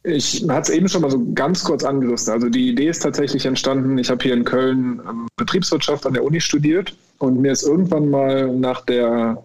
Ich 0.05 0.45
hatte 0.49 0.71
es 0.73 0.77
eben 0.77 0.89
schon 0.89 1.03
mal 1.03 1.11
so 1.11 1.33
ganz 1.35 1.65
kurz 1.65 1.85
angerissen. 1.85 2.33
Also 2.33 2.49
die 2.49 2.71
Idee 2.71 2.89
ist 2.89 3.01
tatsächlich 3.01 3.45
entstanden. 3.45 3.99
Ich 3.99 4.11
habe 4.11 4.23
hier 4.23 4.35
in 4.35 4.45
Köln 4.45 5.01
ähm, 5.09 5.27
Betriebswirtschaft 5.37 6.07
an 6.07 6.13
der 6.13 6.25
Uni 6.25 6.41
studiert 6.41 6.95
und 7.23 7.41
mir 7.41 7.53
ist 7.53 7.63
irgendwann 7.63 8.11
mal 8.11 8.53
nach 8.53 8.81
der 8.85 9.43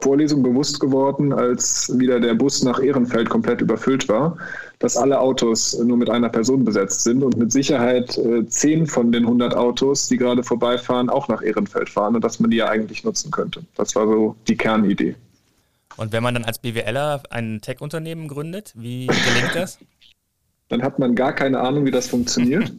Vorlesung 0.00 0.42
bewusst 0.42 0.78
geworden, 0.78 1.32
als 1.32 1.90
wieder 1.98 2.20
der 2.20 2.34
Bus 2.34 2.62
nach 2.62 2.82
Ehrenfeld 2.82 3.30
komplett 3.30 3.62
überfüllt 3.62 4.06
war, 4.10 4.36
dass 4.78 4.98
alle 4.98 5.18
Autos 5.18 5.78
nur 5.78 5.96
mit 5.96 6.10
einer 6.10 6.28
Person 6.28 6.66
besetzt 6.66 7.02
sind 7.04 7.22
und 7.22 7.38
mit 7.38 7.50
Sicherheit 7.50 8.18
äh, 8.18 8.46
zehn 8.46 8.86
von 8.86 9.10
den 9.10 9.22
100 9.22 9.56
Autos, 9.56 10.08
die 10.08 10.18
gerade 10.18 10.42
vorbeifahren, 10.42 11.08
auch 11.08 11.28
nach 11.28 11.42
Ehrenfeld 11.42 11.88
fahren 11.88 12.14
und 12.14 12.22
dass 12.22 12.40
man 12.40 12.50
die 12.50 12.58
ja 12.58 12.68
eigentlich 12.68 13.04
nutzen 13.04 13.30
könnte. 13.30 13.64
Das 13.74 13.96
war 13.96 14.06
so 14.06 14.36
die 14.46 14.58
Kernidee. 14.58 15.16
Und 15.96 16.12
wenn 16.12 16.22
man 16.22 16.34
dann 16.34 16.44
als 16.44 16.58
BWLer 16.58 17.22
ein 17.30 17.62
Tech-Unternehmen 17.62 18.28
gründet, 18.28 18.74
wie 18.76 19.06
gelingt 19.06 19.54
das? 19.54 19.78
dann 20.68 20.82
hat 20.82 20.98
man 20.98 21.14
gar 21.14 21.32
keine 21.32 21.60
Ahnung, 21.60 21.86
wie 21.86 21.90
das 21.90 22.08
funktioniert. 22.08 22.70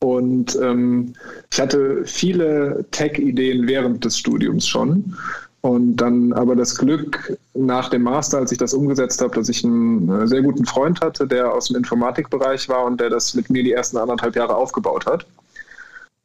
Und 0.00 0.56
ähm, 0.62 1.14
ich 1.50 1.60
hatte 1.60 2.04
viele 2.04 2.84
Tech-Ideen 2.92 3.66
während 3.66 4.04
des 4.04 4.18
Studiums 4.18 4.66
schon. 4.66 5.16
Und 5.60 5.96
dann 5.96 6.32
aber 6.32 6.54
das 6.54 6.76
Glück 6.76 7.36
nach 7.54 7.90
dem 7.90 8.02
Master, 8.02 8.38
als 8.38 8.52
ich 8.52 8.58
das 8.58 8.74
umgesetzt 8.74 9.20
habe, 9.20 9.34
dass 9.34 9.48
ich 9.48 9.64
einen 9.64 10.08
äh, 10.08 10.26
sehr 10.28 10.42
guten 10.42 10.64
Freund 10.64 11.00
hatte, 11.00 11.26
der 11.26 11.52
aus 11.52 11.66
dem 11.66 11.76
Informatikbereich 11.76 12.68
war 12.68 12.84
und 12.84 13.00
der 13.00 13.10
das 13.10 13.34
mit 13.34 13.50
mir 13.50 13.64
die 13.64 13.72
ersten 13.72 13.96
anderthalb 13.96 14.36
Jahre 14.36 14.54
aufgebaut 14.54 15.04
hat. 15.06 15.26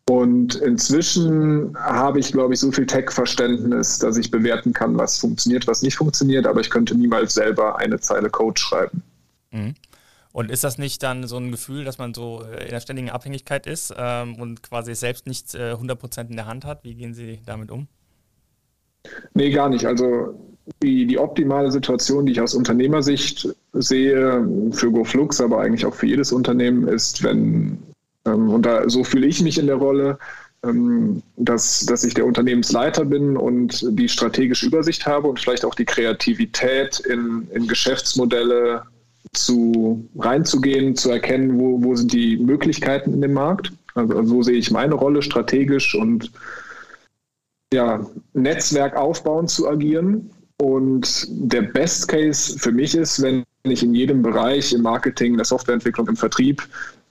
Und 0.05 0.55
inzwischen 0.55 1.75
habe 1.79 2.19
ich, 2.19 2.31
glaube 2.31 2.53
ich, 2.53 2.59
so 2.59 2.71
viel 2.71 2.85
Tech-Verständnis, 2.85 3.99
dass 3.99 4.17
ich 4.17 4.29
bewerten 4.29 4.73
kann, 4.73 4.97
was 4.97 5.17
funktioniert, 5.17 5.65
was 5.65 5.81
nicht 5.81 5.95
funktioniert, 5.95 6.45
aber 6.45 6.59
ich 6.59 6.69
könnte 6.69 6.95
niemals 6.95 7.33
selber 7.33 7.77
eine 7.77 7.99
Zeile 7.99 8.29
Code 8.29 8.59
schreiben. 8.59 9.01
Mhm. 9.51 9.73
Und 10.33 10.49
ist 10.49 10.63
das 10.63 10.79
nicht 10.79 11.03
dann 11.03 11.27
so 11.27 11.37
ein 11.37 11.51
Gefühl, 11.51 11.85
dass 11.85 11.99
man 11.99 12.13
so 12.13 12.43
äh, 12.43 12.65
in 12.65 12.71
der 12.71 12.81
ständigen 12.81 13.11
Abhängigkeit 13.11 13.67
ist 13.67 13.93
ähm, 13.95 14.35
und 14.35 14.63
quasi 14.63 14.95
selbst 14.95 15.27
nicht 15.27 15.53
äh, 15.53 15.73
100% 15.73 16.29
in 16.29 16.35
der 16.35 16.47
Hand 16.47 16.65
hat? 16.65 16.83
Wie 16.83 16.95
gehen 16.95 17.13
Sie 17.13 17.39
damit 17.45 17.71
um? 17.71 17.87
Nee, 19.35 19.51
gar 19.51 19.69
nicht. 19.69 19.85
Also 19.85 20.33
die, 20.81 21.05
die 21.05 21.19
optimale 21.19 21.71
Situation, 21.71 22.25
die 22.25 22.31
ich 22.31 22.41
aus 22.41 22.55
Unternehmersicht 22.55 23.47
sehe, 23.73 24.47
für 24.71 24.91
GoFlux, 24.91 25.39
aber 25.39 25.61
eigentlich 25.61 25.85
auch 25.85 25.93
für 25.93 26.07
jedes 26.07 26.31
Unternehmen, 26.31 26.87
ist, 26.87 27.23
wenn 27.23 27.77
ähm, 28.25 28.49
und 28.49 28.65
da 28.65 28.89
so 28.89 29.03
fühle 29.03 29.27
ich 29.27 29.41
mich 29.41 29.59
in 29.59 29.67
der 29.67 29.75
Rolle, 29.75 30.17
ähm, 30.63 31.21
dass, 31.37 31.85
dass 31.85 32.03
ich 32.03 32.13
der 32.13 32.25
Unternehmensleiter 32.25 33.05
bin 33.05 33.37
und 33.37 33.85
die 33.99 34.09
strategische 34.09 34.65
Übersicht 34.65 35.05
habe 35.05 35.27
und 35.27 35.39
vielleicht 35.39 35.65
auch 35.65 35.75
die 35.75 35.85
Kreativität 35.85 37.01
in, 37.01 37.47
in 37.53 37.67
Geschäftsmodelle 37.67 38.83
zu 39.33 40.07
reinzugehen, 40.17 40.95
zu 40.95 41.11
erkennen, 41.11 41.59
wo, 41.59 41.83
wo 41.83 41.95
sind 41.95 42.13
die 42.13 42.37
Möglichkeiten 42.37 43.13
in 43.13 43.21
dem 43.21 43.33
Markt. 43.33 43.71
Also, 43.95 44.15
also 44.15 44.35
so 44.35 44.43
sehe 44.43 44.57
ich 44.57 44.71
meine 44.71 44.95
Rolle 44.95 45.21
strategisch 45.21 45.95
und 45.95 46.31
ja, 47.73 48.05
Netzwerk 48.33 48.95
aufbauen 48.95 49.47
zu 49.47 49.67
agieren. 49.67 50.29
Und 50.57 51.27
der 51.29 51.63
Best 51.63 52.07
Case 52.07 52.57
für 52.57 52.71
mich 52.71 52.95
ist, 52.95 53.21
wenn 53.21 53.43
ich 53.63 53.83
in 53.83 53.95
jedem 53.95 54.21
Bereich, 54.21 54.71
im 54.71 54.83
Marketing, 54.83 55.33
in 55.33 55.37
der 55.37 55.45
Softwareentwicklung, 55.45 56.07
im 56.07 56.15
Vertrieb, 56.15 56.61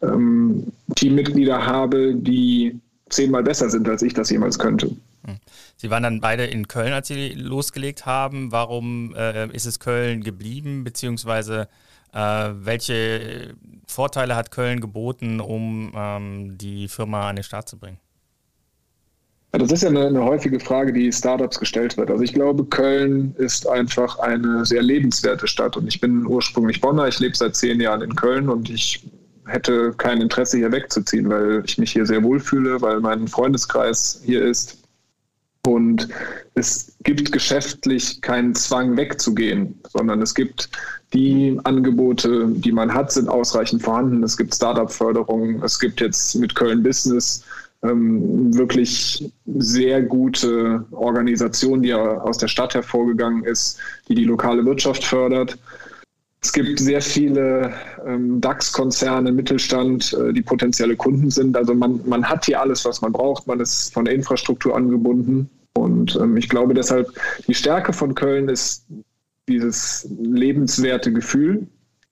ähm, 0.01 0.67
Teammitglieder 0.95 1.67
habe, 1.67 2.15
die 2.15 2.81
zehnmal 3.11 3.43
besser 3.43 3.69
sind, 3.69 3.89
als 3.89 4.03
ich 4.03 4.15
das 4.15 4.31
jemals 4.31 4.59
könnte. 4.59 4.87
Hm. 5.25 5.37
Sie 5.77 5.91
waren 5.91 6.03
dann 6.03 6.21
beide 6.21 6.45
in 6.45 6.69
Köln, 6.69 6.93
als 6.93 7.09
Sie 7.09 7.31
losgelegt 7.31 8.07
haben. 8.07 8.53
Warum 8.53 9.15
äh, 9.17 9.49
ist 9.55 9.67
es 9.67 9.81
Köln 9.81 10.23
geblieben, 10.23 10.85
beziehungsweise 10.85 11.69
welche 12.13 13.55
Vorteile 13.87 14.37
hat 14.37 14.51
Köln 14.51 14.81
geboten, 14.81 15.41
um 15.41 15.93
ähm, 15.95 16.59
die 16.59 16.89
Firma 16.89 17.29
an 17.29 17.37
den 17.37 17.43
Start 17.43 17.69
zu 17.69 17.79
bringen? 17.79 17.99
Ja, 19.53 19.59
das 19.59 19.71
ist 19.71 19.83
ja 19.83 19.91
eine, 19.91 20.07
eine, 20.07 20.25
häufige 20.25 20.59
Frage, 20.59 20.95
die 20.95 21.13
Startups 21.13 21.61
gestellt 21.61 21.99
wird. 21.99 22.11
Also 22.11 22.23
ich 22.23 22.33
glaube, 22.33 22.65
Köln 22.65 23.35
ist 23.37 23.69
einfach 23.69 24.19
eine 24.19 24.65
sehr 24.65 24.83
lebenswerte 24.83 25.47
Stadt 25.47 25.77
und 25.77 25.87
ich 25.87 26.01
bin 26.01 26.27
ursprünglich 26.27 26.81
Bonner. 26.81 27.07
Ich 27.09 27.21
lebe 27.21 27.37
seit 27.37 27.55
zehn 27.55 27.79
Jahren 27.79 28.01
in 28.01 28.17
Köln 28.17 28.49
und 28.49 28.71
ich 28.71 29.07
hätte 29.45 29.93
kein 29.99 30.23
Interesse, 30.23 30.57
hier 30.57 30.73
wegzuziehen, 30.73 31.29
weil 31.29 31.63
ich 31.67 31.77
mich 31.77 31.93
hier 31.93 32.07
sehr 32.07 32.23
wohlfühle, 32.23 32.81
weil 32.81 33.01
mein 33.01 33.29
Freundeskreis 33.29 34.23
hier 34.25 34.43
ist. 34.43 34.79
Und 35.67 36.09
es 36.55 36.97
gibt 37.03 37.31
geschäftlich 37.31 38.23
keinen 38.23 38.55
Zwang 38.55 38.97
wegzugehen, 38.97 39.79
sondern 39.93 40.23
es 40.23 40.35
gibt 40.35 40.71
die 41.13 41.59
Angebote, 41.65 42.49
die 42.49 42.73
man 42.73 42.93
hat, 42.93 43.13
sind 43.13 43.29
ausreichend 43.29 43.83
vorhanden. 43.83 44.23
Es 44.23 44.37
gibt 44.37 44.55
Startup-Förderung, 44.55 45.63
es 45.63 45.79
gibt 45.79 46.01
jetzt 46.01 46.35
mit 46.37 46.55
Köln 46.55 46.83
Business 46.83 47.45
ähm, 47.83 48.57
wirklich 48.57 49.31
sehr 49.47 50.03
gute 50.03 50.85
Organisation, 50.93 51.83
die 51.83 51.93
aus 51.93 52.39
der 52.39 52.49
Stadt 52.49 52.75
hervorgegangen 52.75 53.45
ist, 53.45 53.79
die 54.09 54.15
die 54.15 54.25
lokale 54.25 54.65
Wirtschaft 54.65 55.05
fördert. 55.05 55.59
Es 56.41 56.53
gibt 56.53 56.81
sehr 56.81 57.01
viele 57.01 57.73
ähm, 58.05 58.41
DAX-Konzerne, 58.41 59.31
Mittelstand, 59.31 60.13
äh, 60.13 60.33
die 60.33 60.43
potenzielle 60.43 60.97
Kunden 60.97 61.31
sind. 61.31 61.57
Also 61.57 61.75
man, 61.75 62.01
man 62.05 62.29
hat 62.29 62.47
hier 62.47 62.61
alles, 62.61 62.85
was 62.85 63.01
man 63.01 63.13
braucht. 63.13 63.47
Man 63.47 63.61
ist 63.61 63.95
von 63.95 64.05
der 64.05 64.15
Infrastruktur 64.15 64.75
angebunden. 64.75 65.49
Und 65.75 66.17
ähm, 66.17 66.37
ich 66.37 66.49
glaube 66.49 66.75
deshalb, 66.75 67.09
die 67.47 67.55
Stärke 67.55 67.93
von 67.93 68.15
Köln 68.15 68.49
ist 68.49 68.85
dieses 69.49 70.07
lebenswerte 70.19 71.13
Gefühl, 71.13 71.67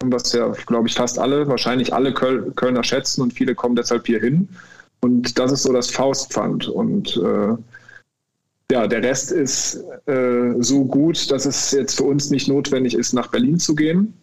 was 0.04 0.32
ja, 0.32 0.48
glaube 0.66 0.88
ich, 0.88 0.94
fast 0.94 1.18
alle, 1.18 1.46
wahrscheinlich 1.48 1.92
alle 1.92 2.12
Köl 2.14 2.52
Kölner 2.56 2.84
schätzen 2.84 3.22
und 3.22 3.32
viele 3.32 3.54
kommen 3.54 3.76
deshalb 3.76 4.06
hier 4.06 4.20
hin. 4.20 4.48
Und 5.00 5.38
das 5.38 5.52
ist 5.52 5.62
so 5.62 5.72
das 5.72 5.90
Faustpfand. 5.90 6.68
Und 6.68 7.16
äh, 7.16 7.56
ja, 8.70 8.86
der 8.86 9.02
Rest 9.02 9.32
ist 9.32 9.82
äh, 10.06 10.54
so 10.58 10.84
gut, 10.84 11.30
dass 11.30 11.46
es 11.46 11.72
jetzt 11.72 11.96
für 11.96 12.04
uns 12.04 12.30
nicht 12.30 12.48
notwendig 12.48 12.94
ist, 12.94 13.12
nach 13.12 13.28
Berlin 13.28 13.58
zu 13.58 13.74
gehen. 13.74 14.14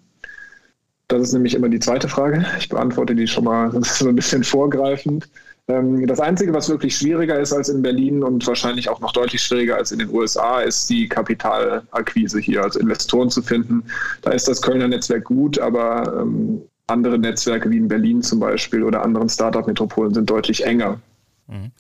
Das 1.08 1.22
ist 1.22 1.34
nämlich 1.34 1.54
immer 1.54 1.70
die 1.70 1.80
zweite 1.80 2.10
Frage. 2.10 2.46
Ich 2.60 2.70
beantworte 2.70 3.16
die 3.16 3.28
schon 3.28 3.46
mal 3.46 3.72
so 3.84 4.08
ein 4.08 4.16
bisschen 4.16 4.44
vorgreifend. 4.44 5.30
Ähm, 5.70 6.08
das 6.08 6.20
Einzige, 6.20 6.54
was 6.54 6.70
wirklich 6.70 6.96
schwieriger 6.96 7.40
ist 7.40 7.52
als 7.52 7.68
in 7.70 7.82
Berlin 7.82 8.24
und 8.24 8.46
wahrscheinlich 8.48 8.88
auch 8.88 9.02
noch 9.02 9.12
deutlich 9.12 9.42
schwieriger 9.42 9.76
als 9.76 9.92
in 9.92 10.00
den 10.00 10.10
USA, 10.10 10.62
ist 10.62 10.90
die 10.90 11.10
Kapitalakquise 11.10 12.40
hier, 12.40 12.64
also 12.64 12.80
Investoren 12.80 13.30
zu 13.30 13.42
finden. 13.42 13.84
Da 14.22 14.32
ist 14.32 14.48
das 14.48 14.62
Kölner 14.62 14.88
Netzwerk 14.88 15.26
gut, 15.26 15.60
aber 15.60 16.22
ähm, 16.22 16.62
andere 16.88 17.20
Netzwerke 17.20 17.70
wie 17.70 17.78
in 17.78 17.90
Berlin 17.90 18.22
zum 18.22 18.40
Beispiel 18.40 18.82
oder 18.84 19.04
anderen 19.04 19.28
Startup-Metropolen 19.28 20.14
sind 20.14 20.30
deutlich 20.30 20.66
enger. 20.66 21.02
Mhm. 21.48 21.72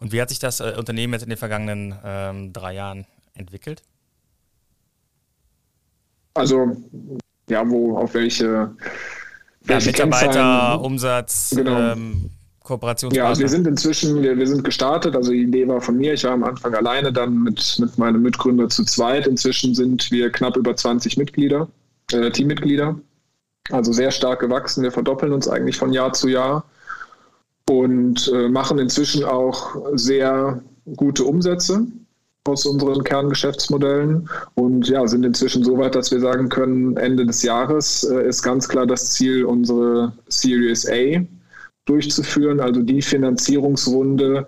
Und 0.00 0.12
wie 0.12 0.20
hat 0.20 0.28
sich 0.28 0.38
das 0.38 0.60
äh, 0.60 0.74
Unternehmen 0.76 1.14
jetzt 1.14 1.22
in 1.22 1.30
den 1.30 1.38
vergangenen 1.38 1.94
ähm, 2.04 2.52
drei 2.52 2.74
Jahren 2.74 3.06
entwickelt? 3.34 3.82
Also, 6.34 6.76
ja, 7.48 7.68
wo, 7.68 7.96
auf 7.96 8.12
welche, 8.14 8.70
welche 9.62 9.90
ja, 9.90 10.06
Mitarbeiter, 10.06 10.80
Umsatz, 10.80 11.52
genau. 11.56 11.92
ähm, 11.92 12.30
Kooperationspartner? 12.62 13.34
Ja, 13.34 13.38
wir 13.38 13.48
sind 13.48 13.66
inzwischen, 13.66 14.22
wir, 14.22 14.36
wir 14.36 14.46
sind 14.46 14.64
gestartet, 14.64 15.16
also 15.16 15.32
die 15.32 15.42
Idee 15.42 15.66
war 15.66 15.80
von 15.80 15.96
mir, 15.96 16.14
ich 16.14 16.24
war 16.24 16.32
am 16.32 16.44
Anfang 16.44 16.74
alleine, 16.74 17.12
dann 17.12 17.42
mit, 17.42 17.78
mit 17.78 17.98
meinem 17.98 18.22
Mitgründer 18.22 18.68
zu 18.68 18.84
zweit. 18.84 19.26
Inzwischen 19.26 19.74
sind 19.74 20.10
wir 20.10 20.30
knapp 20.30 20.56
über 20.56 20.76
20 20.76 21.16
Mitglieder, 21.16 21.68
äh, 22.12 22.30
Teammitglieder. 22.30 22.98
Also 23.70 23.92
sehr 23.92 24.10
stark 24.10 24.40
gewachsen. 24.40 24.82
Wir 24.82 24.92
verdoppeln 24.92 25.32
uns 25.32 25.48
eigentlich 25.48 25.76
von 25.76 25.92
Jahr 25.92 26.12
zu 26.12 26.28
Jahr 26.28 26.64
und 27.68 28.30
äh, 28.34 28.48
machen 28.48 28.78
inzwischen 28.78 29.24
auch 29.24 29.76
sehr 29.94 30.62
gute 30.96 31.24
Umsätze. 31.24 31.86
aus 32.44 32.66
unseren 32.66 33.04
Kerngeschäftsmodellen 33.04 34.28
und 34.54 34.88
ja, 34.88 35.06
sind 35.06 35.24
inzwischen 35.24 35.62
so 35.62 35.78
weit, 35.78 35.94
dass 35.94 36.10
wir 36.10 36.20
sagen 36.20 36.48
können, 36.48 36.96
Ende 36.96 37.26
des 37.26 37.42
Jahres 37.42 38.02
äh, 38.04 38.26
ist 38.26 38.42
ganz 38.42 38.68
klar 38.68 38.86
das 38.86 39.12
Ziel, 39.12 39.44
unsere 39.44 40.12
Series 40.28 40.86
A 40.88 41.22
durchzuführen, 41.90 42.60
also 42.60 42.82
die 42.82 43.02
Finanzierungsrunde, 43.02 44.46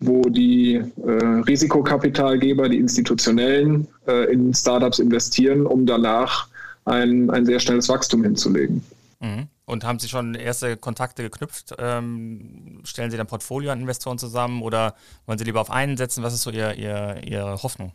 wo 0.00 0.22
die 0.22 0.76
äh, 0.76 1.10
Risikokapitalgeber, 1.46 2.68
die 2.68 2.78
institutionellen, 2.78 3.86
äh, 4.08 4.32
in 4.32 4.54
Startups 4.54 4.98
investieren, 4.98 5.66
um 5.66 5.84
danach 5.84 6.48
ein, 6.86 7.30
ein 7.30 7.44
sehr 7.44 7.60
schnelles 7.60 7.88
Wachstum 7.90 8.24
hinzulegen. 8.24 8.82
Mhm. 9.20 9.48
Und 9.66 9.84
haben 9.84 9.98
Sie 9.98 10.08
schon 10.08 10.34
erste 10.34 10.76
Kontakte 10.76 11.22
geknüpft? 11.22 11.74
Ähm, 11.78 12.80
stellen 12.84 13.10
Sie 13.10 13.16
dann 13.18 13.26
Portfolio 13.26 13.70
an 13.70 13.80
Investoren 13.80 14.18
zusammen 14.18 14.62
oder 14.62 14.94
wollen 15.26 15.38
Sie 15.38 15.44
lieber 15.44 15.60
auf 15.60 15.70
einen 15.70 15.96
setzen? 15.96 16.24
Was 16.24 16.32
ist 16.32 16.42
so 16.42 16.50
Ihr, 16.50 16.74
Ihr, 16.76 17.18
Ihre 17.24 17.62
Hoffnung? 17.62 17.92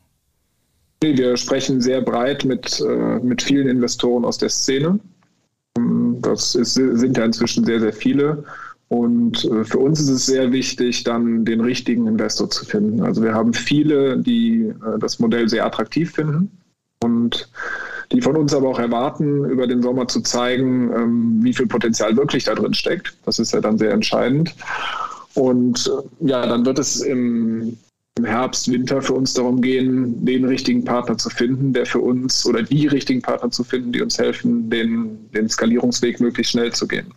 Wir 1.01 1.35
sprechen 1.35 1.81
sehr 1.81 2.01
breit 2.01 2.45
mit, 2.45 2.79
äh, 2.79 3.19
mit 3.19 3.41
vielen 3.41 3.67
Investoren 3.67 4.23
aus 4.23 4.37
der 4.37 4.49
Szene. 4.49 4.99
Ähm, 5.77 6.17
das 6.21 6.55
ist, 6.55 6.75
sind 6.75 7.17
ja 7.17 7.25
inzwischen 7.25 7.65
sehr, 7.65 7.79
sehr 7.79 7.93
viele. 7.93 8.45
Und 8.87 9.45
äh, 9.45 9.63
für 9.63 9.79
uns 9.79 9.99
ist 9.99 10.09
es 10.09 10.25
sehr 10.25 10.51
wichtig, 10.51 11.03
dann 11.03 11.43
den 11.43 11.61
richtigen 11.61 12.07
Investor 12.07 12.49
zu 12.49 12.65
finden. 12.65 13.01
Also 13.01 13.23
wir 13.23 13.33
haben 13.33 13.53
viele, 13.53 14.17
die 14.17 14.65
äh, 14.65 14.99
das 14.99 15.19
Modell 15.19 15.49
sehr 15.49 15.65
attraktiv 15.65 16.11
finden 16.11 16.51
und 17.01 17.49
die 18.11 18.21
von 18.21 18.37
uns 18.37 18.53
aber 18.53 18.69
auch 18.69 18.79
erwarten, 18.79 19.45
über 19.45 19.65
den 19.65 19.81
Sommer 19.81 20.07
zu 20.07 20.21
zeigen, 20.21 20.91
ähm, 20.93 21.39
wie 21.41 21.53
viel 21.53 21.65
Potenzial 21.65 22.15
wirklich 22.15 22.43
da 22.43 22.53
drin 22.53 22.75
steckt. 22.75 23.17
Das 23.25 23.39
ist 23.39 23.53
ja 23.53 23.61
dann 23.61 23.79
sehr 23.79 23.91
entscheidend. 23.91 24.53
Und 25.33 25.91
äh, 26.21 26.27
ja, 26.27 26.45
dann 26.45 26.65
wird 26.65 26.77
es 26.77 27.01
im, 27.01 27.77
Herbst, 28.23 28.71
Winter 28.71 29.01
für 29.01 29.11
uns 29.11 29.33
darum 29.33 29.61
gehen, 29.61 30.23
den 30.23 30.45
richtigen 30.45 30.85
Partner 30.85 31.17
zu 31.17 31.29
finden, 31.29 31.73
der 31.73 31.85
für 31.85 31.99
uns 31.99 32.45
oder 32.45 32.63
die 32.63 32.87
richtigen 32.87 33.21
Partner 33.21 33.51
zu 33.51 33.65
finden, 33.65 33.91
die 33.91 34.01
uns 34.01 34.17
helfen, 34.17 34.69
den, 34.69 35.29
den 35.31 35.49
Skalierungsweg 35.49 36.21
möglichst 36.21 36.53
schnell 36.53 36.71
zu 36.71 36.87
gehen. 36.87 37.07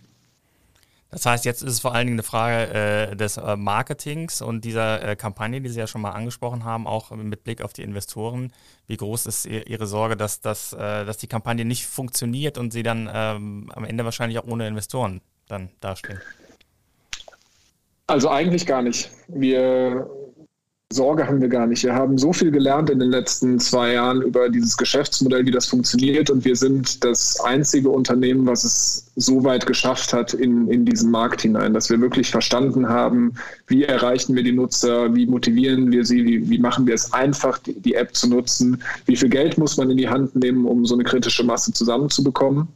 Das 1.11 1.25
heißt, 1.25 1.47
jetzt 1.47 1.63
ist 1.63 1.73
es 1.73 1.81
vor 1.81 1.95
allen 1.95 2.07
Dingen 2.07 2.17
eine 2.17 2.23
Frage 2.23 3.11
äh, 3.13 3.17
des 3.17 3.39
äh, 3.39 3.57
Marketings 3.57 4.43
und 4.43 4.65
dieser 4.65 5.03
äh, 5.03 5.17
Kampagne, 5.17 5.61
die 5.63 5.71
Sie 5.71 5.79
ja 5.79 5.87
schon 5.87 6.03
mal 6.03 6.11
angesprochen 6.11 6.65
haben, 6.65 6.87
auch 6.87 7.11
mit 7.13 7.45
Blick 7.45 7.63
auf 7.63 7.73
die 7.73 7.83
Investoren. 7.83 8.53
Wie 8.87 8.97
groß 8.97 9.25
ist 9.27 9.47
Ihre 9.47 9.87
Sorge, 9.87 10.17
dass, 10.17 10.41
dass, 10.41 10.75
äh, 10.75 11.07
dass 11.07 11.17
die 11.17 11.27
Kampagne 11.27 11.65
nicht 11.65 11.87
funktioniert 11.87 12.59
und 12.59 12.73
Sie 12.73 12.83
dann 12.83 13.09
ähm, 13.13 13.73
am 13.75 13.85
Ende 13.85 14.05
wahrscheinlich 14.05 14.39
auch 14.39 14.47
ohne 14.47 14.69
Investoren 14.69 15.23
dann 15.49 15.71
dastehen? 15.81 16.21
Also 18.07 18.29
eigentlich 18.29 18.67
gar 18.67 18.83
nicht. 18.83 19.11
Wir 19.29 20.11
Sorge 20.91 21.27
haben 21.27 21.43
wir 21.43 21.49
gar 21.49 21.67
nicht. 21.67 21.85
Wir 21.85 21.95
haben 21.95 22.17
so 22.17 22.33
viel 22.33 22.51
gelernt 22.51 22.89
in 22.89 22.99
den 22.99 23.11
letzten 23.11 23.61
zwei 23.61 23.93
Jahren 23.93 24.23
über 24.23 24.49
dieses 24.49 24.75
Geschäftsmodell, 24.75 25.45
wie 25.45 25.51
das 25.51 25.67
funktioniert. 25.67 26.31
Und 26.31 26.47
wir 26.47 26.57
sind 26.57 27.05
das 27.05 27.39
einzige 27.41 27.91
Unternehmen, 27.91 28.47
was 28.47 28.65
es 28.65 29.11
so 29.15 29.45
weit 29.45 29.67
geschafft 29.67 30.15
hat 30.15 30.33
in, 30.33 30.67
in 30.69 30.87
diesen 30.87 31.11
Markt 31.11 31.43
hinein, 31.43 31.75
dass 31.75 31.91
wir 31.91 32.01
wirklich 32.01 32.31
verstanden 32.31 32.89
haben, 32.89 33.35
wie 33.67 33.85
erreichen 33.85 34.35
wir 34.35 34.43
die 34.43 34.53
Nutzer, 34.53 35.15
wie 35.15 35.27
motivieren 35.27 35.93
wir 35.93 36.07
sie, 36.07 36.25
wie, 36.25 36.49
wie 36.49 36.59
machen 36.59 36.87
wir 36.87 36.95
es 36.95 37.13
einfach, 37.13 37.59
die, 37.59 37.79
die 37.79 37.93
App 37.93 38.15
zu 38.15 38.27
nutzen, 38.27 38.83
wie 39.05 39.17
viel 39.17 39.29
Geld 39.29 39.59
muss 39.59 39.77
man 39.77 39.91
in 39.91 39.99
die 39.99 40.09
Hand 40.09 40.37
nehmen, 40.37 40.65
um 40.65 40.87
so 40.87 40.95
eine 40.95 41.05
kritische 41.05 41.45
Masse 41.45 41.71
zusammenzubekommen. 41.71 42.67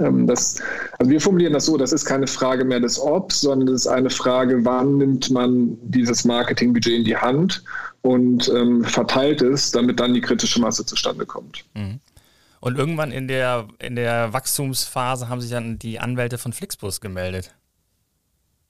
Ähm, 0.00 0.26
das, 0.26 0.60
also 0.98 1.10
wir 1.10 1.20
formulieren 1.20 1.52
das 1.52 1.66
so, 1.66 1.76
das 1.76 1.92
ist 1.92 2.04
keine 2.04 2.26
Frage 2.26 2.64
mehr 2.64 2.80
des 2.80 3.00
Obs, 3.00 3.40
sondern 3.40 3.68
es 3.68 3.82
ist 3.82 3.86
eine 3.86 4.10
Frage, 4.10 4.64
wann 4.64 4.98
nimmt 4.98 5.30
man 5.30 5.76
dieses 5.82 6.24
Marketingbudget 6.24 6.92
in 6.92 7.04
die 7.04 7.16
Hand 7.16 7.62
und 8.02 8.48
ähm, 8.48 8.84
verteilt 8.84 9.42
es, 9.42 9.70
damit 9.70 10.00
dann 10.00 10.14
die 10.14 10.20
kritische 10.20 10.60
Masse 10.60 10.84
zustande 10.84 11.26
kommt. 11.26 11.64
Mhm. 11.74 12.00
Und 12.60 12.76
irgendwann 12.76 13.12
in 13.12 13.28
der, 13.28 13.68
in 13.78 13.94
der 13.94 14.32
Wachstumsphase 14.32 15.28
haben 15.28 15.40
sich 15.40 15.50
dann 15.50 15.78
die 15.78 16.00
Anwälte 16.00 16.38
von 16.38 16.52
Flixbus 16.52 17.00
gemeldet. 17.00 17.54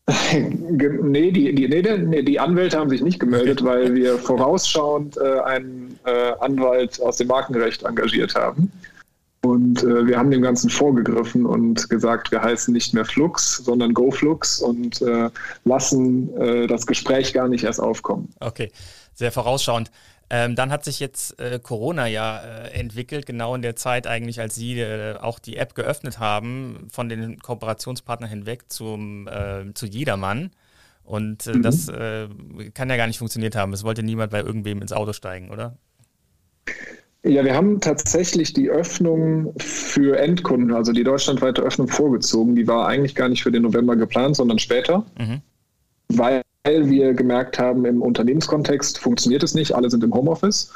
nee, 0.32 1.30
die, 1.30 1.54
die, 1.54 1.68
nee, 1.68 2.22
die 2.22 2.40
Anwälte 2.40 2.78
haben 2.78 2.88
sich 2.88 3.02
nicht 3.02 3.20
gemeldet, 3.20 3.62
weil 3.62 3.94
wir 3.94 4.18
vorausschauend 4.18 5.18
äh, 5.18 5.40
einen 5.40 5.98
äh, 6.04 6.32
Anwalt 6.40 7.00
aus 7.02 7.18
dem 7.18 7.28
Markenrecht 7.28 7.82
engagiert 7.82 8.34
haben. 8.34 8.72
Und 9.48 9.82
äh, 9.82 10.06
wir 10.06 10.18
haben 10.18 10.30
dem 10.30 10.42
Ganzen 10.42 10.68
vorgegriffen 10.68 11.46
und 11.46 11.88
gesagt, 11.88 12.30
wir 12.30 12.42
heißen 12.42 12.72
nicht 12.72 12.92
mehr 12.92 13.04
Flux, 13.04 13.56
sondern 13.56 13.94
GoFlux 13.94 14.60
und 14.60 15.00
äh, 15.00 15.30
lassen 15.64 16.36
äh, 16.36 16.66
das 16.66 16.86
Gespräch 16.86 17.32
gar 17.32 17.48
nicht 17.48 17.64
erst 17.64 17.80
aufkommen. 17.80 18.28
Okay, 18.40 18.70
sehr 19.14 19.32
vorausschauend. 19.32 19.90
Ähm, 20.30 20.54
dann 20.54 20.70
hat 20.70 20.84
sich 20.84 21.00
jetzt 21.00 21.40
äh, 21.40 21.58
Corona 21.58 22.06
ja 22.06 22.40
äh, 22.40 22.70
entwickelt, 22.72 23.24
genau 23.24 23.54
in 23.54 23.62
der 23.62 23.76
Zeit 23.76 24.06
eigentlich, 24.06 24.40
als 24.40 24.54
Sie 24.54 24.78
äh, 24.78 25.16
auch 25.16 25.38
die 25.38 25.56
App 25.56 25.74
geöffnet 25.74 26.18
haben, 26.18 26.86
von 26.92 27.08
den 27.08 27.38
Kooperationspartnern 27.38 28.28
hinweg 28.28 28.64
zum, 28.68 29.28
zu 29.74 29.86
Jedermann. 29.86 30.50
Und 31.04 31.46
mhm. 31.46 31.62
das 31.62 31.86
kann 31.86 32.90
ja 32.90 32.96
gar 32.98 33.06
nicht 33.06 33.18
funktioniert 33.18 33.56
haben. 33.56 33.72
Es 33.72 33.82
wollte 33.82 34.02
niemand 34.02 34.30
bei 34.30 34.40
irgendwem 34.40 34.82
ins 34.82 34.92
Auto 34.92 35.14
steigen, 35.14 35.48
oder? 35.48 35.78
Ja, 37.24 37.44
wir 37.44 37.54
haben 37.54 37.80
tatsächlich 37.80 38.52
die 38.52 38.70
Öffnung 38.70 39.52
für 39.58 40.18
Endkunden, 40.18 40.72
also 40.72 40.92
die 40.92 41.02
deutschlandweite 41.02 41.62
Öffnung 41.62 41.88
vorgezogen. 41.88 42.54
Die 42.54 42.68
war 42.68 42.86
eigentlich 42.86 43.14
gar 43.14 43.28
nicht 43.28 43.42
für 43.42 43.50
den 43.50 43.62
November 43.62 43.96
geplant, 43.96 44.36
sondern 44.36 44.58
später, 44.58 45.04
mhm. 45.18 45.42
weil 46.08 46.42
wir 46.64 47.14
gemerkt 47.14 47.58
haben, 47.58 47.84
im 47.86 48.02
Unternehmenskontext 48.02 48.98
funktioniert 48.98 49.42
es 49.42 49.54
nicht, 49.54 49.74
alle 49.74 49.90
sind 49.90 50.04
im 50.04 50.14
Homeoffice. 50.14 50.72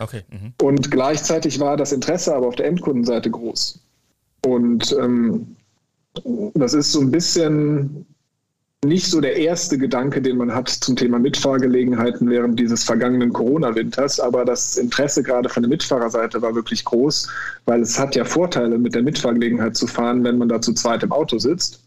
Okay. 0.00 0.22
Mhm. 0.30 0.52
Und 0.60 0.90
gleichzeitig 0.90 1.60
war 1.60 1.76
das 1.76 1.92
Interesse 1.92 2.34
aber 2.34 2.48
auf 2.48 2.56
der 2.56 2.66
Endkundenseite 2.66 3.30
groß. 3.30 3.78
Und 4.44 4.96
ähm, 5.00 5.56
das 6.54 6.74
ist 6.74 6.92
so 6.92 7.00
ein 7.00 7.10
bisschen 7.10 8.06
nicht 8.84 9.06
so 9.06 9.20
der 9.20 9.36
erste 9.36 9.78
Gedanke, 9.78 10.20
den 10.22 10.36
man 10.36 10.54
hat 10.54 10.68
zum 10.68 10.96
Thema 10.96 11.18
Mitfahrgelegenheiten 11.18 12.28
während 12.30 12.58
dieses 12.58 12.84
vergangenen 12.84 13.32
Corona-Winters. 13.32 14.20
Aber 14.20 14.44
das 14.44 14.76
Interesse 14.76 15.22
gerade 15.22 15.48
von 15.48 15.62
der 15.62 15.70
Mitfahrerseite 15.70 16.40
war 16.42 16.54
wirklich 16.54 16.84
groß, 16.84 17.28
weil 17.66 17.80
es 17.80 17.98
hat 17.98 18.14
ja 18.16 18.24
Vorteile, 18.24 18.78
mit 18.78 18.94
der 18.94 19.02
Mitfahrgelegenheit 19.02 19.76
zu 19.76 19.86
fahren, 19.86 20.24
wenn 20.24 20.38
man 20.38 20.48
da 20.48 20.60
zu 20.60 20.72
zweit 20.74 21.02
im 21.02 21.12
Auto 21.12 21.38
sitzt. 21.38 21.80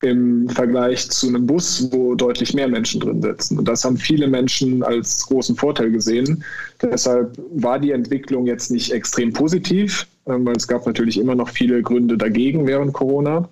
Im 0.00 0.48
Vergleich 0.48 1.10
zu 1.10 1.26
einem 1.26 1.44
Bus, 1.44 1.88
wo 1.90 2.14
deutlich 2.14 2.54
mehr 2.54 2.68
Menschen 2.68 3.00
drin 3.00 3.20
sitzen. 3.20 3.58
Und 3.58 3.66
das 3.66 3.84
haben 3.84 3.96
viele 3.96 4.28
Menschen 4.28 4.84
als 4.84 5.26
großen 5.26 5.56
Vorteil 5.56 5.90
gesehen. 5.90 6.44
Deshalb 6.80 7.36
war 7.50 7.80
die 7.80 7.90
Entwicklung 7.90 8.46
jetzt 8.46 8.70
nicht 8.70 8.92
extrem 8.92 9.32
positiv, 9.32 10.06
ähm, 10.26 10.46
weil 10.46 10.54
es 10.56 10.68
gab 10.68 10.86
natürlich 10.86 11.18
immer 11.18 11.34
noch 11.34 11.48
viele 11.48 11.82
Gründe 11.82 12.16
dagegen 12.16 12.66
während 12.66 12.92
Corona. 12.92 13.48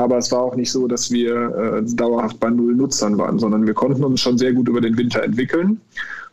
Aber 0.00 0.16
es 0.16 0.32
war 0.32 0.40
auch 0.40 0.56
nicht 0.56 0.72
so, 0.72 0.88
dass 0.88 1.10
wir 1.10 1.34
äh, 1.34 1.82
dauerhaft 1.94 2.40
bei 2.40 2.48
null 2.48 2.74
Nutzern 2.74 3.18
waren, 3.18 3.38
sondern 3.38 3.66
wir 3.66 3.74
konnten 3.74 4.02
uns 4.02 4.22
schon 4.22 4.38
sehr 4.38 4.54
gut 4.54 4.66
über 4.66 4.80
den 4.80 4.96
Winter 4.96 5.22
entwickeln. 5.22 5.78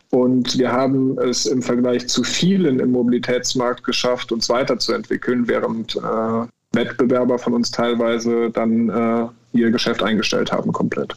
Und 0.08 0.58
wir 0.58 0.72
haben 0.72 1.18
es 1.18 1.44
im 1.44 1.60
Vergleich 1.60 2.08
zu 2.08 2.24
vielen 2.24 2.80
im 2.80 2.92
Mobilitätsmarkt 2.92 3.84
geschafft, 3.84 4.32
uns 4.32 4.48
weiterzuentwickeln, 4.48 5.46
während 5.48 5.96
äh, 5.96 6.46
Wettbewerber 6.72 7.38
von 7.38 7.52
uns 7.52 7.70
teilweise 7.70 8.48
dann 8.50 8.88
äh, 8.88 9.26
ihr 9.52 9.70
Geschäft 9.70 10.02
eingestellt 10.02 10.50
haben 10.50 10.72
komplett. 10.72 11.14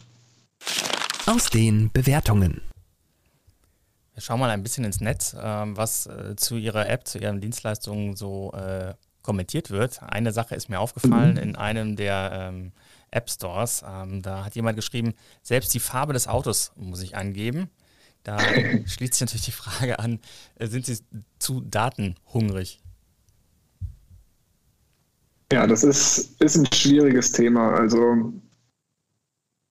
Aus 1.24 1.48
den 1.48 1.90
Bewertungen. 1.90 2.60
Wir 4.12 4.20
schauen 4.20 4.40
mal 4.40 4.50
ein 4.50 4.62
bisschen 4.62 4.84
ins 4.84 5.00
Netz, 5.00 5.34
ähm, 5.42 5.74
was 5.74 6.06
äh, 6.06 6.36
zu 6.36 6.56
Ihrer 6.56 6.86
App, 6.90 7.06
zu 7.06 7.16
Ihren 7.16 7.40
Dienstleistungen 7.40 8.14
so 8.14 8.52
äh, 8.52 8.92
kommentiert 9.22 9.70
wird. 9.70 10.02
Eine 10.02 10.32
Sache 10.32 10.54
ist 10.54 10.68
mir 10.68 10.80
aufgefallen 10.80 11.32
mhm. 11.32 11.42
in 11.42 11.56
einem 11.56 11.96
der 11.96 12.30
ähm, 12.32 12.72
App 13.10 13.30
Stores. 13.30 13.84
Ähm, 13.86 14.22
da 14.22 14.44
hat 14.44 14.54
jemand 14.54 14.76
geschrieben, 14.76 15.14
selbst 15.42 15.72
die 15.74 15.80
Farbe 15.80 16.12
des 16.12 16.28
Autos 16.28 16.72
muss 16.76 17.02
ich 17.02 17.16
angeben. 17.16 17.70
Da 18.24 18.38
schließt 18.86 19.14
sich 19.14 19.20
natürlich 19.20 19.44
die 19.44 19.52
Frage 19.52 19.98
an, 19.98 20.20
äh, 20.56 20.66
sind 20.66 20.86
Sie 20.86 20.98
zu 21.38 21.60
datenhungrig? 21.60 22.80
Ja, 25.52 25.66
das 25.66 25.84
ist, 25.84 26.40
ist 26.40 26.56
ein 26.56 26.66
schwieriges 26.72 27.32
Thema. 27.32 27.74
Also 27.74 28.32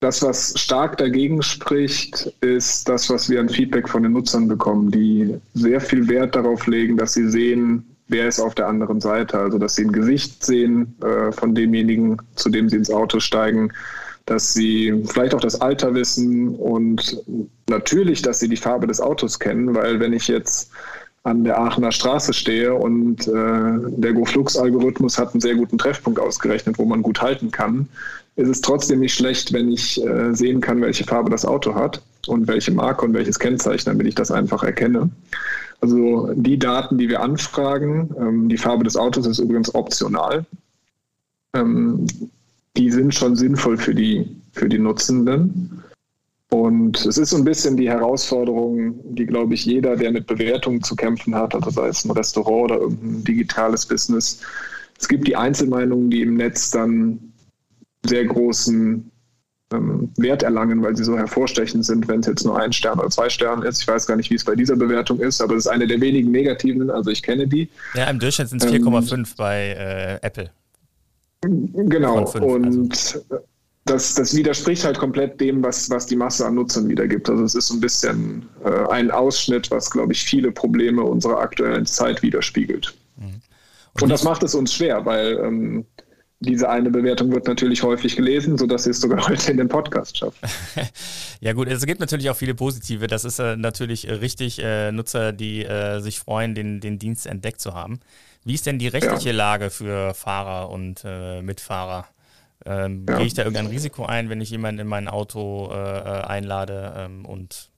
das, 0.02 0.22
was 0.22 0.54
stark 0.56 0.96
dagegen 0.98 1.42
spricht, 1.42 2.32
ist 2.40 2.88
das, 2.88 3.08
was 3.10 3.28
wir 3.28 3.40
an 3.40 3.48
Feedback 3.48 3.88
von 3.88 4.02
den 4.02 4.12
Nutzern 4.12 4.48
bekommen, 4.48 4.90
die 4.90 5.40
sehr 5.54 5.80
viel 5.80 6.06
Wert 6.08 6.34
darauf 6.34 6.66
legen, 6.66 6.96
dass 6.96 7.14
sie 7.14 7.28
sehen, 7.28 7.91
wer 8.12 8.28
ist 8.28 8.40
auf 8.40 8.54
der 8.54 8.68
anderen 8.68 9.00
Seite. 9.00 9.38
Also, 9.38 9.58
dass 9.58 9.74
sie 9.74 9.84
ein 9.84 9.92
Gesicht 9.92 10.44
sehen 10.44 10.94
äh, 11.02 11.32
von 11.32 11.54
demjenigen, 11.54 12.18
zu 12.36 12.50
dem 12.50 12.68
sie 12.68 12.76
ins 12.76 12.90
Auto 12.90 13.18
steigen, 13.20 13.72
dass 14.26 14.52
sie 14.52 15.02
vielleicht 15.06 15.34
auch 15.34 15.40
das 15.40 15.60
Alter 15.60 15.94
wissen 15.94 16.54
und 16.54 17.20
natürlich, 17.68 18.22
dass 18.22 18.38
sie 18.38 18.48
die 18.48 18.56
Farbe 18.56 18.86
des 18.86 19.00
Autos 19.00 19.38
kennen, 19.40 19.74
weil 19.74 19.98
wenn 19.98 20.12
ich 20.12 20.28
jetzt 20.28 20.70
an 21.24 21.44
der 21.44 21.58
Aachener 21.58 21.92
Straße 21.92 22.32
stehe 22.32 22.74
und 22.74 23.26
äh, 23.28 23.32
der 23.32 24.12
GoFlux-Algorithmus 24.12 25.18
hat 25.18 25.32
einen 25.32 25.40
sehr 25.40 25.54
guten 25.54 25.78
Treffpunkt 25.78 26.18
ausgerechnet, 26.18 26.78
wo 26.78 26.84
man 26.84 27.02
gut 27.02 27.20
halten 27.20 27.50
kann, 27.50 27.88
ist 28.36 28.48
es 28.48 28.60
trotzdem 28.60 29.00
nicht 29.00 29.14
schlecht, 29.14 29.52
wenn 29.52 29.70
ich 29.70 30.04
äh, 30.04 30.32
sehen 30.34 30.60
kann, 30.60 30.80
welche 30.80 31.04
Farbe 31.04 31.30
das 31.30 31.44
Auto 31.44 31.74
hat. 31.74 32.02
und 32.28 32.46
welche 32.46 32.70
Marke 32.70 33.04
und 33.04 33.14
welches 33.14 33.38
Kennzeichen, 33.38 33.86
damit 33.86 34.06
ich 34.06 34.14
das 34.14 34.30
einfach 34.30 34.62
erkenne. 34.62 35.10
Also 35.82 36.32
die 36.34 36.58
Daten, 36.58 36.96
die 36.96 37.08
wir 37.08 37.20
anfragen, 37.20 38.14
ähm, 38.16 38.48
die 38.48 38.56
Farbe 38.56 38.84
des 38.84 38.96
Autos 38.96 39.26
ist 39.26 39.40
übrigens 39.40 39.74
optional. 39.74 40.46
Ähm, 41.54 42.06
die 42.76 42.90
sind 42.90 43.14
schon 43.14 43.34
sinnvoll 43.36 43.76
für 43.76 43.94
die, 43.94 44.36
für 44.52 44.68
die 44.68 44.78
Nutzenden. 44.78 45.82
Und 46.50 47.04
es 47.04 47.18
ist 47.18 47.30
so 47.30 47.36
ein 47.36 47.44
bisschen 47.44 47.76
die 47.76 47.90
Herausforderung, 47.90 48.94
die, 49.14 49.26
glaube 49.26 49.54
ich, 49.54 49.64
jeder, 49.64 49.96
der 49.96 50.12
mit 50.12 50.26
Bewertungen 50.26 50.82
zu 50.82 50.94
kämpfen 50.94 51.34
hat, 51.34 51.54
also 51.54 51.70
sei 51.70 51.88
es 51.88 52.04
ein 52.04 52.10
Restaurant 52.12 52.70
oder 52.70 52.80
irgendein 52.82 53.24
digitales 53.24 53.84
Business, 53.86 54.40
es 55.00 55.08
gibt 55.08 55.26
die 55.26 55.34
Einzelmeinungen, 55.34 56.10
die 56.10 56.22
im 56.22 56.34
Netz 56.34 56.70
dann 56.70 57.18
sehr 58.04 58.24
großen 58.24 59.10
Wert 60.16 60.42
erlangen, 60.42 60.82
weil 60.82 60.96
sie 60.96 61.04
so 61.04 61.16
hervorstechend 61.16 61.84
sind, 61.84 62.08
wenn 62.08 62.20
es 62.20 62.26
jetzt 62.26 62.44
nur 62.44 62.58
ein 62.58 62.72
Stern 62.72 62.98
oder 62.98 63.10
zwei 63.10 63.28
Sterne 63.28 63.66
ist. 63.66 63.82
Ich 63.82 63.88
weiß 63.88 64.06
gar 64.06 64.16
nicht, 64.16 64.30
wie 64.30 64.34
es 64.34 64.44
bei 64.44 64.54
dieser 64.54 64.76
Bewertung 64.76 65.18
ist, 65.20 65.40
aber 65.40 65.54
es 65.54 65.66
ist 65.66 65.72
eine 65.72 65.86
der 65.86 66.00
wenigen 66.00 66.30
negativen, 66.30 66.90
also 66.90 67.10
ich 67.10 67.22
kenne 67.22 67.46
die. 67.46 67.68
Ja, 67.94 68.10
im 68.10 68.18
Durchschnitt 68.18 68.48
sind 68.48 68.62
es 68.62 68.70
4,5 68.70 69.14
ähm, 69.14 69.26
bei 69.36 69.68
äh, 69.70 70.26
Apple. 70.26 70.50
Genau, 71.42 72.24
5, 72.26 72.44
und 72.44 72.64
also. 72.64 73.44
das, 73.84 74.14
das 74.14 74.36
widerspricht 74.36 74.84
halt 74.84 74.98
komplett 74.98 75.40
dem, 75.40 75.62
was, 75.62 75.90
was 75.90 76.06
die 76.06 76.16
Masse 76.16 76.46
an 76.46 76.54
Nutzern 76.54 76.88
wiedergibt. 76.88 77.28
Also 77.28 77.44
es 77.44 77.54
ist 77.54 77.68
so 77.68 77.74
ein 77.74 77.80
bisschen 77.80 78.48
äh, 78.64 78.90
ein 78.90 79.10
Ausschnitt, 79.10 79.70
was, 79.70 79.90
glaube 79.90 80.12
ich, 80.12 80.22
viele 80.22 80.52
Probleme 80.52 81.02
unserer 81.02 81.38
aktuellen 81.38 81.86
Zeit 81.86 82.22
widerspiegelt. 82.22 82.94
Mhm. 83.16 83.40
Und, 83.94 84.02
und 84.02 84.08
das 84.08 84.22
macht 84.22 84.42
es 84.42 84.54
uns 84.54 84.72
schwer, 84.72 85.04
weil 85.04 85.38
ähm, 85.38 85.84
diese 86.42 86.68
eine 86.68 86.90
Bewertung 86.90 87.32
wird 87.32 87.46
natürlich 87.46 87.82
häufig 87.82 88.16
gelesen, 88.16 88.58
sodass 88.58 88.84
sie 88.84 88.90
es 88.90 89.00
sogar 89.00 89.26
heute 89.28 89.50
in 89.50 89.56
den 89.56 89.68
Podcast 89.68 90.18
schafft. 90.18 90.38
ja 91.40 91.52
gut, 91.52 91.68
es 91.68 91.84
gibt 91.86 92.00
natürlich 92.00 92.30
auch 92.30 92.36
viele 92.36 92.54
positive. 92.54 93.06
Das 93.06 93.24
ist 93.24 93.38
äh, 93.38 93.56
natürlich 93.56 94.08
äh, 94.08 94.14
richtig, 94.14 94.58
äh, 94.62 94.92
Nutzer, 94.92 95.32
die 95.32 95.64
äh, 95.64 96.00
sich 96.00 96.18
freuen, 96.18 96.54
den, 96.54 96.80
den 96.80 96.98
Dienst 96.98 97.26
entdeckt 97.26 97.60
zu 97.60 97.74
haben. 97.74 98.00
Wie 98.44 98.54
ist 98.54 98.66
denn 98.66 98.78
die 98.78 98.88
rechtliche 98.88 99.30
ja. 99.30 99.36
Lage 99.36 99.70
für 99.70 100.14
Fahrer 100.14 100.70
und 100.70 101.02
äh, 101.04 101.42
Mitfahrer? 101.42 102.06
Ähm, 102.64 103.06
ja. 103.08 103.16
Gehe 103.16 103.26
ich 103.26 103.34
da 103.34 103.42
irgendein 103.42 103.66
Risiko 103.66 104.04
ein, 104.04 104.28
wenn 104.28 104.40
ich 104.40 104.50
jemanden 104.50 104.80
in 104.80 104.86
mein 104.86 105.08
Auto 105.08 105.70
äh, 105.72 105.74
einlade 105.74 106.92
ähm, 106.96 107.24
und 107.24 107.70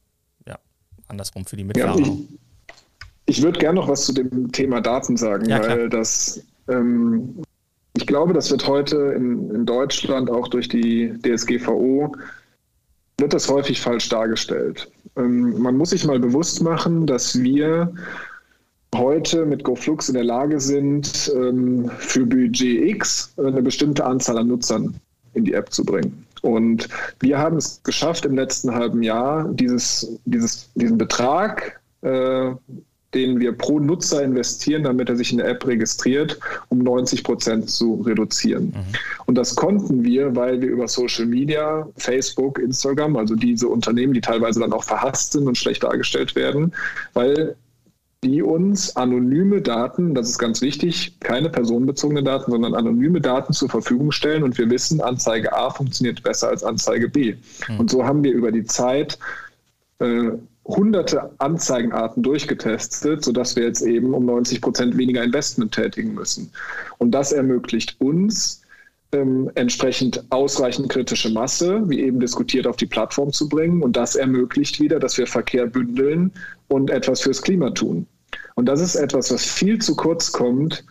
ja, 0.46 0.58
andersrum 1.06 1.44
für 1.44 1.56
die 1.56 1.64
Mitfahrer? 1.64 1.98
Ja, 1.98 2.06
ich, 2.06 3.36
ich 3.36 3.42
würde 3.42 3.58
gerne 3.58 3.80
noch 3.80 3.88
was 3.88 4.06
zu 4.06 4.12
dem 4.12 4.52
Thema 4.52 4.80
Daten 4.80 5.16
sagen, 5.16 5.48
weil 5.48 5.88
das 5.88 6.42
ähm, 6.68 7.42
ich 7.96 8.06
glaube, 8.06 8.32
das 8.32 8.50
wird 8.50 8.66
heute 8.66 8.96
in, 9.16 9.50
in 9.50 9.66
Deutschland 9.66 10.30
auch 10.30 10.48
durch 10.48 10.68
die 10.68 11.12
DSGVO 11.22 12.12
wird 13.18 13.32
das 13.32 13.48
häufig 13.48 13.80
falsch 13.80 14.08
dargestellt. 14.08 14.90
Ähm, 15.16 15.62
man 15.62 15.76
muss 15.76 15.90
sich 15.90 16.04
mal 16.04 16.18
bewusst 16.18 16.62
machen, 16.62 17.06
dass 17.06 17.40
wir 17.40 17.92
heute 18.94 19.46
mit 19.46 19.64
GoFlux 19.64 20.08
in 20.08 20.14
der 20.14 20.24
Lage 20.24 20.60
sind, 20.60 21.32
ähm, 21.34 21.90
für 21.98 22.26
Budget 22.26 22.88
X 22.88 23.32
eine 23.36 23.62
bestimmte 23.62 24.04
Anzahl 24.04 24.38
an 24.38 24.48
Nutzern 24.48 24.94
in 25.34 25.44
die 25.44 25.52
App 25.52 25.72
zu 25.72 25.84
bringen. 25.84 26.26
Und 26.42 26.88
wir 27.20 27.38
haben 27.38 27.56
es 27.56 27.82
geschafft, 27.82 28.24
im 28.24 28.34
letzten 28.34 28.74
halben 28.74 29.02
Jahr 29.02 29.48
dieses, 29.48 30.18
dieses, 30.24 30.70
diesen 30.74 30.98
Betrag 30.98 31.80
äh, 32.02 32.52
den 33.14 33.40
wir 33.40 33.52
pro 33.52 33.80
Nutzer 33.80 34.22
investieren, 34.22 34.84
damit 34.84 35.08
er 35.08 35.16
sich 35.16 35.32
in 35.32 35.38
der 35.38 35.48
App 35.48 35.66
registriert, 35.66 36.38
um 36.68 36.78
90 36.78 37.24
Prozent 37.24 37.70
zu 37.70 38.02
reduzieren. 38.06 38.66
Mhm. 38.66 38.94
Und 39.26 39.36
das 39.36 39.54
konnten 39.54 40.04
wir, 40.04 40.34
weil 40.36 40.60
wir 40.60 40.68
über 40.68 40.88
Social 40.88 41.26
Media, 41.26 41.88
Facebook, 41.96 42.58
Instagram, 42.58 43.16
also 43.16 43.34
diese 43.34 43.68
Unternehmen, 43.68 44.14
die 44.14 44.20
teilweise 44.20 44.60
dann 44.60 44.72
auch 44.72 44.84
verhasst 44.84 45.32
sind 45.32 45.46
und 45.46 45.56
schlecht 45.56 45.84
dargestellt 45.84 46.34
werden, 46.34 46.72
weil 47.12 47.56
die 48.24 48.42
uns 48.42 48.96
anonyme 48.96 49.60
Daten, 49.60 50.14
das 50.14 50.30
ist 50.30 50.38
ganz 50.38 50.62
wichtig, 50.62 51.20
keine 51.20 51.50
personenbezogene 51.50 52.22
Daten, 52.22 52.50
sondern 52.50 52.74
anonyme 52.74 53.20
Daten 53.20 53.52
zur 53.52 53.68
Verfügung 53.68 54.12
stellen. 54.12 54.42
Und 54.42 54.56
wir 54.56 54.70
wissen, 54.70 55.00
Anzeige 55.02 55.52
A 55.52 55.70
funktioniert 55.70 56.22
besser 56.22 56.48
als 56.48 56.64
Anzeige 56.64 57.08
B. 57.08 57.36
Mhm. 57.68 57.80
Und 57.80 57.90
so 57.90 58.04
haben 58.04 58.24
wir 58.24 58.32
über 58.32 58.50
die 58.50 58.64
Zeit 58.64 59.18
äh, 59.98 60.30
hunderte 60.64 61.30
Anzeigenarten 61.38 62.22
durchgetestet, 62.22 63.24
sodass 63.24 63.54
wir 63.56 63.64
jetzt 63.64 63.82
eben 63.82 64.14
um 64.14 64.24
90 64.24 64.60
Prozent 64.60 64.96
weniger 64.96 65.22
Investment 65.22 65.72
tätigen 65.72 66.14
müssen. 66.14 66.50
Und 66.98 67.10
das 67.10 67.32
ermöglicht 67.32 67.96
uns, 68.00 68.62
ähm, 69.12 69.50
entsprechend 69.54 70.24
ausreichend 70.30 70.88
kritische 70.88 71.30
Masse, 71.30 71.82
wie 71.88 72.00
eben 72.00 72.18
diskutiert, 72.18 72.66
auf 72.66 72.76
die 72.76 72.86
Plattform 72.86 73.32
zu 73.32 73.48
bringen. 73.48 73.82
Und 73.82 73.96
das 73.96 74.16
ermöglicht 74.16 74.80
wieder, 74.80 74.98
dass 74.98 75.18
wir 75.18 75.26
Verkehr 75.26 75.66
bündeln 75.66 76.32
und 76.68 76.90
etwas 76.90 77.20
fürs 77.20 77.42
Klima 77.42 77.70
tun. 77.70 78.06
Und 78.54 78.66
das 78.66 78.80
ist 78.80 78.96
etwas, 78.96 79.32
was 79.32 79.44
viel 79.44 79.80
zu 79.80 79.94
kurz 79.94 80.32
kommt 80.32 80.84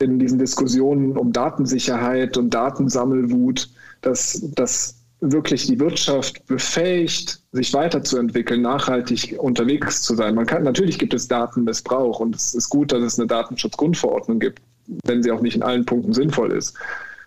in 0.00 0.18
diesen 0.18 0.38
Diskussionen 0.38 1.16
um 1.16 1.32
Datensicherheit 1.32 2.36
und 2.36 2.50
Datensammelwut, 2.50 3.68
dass, 4.00 4.40
dass 4.54 4.97
wirklich 5.20 5.66
die 5.66 5.80
Wirtschaft 5.80 6.46
befähigt, 6.46 7.40
sich 7.52 7.72
weiterzuentwickeln, 7.72 8.62
nachhaltig 8.62 9.36
unterwegs 9.38 10.02
zu 10.02 10.14
sein. 10.14 10.34
Man 10.34 10.46
kann, 10.46 10.62
natürlich 10.62 10.98
gibt 10.98 11.14
es 11.14 11.26
Datenmissbrauch 11.26 12.20
und 12.20 12.36
es 12.36 12.54
ist 12.54 12.68
gut, 12.68 12.92
dass 12.92 13.02
es 13.02 13.18
eine 13.18 13.26
Datenschutzgrundverordnung 13.26 14.38
gibt, 14.38 14.62
wenn 15.04 15.22
sie 15.22 15.32
auch 15.32 15.40
nicht 15.40 15.56
in 15.56 15.62
allen 15.62 15.84
Punkten 15.84 16.12
sinnvoll 16.12 16.52
ist. 16.52 16.76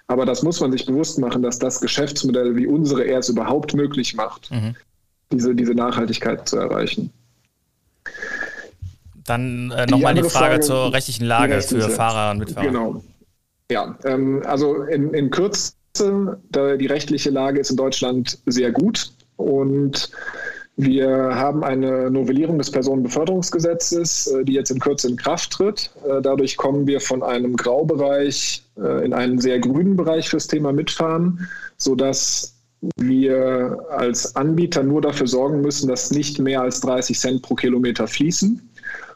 Aber 0.07 0.25
das 0.25 0.43
muss 0.43 0.59
man 0.59 0.71
sich 0.71 0.85
bewusst 0.85 1.19
machen, 1.19 1.41
dass 1.41 1.59
das 1.59 1.79
Geschäftsmodell 1.81 2.55
wie 2.55 2.67
unsere 2.67 3.03
erst 3.03 3.29
überhaupt 3.29 3.73
möglich 3.73 4.13
macht, 4.13 4.51
mhm. 4.51 4.75
diese, 5.31 5.55
diese 5.55 5.73
Nachhaltigkeit 5.73 6.47
zu 6.47 6.57
erreichen. 6.57 7.11
Dann 9.25 9.71
äh, 9.71 9.85
nochmal 9.85 10.15
die, 10.15 10.21
die 10.21 10.29
Frage, 10.29 10.55
Frage, 10.55 10.59
zur 10.61 10.93
rechtlichen 10.93 11.25
Lage 11.25 11.61
für 11.61 11.89
Fahrer 11.89 12.31
und 12.31 12.39
Mitfahrer. 12.39 12.67
Genau. 12.67 13.03
Ja, 13.69 13.97
ähm, 14.03 14.41
also 14.45 14.83
in, 14.83 15.13
in 15.13 15.29
Kürze 15.29 15.73
die 15.99 16.85
rechtliche 16.85 17.29
Lage 17.29 17.59
ist 17.59 17.69
in 17.69 17.77
Deutschland 17.77 18.39
sehr 18.45 18.71
gut 18.71 19.11
und 19.35 20.11
wir 20.77 21.35
haben 21.35 21.63
eine 21.63 22.09
Novellierung 22.09 22.57
des 22.57 22.71
Personenbeförderungsgesetzes, 22.71 24.27
äh, 24.27 24.43
die 24.43 24.53
jetzt 24.53 24.71
in 24.71 24.79
Kürze 24.79 25.09
in 25.09 25.15
Kraft 25.15 25.51
tritt. 25.51 25.91
Äh, 26.03 26.21
dadurch 26.21 26.57
kommen 26.57 26.87
wir 26.87 26.99
von 27.01 27.21
einem 27.23 27.55
Graubereich 27.55 28.63
äh, 28.77 29.05
in 29.05 29.13
einen 29.13 29.39
sehr 29.39 29.59
grünen 29.59 29.95
Bereich 29.95 30.29
fürs 30.29 30.47
Thema 30.47 30.71
Mitfahren, 30.71 31.47
sodass 31.77 32.55
wir 32.95 33.85
als 33.91 34.35
Anbieter 34.35 34.81
nur 34.81 35.01
dafür 35.01 35.27
sorgen 35.27 35.61
müssen, 35.61 35.87
dass 35.87 36.09
nicht 36.09 36.39
mehr 36.39 36.61
als 36.61 36.81
30 36.81 37.19
Cent 37.19 37.41
pro 37.43 37.53
Kilometer 37.53 38.07
fließen. 38.07 38.67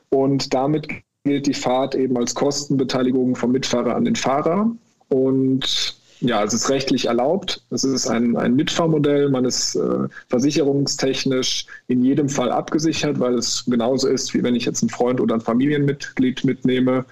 Und 0.10 0.54
damit 0.54 0.88
gilt 1.24 1.48
die 1.48 1.56
Fahrt 1.56 1.96
eben 1.96 2.16
als 2.16 2.36
Kostenbeteiligung 2.36 3.36
vom 3.36 3.52
Mitfahrer 3.52 3.96
an 3.96 4.06
den 4.06 4.16
Fahrer. 4.16 4.70
Und 5.10 5.98
ja, 6.22 6.44
es 6.44 6.54
ist 6.54 6.70
rechtlich 6.70 7.06
erlaubt. 7.06 7.62
Es 7.72 7.84
ist 7.84 8.08
ein, 8.08 8.38
ein 8.38 8.56
Mitfahrmodell. 8.56 9.30
Man 9.30 9.46
ist 9.46 9.76
äh, 9.76 10.08
versicherungstechnisch 10.30 11.66
in 11.88 12.04
jedem 12.04 12.30
Fall 12.30 12.52
abgesichert, 12.52 13.20
weil 13.20 13.36
es 13.36 13.66
genauso 13.66 14.08
ist, 14.08 14.34
wie 14.34 14.44
wenn 14.44 14.56
ich 14.56 14.66
jetzt 14.66 14.82
einen 14.82 14.90
Freund 14.90 15.20
oder 15.20 15.36
ein 15.36 15.42
Familienmitglied 15.42 16.44
mitnehme. 16.44 17.06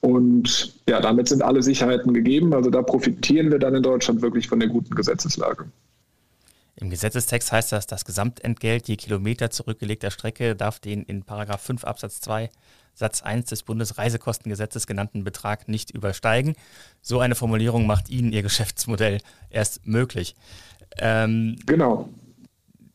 Und 0.00 0.74
ja, 0.88 1.00
damit 1.00 1.28
sind 1.28 1.42
alle 1.42 1.62
Sicherheiten 1.62 2.12
gegeben. 2.12 2.52
Also 2.52 2.70
da 2.70 2.82
profitieren 2.82 3.50
wir 3.50 3.58
dann 3.58 3.74
in 3.74 3.82
Deutschland 3.82 4.20
wirklich 4.20 4.48
von 4.48 4.60
der 4.60 4.68
guten 4.68 4.94
Gesetzeslage. 4.94 5.64
Im 6.76 6.90
Gesetzestext 6.90 7.52
heißt 7.52 7.70
das, 7.72 7.86
das 7.86 8.04
Gesamtentgelt 8.04 8.88
je 8.88 8.96
Kilometer 8.96 9.50
zurückgelegter 9.50 10.10
Strecke 10.10 10.56
darf 10.56 10.80
den 10.80 11.04
in 11.04 11.22
Paragraph 11.22 11.62
5 11.62 11.84
Absatz 11.84 12.20
2 12.22 12.50
Satz 12.94 13.22
1 13.22 13.46
des 13.46 13.62
Bundesreisekostengesetzes 13.62 14.86
genannten 14.86 15.24
Betrag 15.24 15.68
nicht 15.68 15.90
übersteigen. 15.90 16.54
So 17.00 17.20
eine 17.20 17.34
Formulierung 17.34 17.86
macht 17.86 18.10
Ihnen 18.10 18.32
Ihr 18.32 18.42
Geschäftsmodell 18.42 19.18
erst 19.50 19.86
möglich. 19.86 20.34
Ähm, 20.98 21.56
genau. 21.66 22.08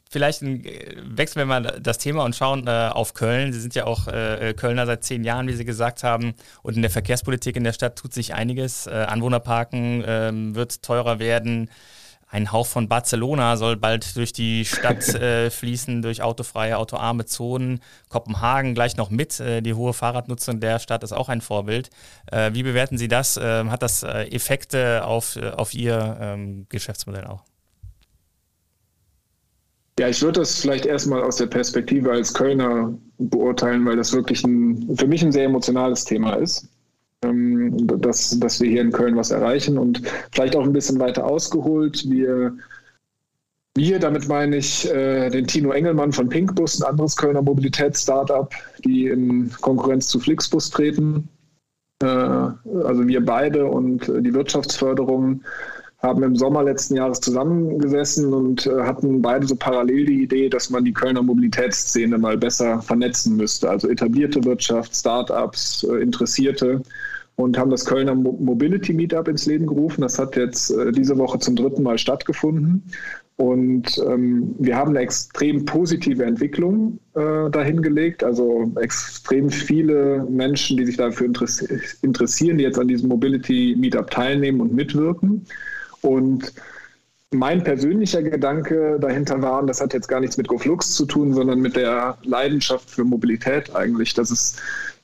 Vielleicht 0.10 0.41
wechseln 0.41 1.41
wir 1.41 1.45
mal 1.45 1.62
das 1.81 1.97
Thema 1.97 2.23
und 2.23 2.36
schauen 2.36 2.65
äh, 2.65 2.89
auf 2.91 3.13
Köln. 3.13 3.51
Sie 3.51 3.60
sind 3.60 3.75
ja 3.75 3.86
auch 3.86 4.07
äh, 4.07 4.53
Kölner 4.55 4.86
seit 4.86 5.03
zehn 5.03 5.25
Jahren, 5.25 5.47
wie 5.47 5.53
Sie 5.53 5.65
gesagt 5.65 6.03
haben. 6.03 6.33
Und 6.63 6.75
in 6.75 6.81
der 6.81 6.91
Verkehrspolitik 6.91 7.57
in 7.57 7.65
der 7.65 7.73
Stadt 7.73 7.97
tut 7.97 8.13
sich 8.13 8.33
einiges. 8.33 8.88
Äh, 8.88 8.91
Anwohnerparken 8.91 10.03
ähm, 10.07 10.55
wird 10.55 10.81
teurer 10.81 11.19
werden. 11.19 11.69
Ein 12.29 12.51
Hauch 12.51 12.67
von 12.67 12.89
Barcelona 12.89 13.55
soll 13.55 13.77
bald 13.77 14.17
durch 14.17 14.33
die 14.33 14.65
Stadt 14.65 15.07
äh, 15.15 15.49
fließen, 15.49 16.01
durch 16.01 16.21
autofreie, 16.21 16.78
autoarme 16.78 17.25
Zonen. 17.25 17.80
Kopenhagen 18.09 18.73
gleich 18.73 18.97
noch 18.97 19.09
mit. 19.09 19.39
Äh, 19.39 19.61
die 19.61 19.73
hohe 19.73 19.93
Fahrradnutzung 19.93 20.59
der 20.59 20.80
Stadt 20.80 21.03
ist 21.03 21.13
auch 21.13 21.30
ein 21.30 21.39
Vorbild. 21.39 21.89
Äh, 22.30 22.53
wie 22.53 22.63
bewerten 22.63 22.97
Sie 22.97 23.07
das? 23.07 23.39
Ähm, 23.41 23.71
hat 23.71 23.82
das 23.82 24.03
äh, 24.03 24.23
Effekte 24.23 25.05
auf, 25.05 25.38
äh, 25.38 25.51
auf 25.51 25.73
Ihr 25.73 26.17
ähm, 26.19 26.65
Geschäftsmodell 26.67 27.25
auch? 27.25 27.43
Ja, 29.99 30.09
ich 30.09 30.21
würde 30.21 30.41
das 30.41 30.59
vielleicht 30.59 30.86
erstmal 30.86 31.23
aus 31.23 31.38
der 31.38 31.47
Perspektive 31.47 32.11
als 32.11 32.34
Kölner 32.34 32.93
beurteilen, 33.17 33.84
weil 33.86 33.95
das 33.95 34.13
wirklich 34.13 34.43
ein, 34.43 34.95
für 34.95 35.07
mich 35.07 35.23
ein 35.23 35.32
sehr 35.32 35.45
emotionales 35.45 36.03
Thema 36.03 36.34
ist. 36.34 36.67
Ähm, 37.30 37.88
dass, 38.01 38.39
dass 38.39 38.59
wir 38.61 38.69
hier 38.69 38.82
in 38.82 38.91
Köln 38.91 39.15
was 39.15 39.32
erreichen 39.32 39.78
und 39.78 40.01
vielleicht 40.32 40.55
auch 40.55 40.63
ein 40.63 40.73
bisschen 40.73 40.99
weiter 40.99 41.25
ausgeholt. 41.25 42.09
Wir 42.09 42.53
Wir, 43.78 43.99
damit 43.99 44.28
meine 44.28 44.57
ich 44.57 44.89
äh, 44.89 45.30
den 45.30 45.45
Tino 45.45 45.71
Engelmann 45.71 46.11
von 46.11 46.30
Pinkbus, 46.30 46.82
ein 46.82 46.89
anderes 46.89 47.15
Kölner 47.15 47.43
Mobilitätsstartup, 47.43 48.51
die 48.84 49.05
in 49.05 49.51
Konkurrenz 49.61 50.07
zu 50.07 50.19
Flixbus 50.19 50.71
treten. 50.71 51.30
Äh, 52.01 52.07
also 52.07 53.07
wir 53.07 53.23
beide 53.23 53.67
und 53.67 54.09
äh, 54.09 54.19
die 54.23 54.34
Wirtschaftsförderung 54.34 55.43
haben 55.99 56.23
im 56.23 56.36
Sommer 56.36 56.63
letzten 56.63 56.95
Jahres 56.95 57.19
zusammengesessen 57.21 58.34
und 58.34 58.65
äh, 58.65 58.82
hatten 58.82 59.21
beide 59.21 59.45
so 59.45 59.55
parallel 59.55 60.05
die 60.05 60.23
Idee, 60.23 60.49
dass 60.49 60.71
man 60.71 60.84
die 60.84 60.93
Kölner 60.93 61.21
Mobilitätsszene 61.21 62.17
mal 62.17 62.38
besser 62.38 62.82
vernetzen 62.82 63.36
müsste. 63.36 63.69
Also 63.69 63.89
etablierte 63.89 64.43
Wirtschaft, 64.43 64.95
Startups, 64.95 65.84
äh, 65.84 66.01
Interessierte 66.01 66.82
und 67.38 67.57
haben 67.57 67.69
das 67.69 67.85
Kölner 67.85 68.15
Mobility 68.15 68.93
Meetup 68.93 69.27
ins 69.27 69.45
Leben 69.45 69.67
gerufen. 69.67 70.01
Das 70.01 70.17
hat 70.17 70.35
jetzt 70.35 70.71
äh, 70.71 70.91
diese 70.91 71.17
Woche 71.17 71.38
zum 71.38 71.55
dritten 71.55 71.83
Mal 71.83 71.99
stattgefunden. 71.99 72.83
Und 73.35 73.99
ähm, 73.99 74.55
wir 74.57 74.75
haben 74.75 74.89
eine 74.89 75.01
extrem 75.01 75.63
positive 75.63 76.25
Entwicklung 76.25 76.99
äh, 77.13 77.51
dahingelegt. 77.51 78.23
Also 78.23 78.71
extrem 78.81 79.51
viele 79.51 80.25
Menschen, 80.27 80.77
die 80.77 80.88
sich 80.88 80.97
dafür 80.97 81.27
interessieren, 82.01 82.57
die 82.57 82.63
jetzt 82.63 82.79
an 82.79 82.88
diesem 82.88 83.09
Mobility 83.09 83.75
Meetup 83.77 84.09
teilnehmen 84.09 84.59
und 84.59 84.73
mitwirken. 84.73 85.45
Und 86.01 86.51
mein 87.31 87.63
persönlicher 87.63 88.23
Gedanke 88.23 88.97
dahinter 88.99 89.39
war, 89.43 89.61
und 89.61 89.67
das 89.67 89.79
hat 89.79 89.93
jetzt 89.93 90.07
gar 90.07 90.21
nichts 90.21 90.38
mit 90.38 90.47
GoFlux 90.47 90.95
zu 90.95 91.05
tun, 91.05 91.33
sondern 91.33 91.59
mit 91.59 91.75
der 91.75 92.17
Leidenschaft 92.23 92.89
für 92.89 93.03
Mobilität 93.03 93.75
eigentlich, 93.75 94.15
dass 94.15 94.31
es 94.31 94.55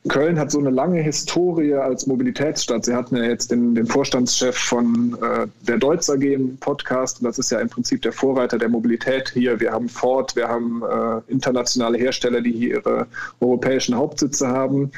Köln 0.10 0.38
hat 0.38 0.52
so 0.52 0.60
eine 0.60 0.70
lange 0.70 1.02
Historie 1.02 1.76
als 1.76 2.08
Mobilitätsstadt. 2.08 2.84
Sie 2.84 2.94
hatten 2.94 3.16
ja 3.16 3.24
jetzt 3.24 3.52
den, 3.52 3.74
den 3.74 3.88
Vorstandschef 3.88 4.58
von 4.58 5.18
äh, 5.22 5.48
der 5.66 5.78
Deutz 5.78 6.10
AG 6.10 6.22
im 6.22 6.58
Podcast. 6.58 7.22
Und 7.22 7.26
das 7.26 7.40
ist 7.40 7.52
ja 7.52 7.60
im 7.60 7.70
Prinzip 7.70 8.02
der 8.02 8.12
Vorreiter 8.12 8.58
der 8.58 8.68
Mobilität 8.68 9.30
hier. 9.30 9.60
Wir 9.62 9.72
haben 9.72 9.88
Ford, 9.88 10.36
wir 10.36 10.50
haben 10.50 10.84
äh, 10.84 11.32
internationale 11.32 11.98
Hersteller, 11.98 12.42
die 12.42 12.52
hier 12.52 12.70
ihre 12.76 13.08
europäischen 13.40 13.96
Hauptsitze 13.96 14.48
haben. 14.48 14.92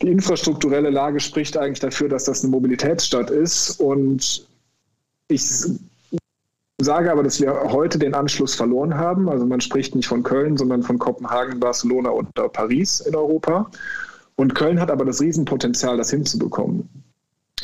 Die 0.00 0.08
infrastrukturelle 0.08 0.88
Lage 0.88 1.20
spricht 1.20 1.58
eigentlich 1.58 1.80
dafür, 1.80 2.08
dass 2.08 2.24
das 2.24 2.42
eine 2.42 2.50
Mobilitätsstadt 2.52 3.30
ist. 3.30 3.80
Und 3.80 4.46
ich 5.28 5.44
sage 6.80 7.12
aber, 7.12 7.22
dass 7.22 7.38
wir 7.38 7.52
heute 7.70 7.98
den 7.98 8.14
Anschluss 8.14 8.54
verloren 8.54 8.94
haben. 8.96 9.28
Also 9.28 9.44
man 9.44 9.60
spricht 9.60 9.94
nicht 9.94 10.08
von 10.08 10.22
Köln, 10.22 10.56
sondern 10.56 10.82
von 10.82 10.98
Kopenhagen, 10.98 11.60
Barcelona 11.60 12.08
und 12.08 12.32
Paris 12.52 13.00
in 13.00 13.14
Europa. 13.14 13.70
Und 14.42 14.56
Köln 14.56 14.80
hat 14.80 14.90
aber 14.90 15.04
das 15.04 15.20
Riesenpotenzial, 15.20 15.96
das 15.96 16.10
hinzubekommen. 16.10 17.01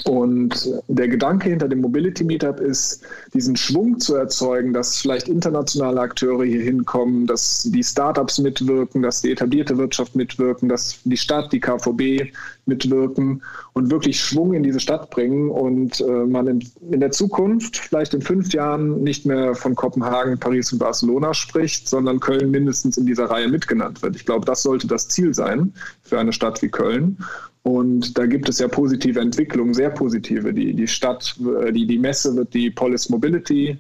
Und 0.05 0.71
der 0.89 1.09
Gedanke 1.09 1.49
hinter 1.49 1.69
dem 1.69 1.81
Mobility 1.81 2.25
Meetup 2.25 2.61
ist, 2.61 3.03
diesen 3.35 3.57
Schwung 3.57 3.99
zu 3.99 4.15
erzeugen, 4.15 4.73
dass 4.73 4.99
vielleicht 4.99 5.29
internationale 5.29 6.01
Akteure 6.01 6.45
hier 6.45 6.63
hinkommen, 6.63 7.27
dass 7.27 7.63
die 7.65 7.83
Startups 7.83 8.39
mitwirken, 8.39 9.03
dass 9.03 9.23
die 9.23 9.33
etablierte 9.33 9.77
Wirtschaft 9.77 10.15
mitwirken, 10.15 10.69
dass 10.69 11.01
die 11.05 11.17
Stadt, 11.17 11.53
die 11.53 11.61
KVB 11.61 12.33
mitwirken 12.67 13.43
und 13.73 13.91
wirklich 13.91 14.21
Schwung 14.21 14.53
in 14.53 14.63
diese 14.63 14.81
Stadt 14.81 15.11
bringen 15.11 15.51
und 15.51 16.01
äh, 16.01 16.05
man 16.05 16.47
in, 16.47 16.69
in 16.91 17.01
der 17.01 17.11
Zukunft, 17.11 17.79
vielleicht 17.79 18.15
in 18.15 18.23
fünf 18.23 18.53
Jahren, 18.53 19.03
nicht 19.03 19.27
mehr 19.27 19.55
von 19.55 19.75
Kopenhagen, 19.75 20.39
Paris 20.39 20.73
und 20.73 20.79
Barcelona 20.79 21.35
spricht, 21.35 21.89
sondern 21.89 22.21
Köln 22.21 22.51
mindestens 22.51 22.97
in 22.97 23.07
dieser 23.07 23.27
Reihe 23.27 23.49
mitgenannt 23.49 24.03
wird. 24.03 24.17
Ich 24.17 24.27
glaube, 24.27 24.47
das 24.47 24.63
sollte 24.63 24.87
das 24.87 25.09
Ziel 25.09 25.35
sein 25.35 25.73
für 26.03 26.19
eine 26.19 26.33
Stadt 26.33 26.63
wie 26.63 26.69
Köln. 26.69 27.19
Und 27.69 28.17
da 28.17 28.25
gibt 28.25 28.49
es 28.49 28.61
ja 28.61 28.67
positive 28.67 29.21
Entwicklungen, 29.21 29.75
sehr 29.75 29.91
positive. 29.91 30.55
Die, 30.55 30.73
die 30.73 30.89
Stadt, 30.89 31.37
äh, 31.61 31.71
die, 31.71 31.87
die 31.87 31.99
Messe 31.99 32.35
wird 32.35 32.55
die 32.55 32.71
Polis 32.71 33.11
Mobility, 33.11 33.77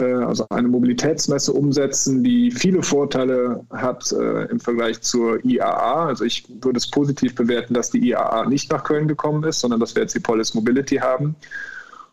äh, 0.00 0.04
also 0.06 0.46
eine 0.48 0.68
Mobilitätsmesse 0.68 1.52
umsetzen, 1.52 2.24
die 2.24 2.50
viele 2.50 2.82
Vorteile 2.82 3.62
hat 3.68 4.10
äh, 4.12 4.44
im 4.46 4.58
Vergleich 4.58 5.02
zur 5.02 5.44
IAA. 5.44 6.06
Also 6.06 6.24
ich 6.24 6.46
würde 6.62 6.78
es 6.78 6.90
positiv 6.90 7.34
bewerten, 7.34 7.74
dass 7.74 7.90
die 7.90 8.08
IAA 8.08 8.46
nicht 8.46 8.72
nach 8.72 8.84
Köln 8.84 9.06
gekommen 9.06 9.44
ist, 9.44 9.60
sondern 9.60 9.80
dass 9.80 9.94
wir 9.94 10.00
jetzt 10.00 10.14
die 10.14 10.20
Polis 10.20 10.54
Mobility 10.54 10.96
haben. 10.96 11.36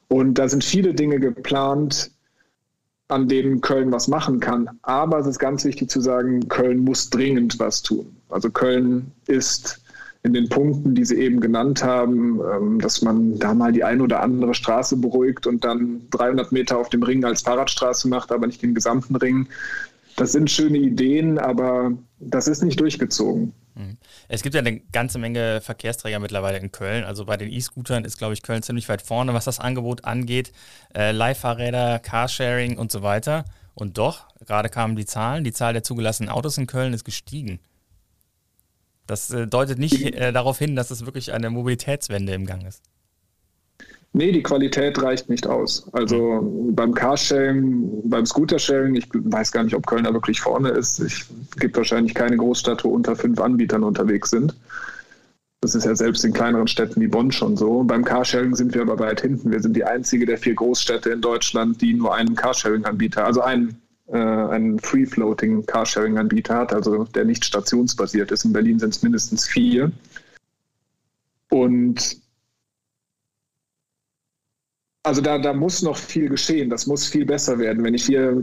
Und 0.09 0.33
da 0.33 0.49
sind 0.49 0.65
viele 0.65 0.93
Dinge 0.93 1.21
geplant, 1.21 2.11
an 3.07 3.29
denen 3.29 3.61
Köln 3.61 3.93
was 3.93 4.09
machen 4.09 4.41
kann. 4.41 4.69
Aber 4.81 5.19
es 5.19 5.27
ist 5.27 5.39
ganz 5.39 5.63
wichtig 5.63 5.89
zu 5.89 6.01
sagen, 6.01 6.49
Köln 6.49 6.79
muss 6.79 7.09
dringend 7.09 7.59
was 7.59 7.81
tun. 7.81 8.13
Also 8.27 8.49
Köln 8.49 9.13
ist 9.27 9.82
in 10.23 10.33
den 10.33 10.47
Punkten, 10.47 10.95
die 10.95 11.03
Sie 11.03 11.17
eben 11.17 11.41
genannt 11.41 11.83
haben, 11.83 12.39
ähm, 12.39 12.79
dass 12.79 13.01
man 13.01 13.37
da 13.39 13.53
mal 13.53 13.73
die 13.73 13.83
ein 13.83 13.99
oder 13.99 14.21
andere 14.21 14.53
Straße 14.53 14.95
beruhigt 14.97 15.45
und 15.47 15.65
dann 15.65 16.07
300 16.11 16.51
Meter 16.53 16.77
auf 16.77 16.89
dem 16.89 17.03
Ring 17.03 17.25
als 17.25 17.41
Fahrradstraße 17.41 18.07
macht, 18.07 18.31
aber 18.31 18.47
nicht 18.47 18.61
den 18.61 18.73
gesamten 18.73 19.17
Ring. 19.17 19.49
Das 20.15 20.31
sind 20.31 20.49
schöne 20.49 20.77
Ideen, 20.77 21.39
aber 21.39 21.91
das 22.19 22.47
ist 22.47 22.63
nicht 22.63 22.79
durchgezogen. 22.79 23.53
Mhm. 23.75 23.97
Es 24.29 24.43
gibt 24.43 24.55
ja 24.55 24.61
eine 24.61 24.79
ganze 24.79 25.19
Menge 25.19 25.59
Verkehrsträger 25.59 26.19
mittlerweile 26.19 26.57
in 26.57 26.71
Köln. 26.71 27.03
Also 27.03 27.25
bei 27.25 27.35
den 27.35 27.51
E-Scootern 27.51 28.05
ist, 28.05 28.17
glaube 28.17 28.33
ich, 28.33 28.43
Köln 28.43 28.63
ziemlich 28.63 28.87
weit 28.87 29.01
vorne, 29.01 29.33
was 29.33 29.45
das 29.45 29.59
Angebot 29.59 30.05
angeht. 30.05 30.53
Äh, 30.95 31.11
Leihfahrräder, 31.11 31.99
Carsharing 31.99 32.77
und 32.77 32.91
so 32.91 33.01
weiter. 33.03 33.43
Und 33.73 33.97
doch, 33.97 34.27
gerade 34.45 34.69
kamen 34.69 34.95
die 34.95 35.05
Zahlen, 35.05 35.43
die 35.43 35.51
Zahl 35.51 35.73
der 35.73 35.83
zugelassenen 35.83 36.29
Autos 36.29 36.57
in 36.57 36.67
Köln 36.67 36.93
ist 36.93 37.03
gestiegen. 37.03 37.59
Das 39.07 39.31
äh, 39.31 39.47
deutet 39.47 39.79
nicht 39.79 40.15
äh, 40.15 40.31
darauf 40.31 40.59
hin, 40.59 40.75
dass 40.75 40.91
es 40.91 41.05
wirklich 41.05 41.33
eine 41.33 41.49
Mobilitätswende 41.49 42.33
im 42.33 42.45
Gang 42.45 42.65
ist. 42.65 42.81
Nee, 44.15 44.31
die 44.31 44.43
Qualität 44.43 45.01
reicht 45.01 45.27
nicht 45.27 45.47
aus. 45.47 45.89
Also 45.91 46.41
mhm. 46.41 46.75
beim 46.75 46.93
Carsharing, 46.93 48.07
beim 48.09 48.25
Scootersharing, 48.25 48.95
ich 48.95 49.07
weiß 49.11 49.51
gar 49.51 49.63
nicht, 49.63 49.75
ob 49.75 49.87
Köln 49.87 50.03
da 50.03 50.13
wirklich 50.13 50.39
vorne 50.39 50.69
ist. 50.69 50.99
Es 50.99 51.27
gibt 51.59 51.75
wahrscheinlich 51.75 52.13
keine 52.13 52.37
Großstadt, 52.37 52.83
wo 52.83 52.89
unter 52.89 53.15
fünf 53.15 53.41
Anbietern 53.41 53.83
unterwegs 53.83 54.29
sind. 54.29 54.55
Das 55.61 55.73
ist 55.73 55.85
ja 55.85 55.95
selbst 55.95 56.23
in 56.25 56.33
kleineren 56.33 56.67
Städten 56.67 57.01
wie 57.01 57.07
Bonn 57.07 57.31
schon 57.31 57.57
so. 57.57 57.83
Beim 57.83 58.03
Carsharing 58.03 58.53
sind 58.53 58.75
wir 58.75 58.81
aber 58.81 58.99
weit 58.99 59.21
hinten. 59.21 59.49
Wir 59.49 59.61
sind 59.61 59.75
die 59.75 59.85
einzige 59.85 60.25
der 60.25 60.37
vier 60.37 60.55
Großstädte 60.55 61.09
in 61.09 61.21
Deutschland, 61.21 61.81
die 61.81 61.93
nur 61.93 62.13
einen 62.13 62.35
Carsharing-Anbieter, 62.35 63.25
also 63.25 63.41
einen 63.41 63.81
äh, 64.07 64.17
einen 64.17 64.79
Free-Floating 64.79 65.65
Carsharing-Anbieter 65.65 66.55
hat, 66.55 66.73
also 66.73 67.05
der 67.05 67.25
nicht 67.25 67.45
stationsbasiert 67.45 68.31
ist. 68.31 68.45
In 68.45 68.53
Berlin 68.53 68.79
sind 68.79 68.93
es 68.93 69.03
mindestens 69.03 69.47
vier. 69.47 69.91
Und 71.49 72.21
also 75.03 75.21
da, 75.21 75.37
da 75.37 75.53
muss 75.53 75.81
noch 75.81 75.97
viel 75.97 76.29
geschehen, 76.29 76.69
das 76.69 76.87
muss 76.87 77.07
viel 77.07 77.25
besser 77.25 77.59
werden. 77.59 77.83
Wenn 77.83 77.93
ich 77.93 78.05
hier 78.05 78.41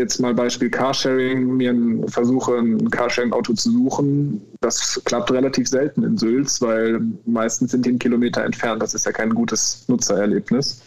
jetzt 0.00 0.18
mal 0.18 0.34
Beispiel 0.34 0.70
Carsharing, 0.70 1.56
mir 1.56 1.70
ein, 1.70 2.08
versuche, 2.08 2.56
ein 2.56 2.90
Carsharing-Auto 2.90 3.52
zu 3.52 3.70
suchen, 3.70 4.40
das 4.60 5.00
klappt 5.04 5.30
relativ 5.30 5.68
selten 5.68 6.02
in 6.02 6.16
Sülz, 6.16 6.60
weil 6.60 7.00
meistens 7.26 7.70
sind 7.72 7.84
die 7.84 7.90
einen 7.90 7.98
Kilometer 7.98 8.44
entfernt. 8.44 8.82
Das 8.82 8.94
ist 8.94 9.06
ja 9.06 9.12
kein 9.12 9.34
gutes 9.34 9.84
Nutzererlebnis. 9.88 10.82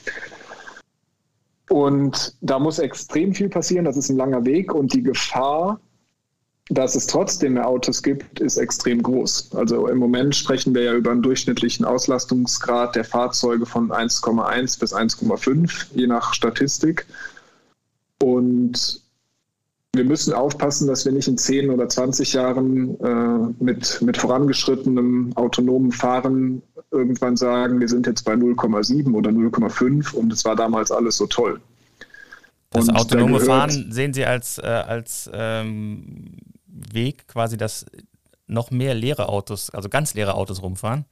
Und 1.74 2.36
da 2.42 2.60
muss 2.60 2.78
extrem 2.78 3.34
viel 3.34 3.50
passieren. 3.50 3.86
Das 3.86 3.98
ist 3.98 4.10
ein 4.10 4.18
langer 4.18 4.46
Weg 4.46 4.76
und 4.76 4.94
die 4.94 5.02
Gefahr, 5.02 5.80
dass 6.70 6.94
es 6.94 7.08
trotzdem 7.08 7.54
mehr 7.54 7.68
Autos 7.68 8.04
gibt, 8.04 8.40
ist 8.40 8.58
extrem 8.58 9.02
groß. 9.02 9.56
Also 9.56 9.88
im 9.88 9.98
Moment 9.98 10.36
sprechen 10.36 10.76
wir 10.76 10.84
ja 10.84 10.94
über 10.94 11.10
einen 11.10 11.24
durchschnittlichen 11.24 11.84
Auslastungsgrad 11.84 12.96
der 12.96 13.04
Fahrzeuge 13.04 13.66
von 13.66 13.90
1,1 13.90 14.80
bis 14.80 14.94
1,5, 14.94 15.88
je 15.96 16.06
nach 16.06 16.36
Statistik. 16.36 17.08
Und 18.22 19.02
wir 19.96 20.04
müssen 20.04 20.34
aufpassen, 20.34 20.88
dass 20.88 21.06
wir 21.06 21.12
nicht 21.12 21.28
in 21.28 21.38
10 21.38 21.70
oder 21.70 21.88
20 21.88 22.34
Jahren 22.34 23.00
äh, 23.00 23.64
mit, 23.64 24.02
mit 24.02 24.18
vorangeschrittenem 24.18 25.34
autonomen 25.36 25.92
Fahren 25.92 26.64
irgendwann 26.90 27.38
sagen, 27.38 27.80
wir 27.80 27.88
sind 27.88 28.08
jetzt 28.08 28.24
bei 28.24 28.34
0,7 28.34 29.14
oder 29.14 29.30
0,5 29.30 30.14
und 30.14 30.34
es 30.34 30.46
war 30.46 30.56
damals 30.56 30.92
alles 30.92 31.18
so 31.18 31.28
toll. 31.28 31.62
Das 32.72 32.90
und 32.90 32.96
autonome 32.96 33.38
da 33.38 33.46
Fahren 33.46 33.92
sehen 33.92 34.14
Sie 34.14 34.26
als, 34.26 34.58
äh, 34.58 34.64
als 34.64 35.30
ähm, 35.32 36.38
Weg 36.66 37.28
quasi, 37.28 37.56
dass 37.56 37.86
noch 38.48 38.72
mehr 38.72 38.96
leere 38.96 39.30
Autos, 39.30 39.70
also 39.70 39.90
ganz 39.90 40.16
leere 40.16 40.34
Autos 40.34 40.64
rumfahren? 40.64 41.06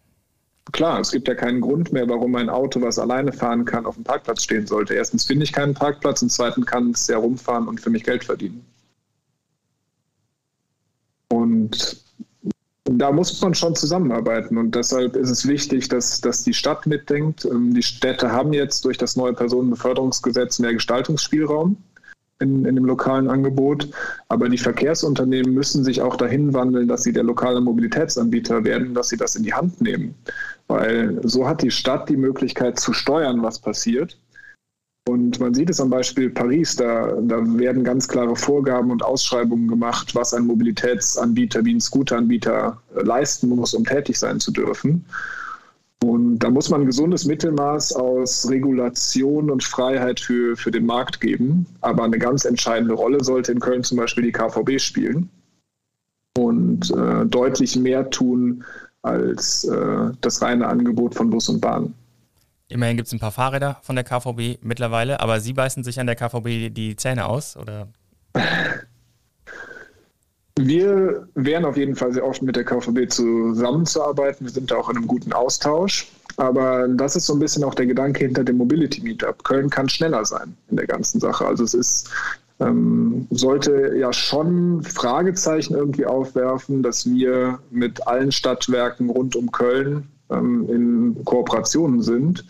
Klar, 0.71 0.99
es 0.99 1.11
gibt 1.11 1.27
ja 1.27 1.36
keinen 1.36 1.61
Grund 1.61 1.91
mehr, 1.91 2.07
warum 2.09 2.36
ein 2.36 2.49
Auto, 2.49 2.82
was 2.82 2.97
alleine 2.97 3.32
fahren 3.32 3.65
kann, 3.65 3.86
auf 3.86 3.95
dem 3.95 4.03
Parkplatz 4.03 4.43
stehen 4.43 4.65
sollte. 4.65 4.95
Erstens 4.95 5.25
finde 5.25 5.43
ich 5.43 5.51
keinen 5.51 5.75
Parkplatz 5.75 6.21
und 6.23 6.32
zweitens 6.32 6.65
kann 6.65 6.91
es 6.91 7.07
ja 7.07 7.17
rumfahren 7.17 7.67
und 7.67 7.79
für 7.79 7.89
mich 7.91 8.03
Geld 8.03 8.23
verdienen. 8.23 8.65
Und 11.32 12.03
da 12.84 13.11
muss 13.11 13.41
man 13.41 13.53
schon 13.53 13.75
zusammenarbeiten. 13.75 14.57
Und 14.57 14.75
deshalb 14.75 15.15
ist 15.15 15.29
es 15.29 15.47
wichtig, 15.47 15.88
dass, 15.88 16.19
dass 16.19 16.43
die 16.43 16.53
Stadt 16.53 16.86
mitdenkt. 16.86 17.45
Ähm, 17.45 17.73
die 17.73 17.84
Städte 17.84 18.32
haben 18.32 18.53
jetzt 18.53 18.84
durch 18.86 18.97
das 18.97 19.15
neue 19.15 19.34
Personenbeförderungsgesetz 19.34 20.59
mehr 20.59 20.73
Gestaltungsspielraum 20.73 21.77
in, 22.39 22.65
in 22.65 22.75
dem 22.75 22.86
lokalen 22.86 23.29
Angebot, 23.29 23.88
aber 24.27 24.49
die 24.49 24.57
Verkehrsunternehmen 24.57 25.53
müssen 25.53 25.84
sich 25.84 26.01
auch 26.01 26.15
dahin 26.15 26.53
wandeln, 26.53 26.88
dass 26.88 27.03
sie 27.03 27.13
der 27.13 27.23
lokale 27.23 27.61
Mobilitätsanbieter 27.61 28.63
werden, 28.63 28.95
dass 28.95 29.09
sie 29.09 29.17
das 29.17 29.36
in 29.36 29.43
die 29.43 29.53
Hand 29.53 29.79
nehmen, 29.79 30.15
weil 30.67 31.19
so 31.23 31.47
hat 31.47 31.61
die 31.61 31.69
Stadt 31.69 32.09
die 32.09 32.17
Möglichkeit 32.17 32.79
zu 32.79 32.93
steuern, 32.93 33.43
was 33.43 33.59
passiert 33.59 34.17
Und 35.12 35.41
man 35.41 35.53
sieht 35.53 35.70
es 35.70 35.82
am 35.82 35.89
Beispiel 35.89 36.30
Paris, 36.30 36.78
da, 36.78 37.12
da 37.24 37.38
werden 37.59 37.84
ganz 37.84 38.07
klare 38.07 38.34
Vorgaben 38.34 38.91
und 38.91 39.03
Ausschreibungen 39.03 39.68
gemacht, 39.68 40.16
was 40.16 40.34
ein 40.34 40.45
Mobilitätsanbieter 40.45 41.66
wie 41.66 41.74
ein 41.74 41.82
Scooteranbieter 41.82 42.82
äh, 42.95 43.01
leisten 43.01 43.49
muss, 43.49 43.74
um 43.74 43.84
tätig 43.84 44.18
sein 44.18 44.39
zu 44.39 44.53
dürfen. 44.53 45.03
Und 46.01 46.39
da 46.39 46.49
muss 46.49 46.70
man 46.70 46.82
ein 46.82 46.86
gesundes 46.86 47.26
Mittelmaß 47.26 47.93
aus 47.93 48.49
Regulation 48.49 49.51
und 49.51 49.66
Freiheit 49.66 50.22
für, 50.22 50.55
für 50.55 50.72
den 50.72 50.86
Markt 50.86 51.20
geben. 51.20 51.66
Aber 51.82 52.05
eine 52.05 52.18
ganz 52.18 52.45
entscheidende 52.45 52.93
Rolle 52.93 53.22
sollte 53.22 53.51
in 53.51 53.59
Köln 53.59 53.84
zum 53.84 53.97
Beispiel 53.97 54.24
die 54.24 54.32
KVB 54.32 54.80
spielen 54.80 55.30
und 56.38 56.89
äh, 56.91 57.26
deutlich 57.26 57.76
mehr 57.76 58.09
tun 58.09 58.64
als 59.01 59.66
äh, 59.66 60.12
das 60.22 60.41
reine 60.41 60.68
Angebot 60.68 61.16
von 61.16 61.30
Bus 61.30 61.49
und 61.49 61.59
Bahn. 61.59 61.93
Immerhin 62.72 62.97
gibt 62.97 63.07
es 63.07 63.13
ein 63.13 63.19
paar 63.19 63.32
Fahrräder 63.32 63.78
von 63.82 63.95
der 63.95 64.05
KVB 64.05 64.63
mittlerweile, 64.63 65.19
aber 65.19 65.39
Sie 65.39 65.53
beißen 65.53 65.84
sich 65.84 65.99
an 65.99 66.07
der 66.07 66.15
KVB 66.15 66.74
die 66.74 66.95
Zähne 66.95 67.26
aus, 67.26 67.57
oder? 67.57 67.88
Wir 70.59 71.28
wären 71.36 71.65
auf 71.65 71.78
jeden 71.78 71.95
Fall 71.95 72.13
sehr 72.13 72.26
offen 72.26 72.45
mit 72.45 72.55
der 72.55 72.63
KVB 72.63 73.09
zusammenzuarbeiten. 73.09 74.45
Wir 74.45 74.51
sind 74.51 74.69
da 74.69 74.76
auch 74.76 74.89
in 74.89 74.97
einem 74.97 75.07
guten 75.07 75.34
Austausch. 75.34 76.07
Aber 76.38 76.88
das 76.88 77.15
ist 77.15 77.26
so 77.26 77.34
ein 77.34 77.39
bisschen 77.39 77.63
auch 77.63 77.76
der 77.76 77.86
Gedanke 77.86 78.26
hinter 78.26 78.43
dem 78.43 78.57
Mobility 78.57 79.01
Meetup. 79.01 79.43
Köln 79.43 79.69
kann 79.69 79.89
schneller 79.89 80.26
sein 80.26 80.55
in 80.69 80.78
der 80.78 80.88
ganzen 80.88 81.19
Sache. 81.19 81.45
Also 81.45 81.63
es 81.63 81.74
ist, 81.74 82.09
ähm, 82.59 83.28
sollte 83.32 83.95
ja 83.97 84.13
schon 84.13 84.84
Fragezeichen 84.84 85.76
irgendwie 85.76 86.05
aufwerfen, 86.05 86.84
dass 86.84 87.05
wir 87.05 87.59
mit 87.69 88.07
allen 88.07 88.32
Stadtwerken 88.32 89.09
rund 89.09 89.36
um 89.36 89.51
Köln 89.51 90.07
ähm, 90.32 90.69
in 90.69 91.25
Kooperationen 91.25 92.01
sind. 92.01 92.45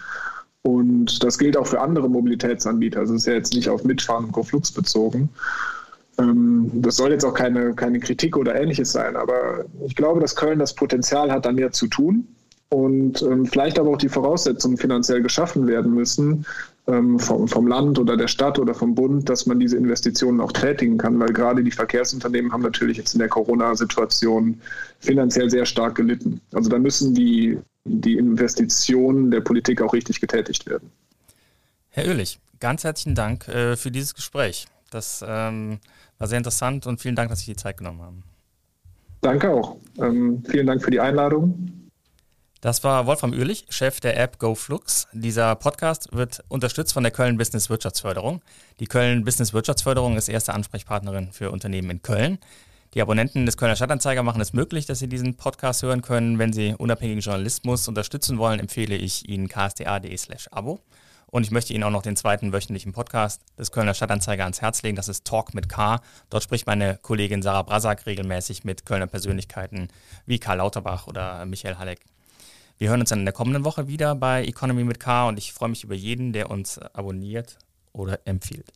Und 0.64 1.24
das 1.24 1.38
gilt 1.38 1.58
auch 1.58 1.66
für 1.68 1.82
andere 1.82 2.10
Mobilitätsanbieter. 2.10 3.00
Also 3.00 3.16
es 3.16 3.22
ist 3.22 3.28
ja 3.28 3.34
jetzt 3.34 3.54
nicht 3.54 3.70
auf 3.70 3.84
Mitfahren 3.84 4.26
und 4.26 4.32
Co-Flux 4.32 4.72
bezogen. 4.72 5.30
Ähm, 6.20 6.70
das 6.76 6.98
soll 6.98 7.12
jetzt 7.12 7.26
auch 7.26 7.34
keine, 7.34 7.74
keine 7.74 8.00
Kritik 8.00 8.38
oder 8.38 8.56
ähnliches 8.56 8.92
sein, 8.92 9.16
aber 9.16 9.66
ich 9.86 9.96
glaube, 9.96 10.20
dass 10.20 10.36
Köln 10.36 10.60
das 10.60 10.76
Potenzial 10.76 11.32
hat, 11.32 11.46
da 11.46 11.52
mehr 11.52 11.72
zu 11.72 11.88
tun 11.88 12.28
und 12.70 13.22
ähm, 13.22 13.46
vielleicht 13.46 13.80
aber 13.80 13.90
auch 13.90 13.98
die 13.98 14.10
Voraussetzungen 14.10 14.78
finanziell 14.78 15.22
geschaffen 15.22 15.68
werden 15.68 15.94
müssen 15.94 16.46
ähm, 16.88 17.20
vom, 17.20 17.48
vom 17.48 17.68
Land 17.68 18.00
oder 18.00 18.16
der 18.16 18.30
Stadt 18.30 18.60
oder 18.60 18.74
vom 18.74 18.96
Bund, 18.96 19.28
dass 19.30 19.46
man 19.46 19.60
diese 19.60 19.78
Investitionen 19.78 20.40
auch 20.40 20.54
tätigen 20.54 20.98
kann, 20.98 21.20
weil 21.20 21.34
gerade 21.34 21.64
die 21.64 21.72
Verkehrsunternehmen 21.72 22.52
haben 22.54 22.62
natürlich 22.62 22.98
jetzt 22.98 23.14
in 23.14 23.20
der 23.20 23.28
Corona-Situation 23.28 24.62
finanziell 25.00 25.50
sehr 25.50 25.66
stark 25.66 25.96
gelitten. 25.96 26.40
Also 26.54 26.70
da 26.70 26.80
müssen 26.80 27.14
die, 27.14 27.58
die 27.86 28.18
Investitionen 28.18 29.32
der 29.32 29.42
Politik 29.42 29.82
auch 29.82 29.94
richtig 29.94 30.22
getätigt 30.22 30.66
werden. 30.66 30.92
Herr 31.90 32.08
Oehlich, 32.08 32.40
ganz 32.60 32.84
herzlichen 32.84 33.16
Dank 33.16 33.48
äh, 33.48 33.76
für 33.76 33.92
dieses 33.92 34.16
Gespräch. 34.16 34.68
Das 34.92 35.24
ähm, 35.28 35.80
war 36.18 36.28
sehr 36.28 36.38
interessant 36.38 36.86
und 36.86 37.02
vielen 37.02 37.16
Dank, 37.16 37.30
dass 37.30 37.40
Sie 37.40 37.52
die 37.52 37.58
Zeit 37.58 37.78
genommen 37.78 38.02
haben. 38.02 38.24
Danke 39.22 39.50
auch. 39.50 39.78
Ähm, 40.00 40.44
vielen 40.48 40.68
Dank 40.68 40.84
für 40.84 40.92
die 40.92 41.00
Einladung. 41.00 41.82
Das 42.62 42.84
war 42.84 43.08
Wolfram 43.08 43.34
Uhrlich, 43.34 43.66
Chef 43.70 44.00
der 44.00 44.20
App 44.20 44.38
GoFlux. 44.38 45.08
Dieser 45.14 45.56
Podcast 45.56 46.10
wird 46.16 46.44
unterstützt 46.48 46.94
von 46.94 47.02
der 47.02 47.12
Köln 47.12 47.38
Business 47.38 47.72
Wirtschaftsförderung. 47.72 48.42
Die 48.80 48.86
Köln 48.86 49.24
Business 49.26 49.52
Wirtschaftsförderung 49.54 50.16
ist 50.16 50.30
erste 50.30 50.54
Ansprechpartnerin 50.54 51.32
für 51.32 51.50
Unternehmen 51.50 51.90
in 51.90 52.02
Köln. 52.04 52.38
Die 52.94 53.02
Abonnenten 53.02 53.46
des 53.46 53.56
Kölner 53.56 53.78
Stadtanzeiger 53.78 54.22
machen 54.22 54.42
es 54.42 54.52
möglich, 54.52 54.86
dass 54.86 55.00
Sie 55.00 55.08
diesen 55.08 55.38
Podcast 55.38 55.82
hören 55.82 56.02
können. 56.02 56.40
Wenn 56.40 56.52
Sie 56.52 56.76
unabhängigen 56.78 57.22
Journalismus 57.22 57.88
unterstützen 57.88 58.38
wollen, 58.38 58.60
empfehle 58.60 58.98
ich 58.98 59.30
Ihnen 59.30 59.48
ksta.de 59.48 60.18
slash 60.18 60.50
Abo. 60.52 60.82
Und 61.28 61.44
ich 61.44 61.52
möchte 61.52 61.74
Ihnen 61.74 61.86
auch 61.86 61.90
noch 61.90 62.02
den 62.02 62.18
zweiten 62.18 62.52
wöchentlichen 62.52 62.92
Podcast 62.92 63.44
des 63.58 63.72
Kölner 63.72 63.94
Stadtanzeiger 63.94 64.44
ans 64.44 64.62
Herz 64.62 64.84
legen. 64.84 64.98
Das 64.98 65.08
ist 65.08 65.24
Talk 65.24 65.54
mit 65.54 65.70
K. 65.70 66.02
Dort 66.30 66.44
spricht 66.44 66.68
meine 66.68 66.98
Kollegin 67.02 67.42
Sarah 67.42 67.62
Brasak 67.62 68.06
regelmäßig 68.06 68.66
mit 68.66 68.86
Kölner 68.86 69.08
Persönlichkeiten 69.08 69.88
wie 70.26 70.40
Karl 70.40 70.58
Lauterbach 70.58 71.08
oder 71.08 71.46
Michael 71.46 71.78
Halleck. 71.78 72.02
Wir 72.78 72.90
hören 72.90 73.00
uns 73.00 73.12
dann 73.12 73.20
in 73.20 73.26
der 73.26 73.34
kommenden 73.34 73.64
Woche 73.64 73.88
wieder 73.88 74.16
bei 74.16 74.44
Economy 74.44 74.84
mit 74.84 75.00
K 75.00 75.30
und 75.30 75.38
ich 75.38 75.54
freue 75.54 75.70
mich 75.70 75.86
über 75.86 75.96
jeden, 75.96 76.34
der 76.34 76.52
uns 76.52 76.78
abonniert 76.78 77.58
oder 77.94 78.20
empfiehlt. 78.26 78.74